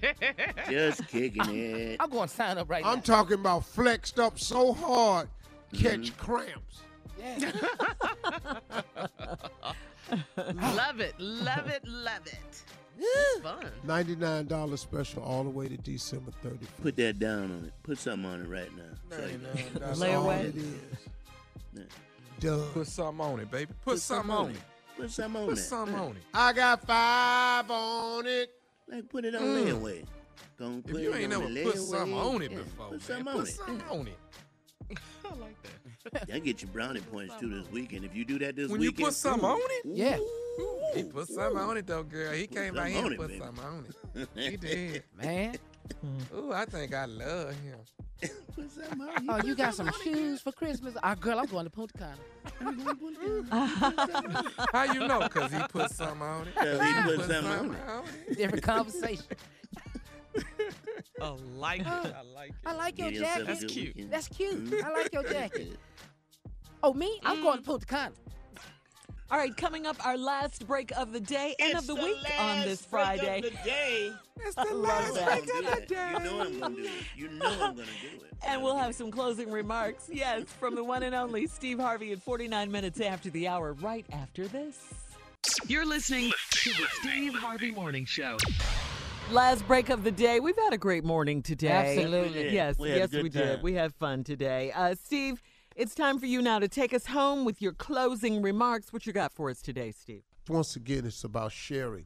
[0.71, 1.97] Just kicking it.
[2.01, 2.93] I'm going to sign up right now.
[2.93, 5.29] I'm talking about flexed up so hard,
[5.75, 6.25] catch Mm-hmm.
[6.25, 6.83] cramps.
[10.37, 12.63] love it, love it, love it.
[12.99, 13.67] It's fun.
[13.87, 16.67] $99 special all the way to December 31st.
[16.83, 17.73] Put that down on it.
[17.83, 19.17] Put something on it right now.
[19.17, 19.41] So you-
[19.81, 20.41] That's Lay all away.
[20.47, 20.65] it is.
[21.75, 21.83] Yeah.
[22.41, 22.69] Done.
[22.75, 23.73] Put something on it, baby.
[23.85, 24.57] Put, something on it.
[24.97, 25.57] Put something on Put it.
[25.57, 26.23] Put something on it.
[26.35, 28.51] I got five on it.
[28.89, 29.65] Like put it on Mm.
[29.65, 30.05] layaway.
[30.59, 32.91] Gonna If you it ain't on never the put something on it Yeah, before, Put
[32.93, 33.49] man, something put on it.
[33.49, 34.19] something on it.
[35.25, 35.82] I like that.
[36.33, 38.05] I get your brownie points too this weekend.
[38.05, 40.19] If you do that this When you weekend, put something ooh, on it, Yeah.
[40.95, 42.33] he put something on it though, girl.
[42.33, 43.41] He came Put by here and put baby.
[43.41, 44.29] something on it.
[44.51, 45.03] He did.
[45.21, 45.55] Man.
[46.35, 47.79] Ooh, I think I love him.
[48.55, 49.23] Put something on it.
[49.29, 50.95] Oh, you got some shoes for Christmas?
[51.03, 52.17] Oh, girl, I'm going to Punta Cana.
[54.73, 55.29] How you know?
[55.29, 56.55] Cause he put something on it.
[56.55, 58.37] 'Cause he put something on it.
[58.37, 59.25] Different conversation.
[61.23, 61.87] I like it.
[61.87, 62.55] I like it.
[62.67, 63.47] I like your Give jacket.
[63.47, 63.95] That's cute.
[63.97, 64.11] weekend.
[64.13, 64.85] That's cute.
[64.85, 65.79] I like your jacket.
[66.85, 67.21] Oh, me?
[67.25, 68.11] I'm going to Punta Cana.
[69.31, 72.63] All right, coming up, our last break of the day and of the, week on
[72.63, 73.41] this Friday.
[73.41, 74.13] Break of the day.
[74.45, 75.27] It's I the love last that.
[75.27, 75.91] break of the do it.
[75.91, 76.25] You day.
[76.25, 76.91] know I'm gonna do it.
[77.17, 78.33] You know I'm gonna do it.
[78.45, 82.21] And we'll have some closing remarks, yes, from the one and only Steve Harvey at
[82.21, 84.81] 49 minutes after the hour, right after this.
[85.69, 88.37] You're listening to the Steve Harvey Morning Show.
[89.33, 90.41] Last break of the day.
[90.41, 91.97] We've had a great morning today.
[91.97, 92.49] Absolutely.
[92.49, 92.51] We.
[92.51, 93.55] Yes, We yes, we did.
[93.55, 93.63] time.
[93.63, 94.73] We had fun today.
[94.73, 95.43] Uh, Steve,
[95.75, 98.93] it's time for you now to take us home with your closing remarks.
[98.93, 100.23] What you got for us today, Steve?
[100.49, 102.05] once again, it's about sharing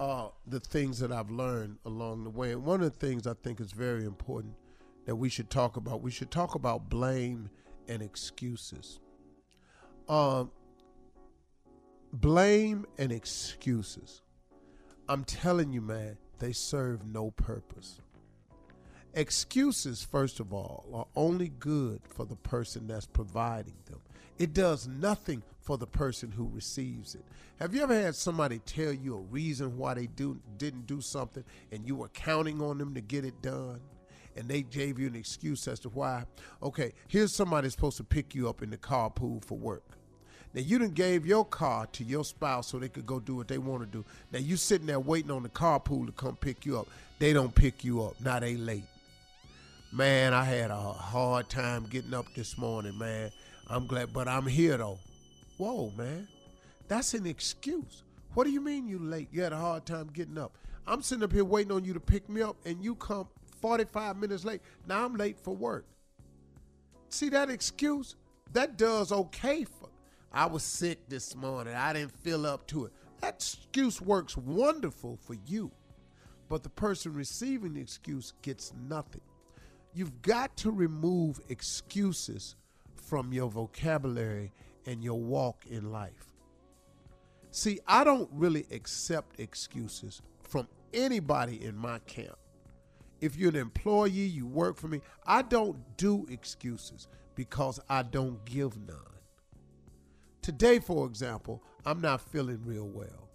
[0.00, 2.52] uh, the things that I've learned along the way.
[2.52, 4.54] And one of the things I think is very important
[5.04, 7.50] that we should talk about, we should talk about blame
[7.88, 9.00] and excuses.
[10.08, 10.50] Um,
[12.12, 14.22] blame and excuses.
[15.08, 18.00] I'm telling you, man, they serve no purpose.
[19.14, 24.00] Excuses, first of all, are only good for the person that's providing them.
[24.40, 27.24] It does nothing for the person who receives it.
[27.60, 31.44] Have you ever had somebody tell you a reason why they do didn't do something
[31.70, 33.80] and you were counting on them to get it done?
[34.34, 36.24] And they gave you an excuse as to why.
[36.60, 39.84] Okay, here's somebody supposed to pick you up in the carpool for work.
[40.54, 43.48] Now you didn't gave your car to your spouse so they could go do what
[43.48, 44.04] they want to do.
[44.32, 46.88] Now you sitting there waiting on the carpool to come pick you up.
[47.18, 48.20] They don't pick you up.
[48.20, 48.84] Now they late.
[49.92, 53.30] Man, I had a hard time getting up this morning, man.
[53.68, 54.98] I'm glad, but I'm here though.
[55.56, 56.28] Whoa, man.
[56.88, 58.02] That's an excuse.
[58.34, 59.28] What do you mean you late?
[59.32, 60.56] You had a hard time getting up.
[60.86, 63.28] I'm sitting up here waiting on you to pick me up and you come
[63.60, 64.60] 45 minutes late.
[64.86, 65.86] Now I'm late for work.
[67.08, 68.16] See that excuse?
[68.52, 69.64] That does okay
[70.34, 71.74] I was sick this morning.
[71.74, 72.92] I didn't feel up to it.
[73.20, 75.70] That excuse works wonderful for you.
[76.48, 79.20] But the person receiving the excuse gets nothing.
[79.94, 82.56] You've got to remove excuses
[82.94, 84.52] from your vocabulary
[84.86, 86.32] and your walk in life.
[87.50, 92.38] See, I don't really accept excuses from anybody in my camp.
[93.20, 98.42] If you're an employee, you work for me, I don't do excuses because I don't
[98.46, 99.11] give none.
[100.42, 103.28] Today, for example, I'm not feeling real well.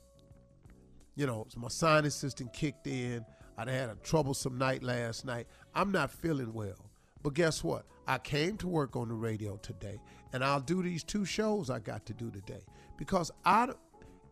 [1.16, 3.26] You know, so my sinus system kicked in.
[3.58, 5.48] I'd had a troublesome night last night.
[5.74, 6.92] I'm not feeling well.
[7.24, 7.86] But guess what?
[8.08, 10.00] I came to work on the radio today,
[10.34, 12.64] and I'll do these two shows I got to do today
[12.98, 13.70] because I,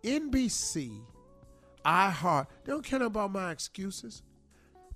[0.03, 1.01] NBC,
[1.85, 4.21] iHeart, they don't care about my excuses.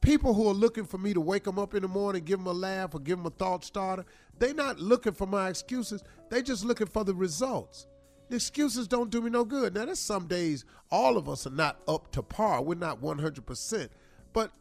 [0.02, 2.48] People who are looking for me to wake them up in the morning, give them
[2.48, 4.06] a laugh, or give them a thought starter,
[4.38, 6.04] they're not looking for my excuses.
[6.30, 7.88] They're just looking for the results.
[8.30, 9.74] The excuses don't do me no good.
[9.74, 12.62] Now, there's some days all of us are not up to par.
[12.62, 13.90] We're not 100%.
[14.32, 14.52] But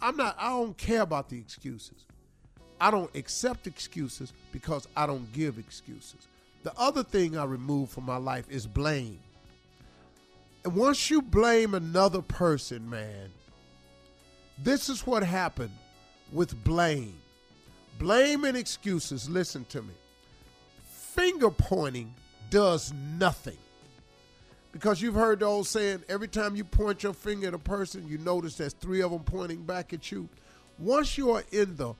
[0.00, 2.06] I'm not, I don't care about the excuses.
[2.80, 6.26] I don't accept excuses because I don't give excuses.
[6.62, 9.20] The other thing I remove from my life is blame.
[10.64, 13.30] And once you blame another person, man,
[14.58, 15.72] this is what happened
[16.32, 17.14] with blame.
[17.98, 19.94] Blame and excuses, listen to me.
[20.84, 22.12] Finger pointing
[22.50, 23.56] does nothing.
[24.72, 28.06] Because you've heard the old saying, every time you point your finger at a person,
[28.06, 30.28] you notice there's three of them pointing back at you.
[30.78, 31.94] Once you are in the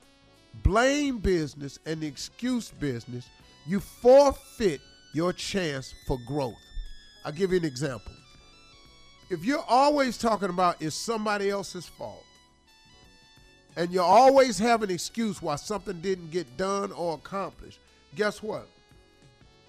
[0.63, 3.27] blame business and the excuse business,
[3.67, 4.83] you forfeit
[5.15, 6.55] your chance for growth.
[7.25, 8.13] I'll give you an example.
[9.31, 12.26] If you're always talking about it's somebody else's fault,
[13.77, 17.79] and you always have an excuse why something didn't get done or accomplished,
[18.15, 18.67] guess what?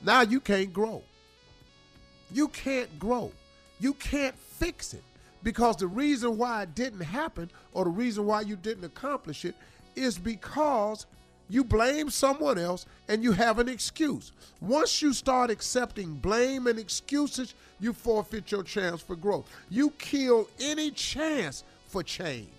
[0.01, 1.03] Now you can't grow.
[2.31, 3.31] You can't grow.
[3.79, 5.03] You can't fix it
[5.43, 9.55] because the reason why it didn't happen or the reason why you didn't accomplish it
[9.95, 11.05] is because
[11.49, 14.31] you blame someone else and you have an excuse.
[14.61, 19.49] Once you start accepting blame and excuses, you forfeit your chance for growth.
[19.69, 22.49] You kill any chance for change.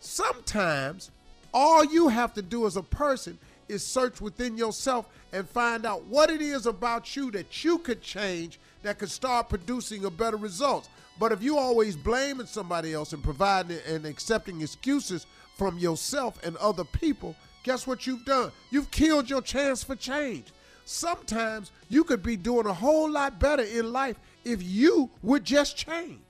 [0.00, 1.10] Sometimes
[1.52, 6.04] all you have to do as a person is search within yourself and find out
[6.06, 10.38] what it is about you that you could change that could start producing a better
[10.38, 10.88] results.
[11.18, 16.56] But if you always blaming somebody else and providing and accepting excuses from yourself and
[16.56, 18.50] other people, guess what you've done?
[18.70, 20.46] You've killed your chance for change.
[20.86, 25.76] Sometimes you could be doing a whole lot better in life if you would just
[25.76, 26.29] change.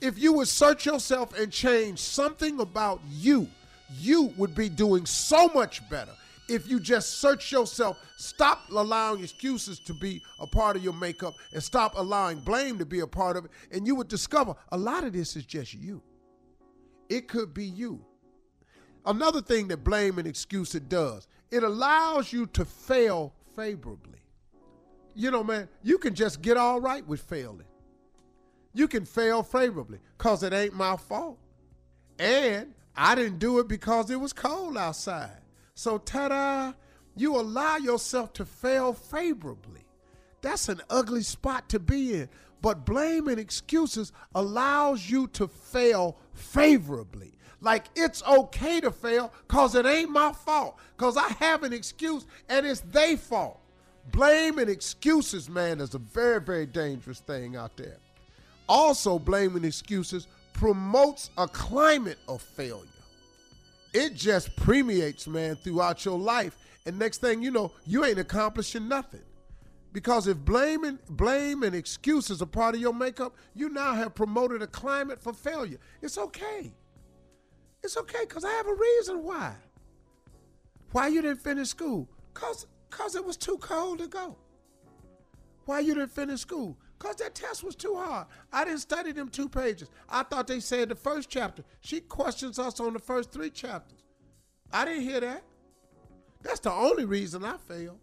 [0.00, 3.48] If you would search yourself and change something about you,
[3.98, 6.12] you would be doing so much better
[6.48, 11.34] if you just search yourself, stop allowing excuses to be a part of your makeup,
[11.52, 14.78] and stop allowing blame to be a part of it, and you would discover a
[14.78, 16.02] lot of this is just you.
[17.08, 18.04] It could be you.
[19.04, 24.20] Another thing that blame and excuse it does, it allows you to fail favorably.
[25.14, 27.66] you know, man, you can just get all right with failing.
[28.76, 31.38] You can fail favorably because it ain't my fault.
[32.18, 35.40] And I didn't do it because it was cold outside.
[35.74, 36.72] So, ta da,
[37.16, 39.80] you allow yourself to fail favorably.
[40.42, 42.28] That's an ugly spot to be in.
[42.60, 47.32] But blame and excuses allows you to fail favorably.
[47.62, 50.78] Like it's okay to fail because it ain't my fault.
[50.94, 53.58] Because I have an excuse and it's their fault.
[54.12, 57.96] Blame and excuses, man, is a very, very dangerous thing out there.
[58.68, 62.82] Also, blaming excuses promotes a climate of failure.
[63.92, 66.56] It just permeates, man, throughout your life.
[66.84, 69.22] And next thing you know, you ain't accomplishing nothing.
[69.92, 74.14] Because if blame and, blame and excuses are part of your makeup, you now have
[74.14, 75.78] promoted a climate for failure.
[76.02, 76.72] It's okay.
[77.82, 79.54] It's okay because I have a reason why.
[80.92, 82.08] Why you didn't finish school?
[82.34, 84.36] Because cause it was too cold to go.
[85.64, 86.76] Why you didn't finish school?
[86.98, 88.26] Because that test was too hard.
[88.52, 89.90] I didn't study them two pages.
[90.08, 91.62] I thought they said the first chapter.
[91.80, 94.00] She questions us on the first three chapters.
[94.72, 95.42] I didn't hear that.
[96.42, 97.98] That's the only reason I failed.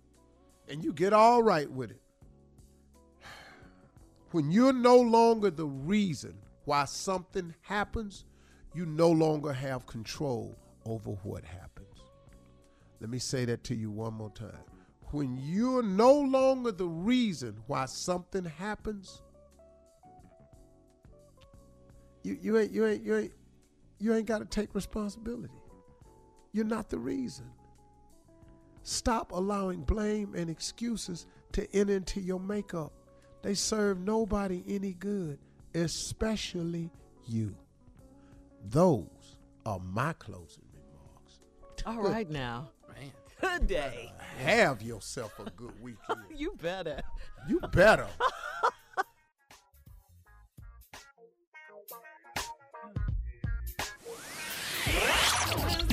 [0.70, 2.02] And you get all right with it.
[4.32, 8.26] When you're no longer the reason why something happens,
[8.74, 10.56] you no longer have control
[10.86, 11.88] over what happens.
[13.00, 14.73] Let me say that to you one more time.
[15.14, 19.22] When you're no longer the reason why something happens,
[22.24, 23.32] you, you ain't you ain't you ain't
[24.00, 25.54] you ain't got to take responsibility.
[26.52, 27.46] You're not the reason.
[28.82, 32.92] Stop allowing blame and excuses to enter into your makeup.
[33.44, 35.38] They serve nobody any good,
[35.76, 36.90] especially
[37.28, 37.56] you.
[38.66, 41.40] Those are my closing remarks.
[41.86, 42.73] All right now.
[43.44, 43.60] Man.
[43.60, 44.12] Good day.
[44.40, 46.22] Have yourself a good weekend.
[46.36, 47.02] You better.
[47.48, 48.08] You better.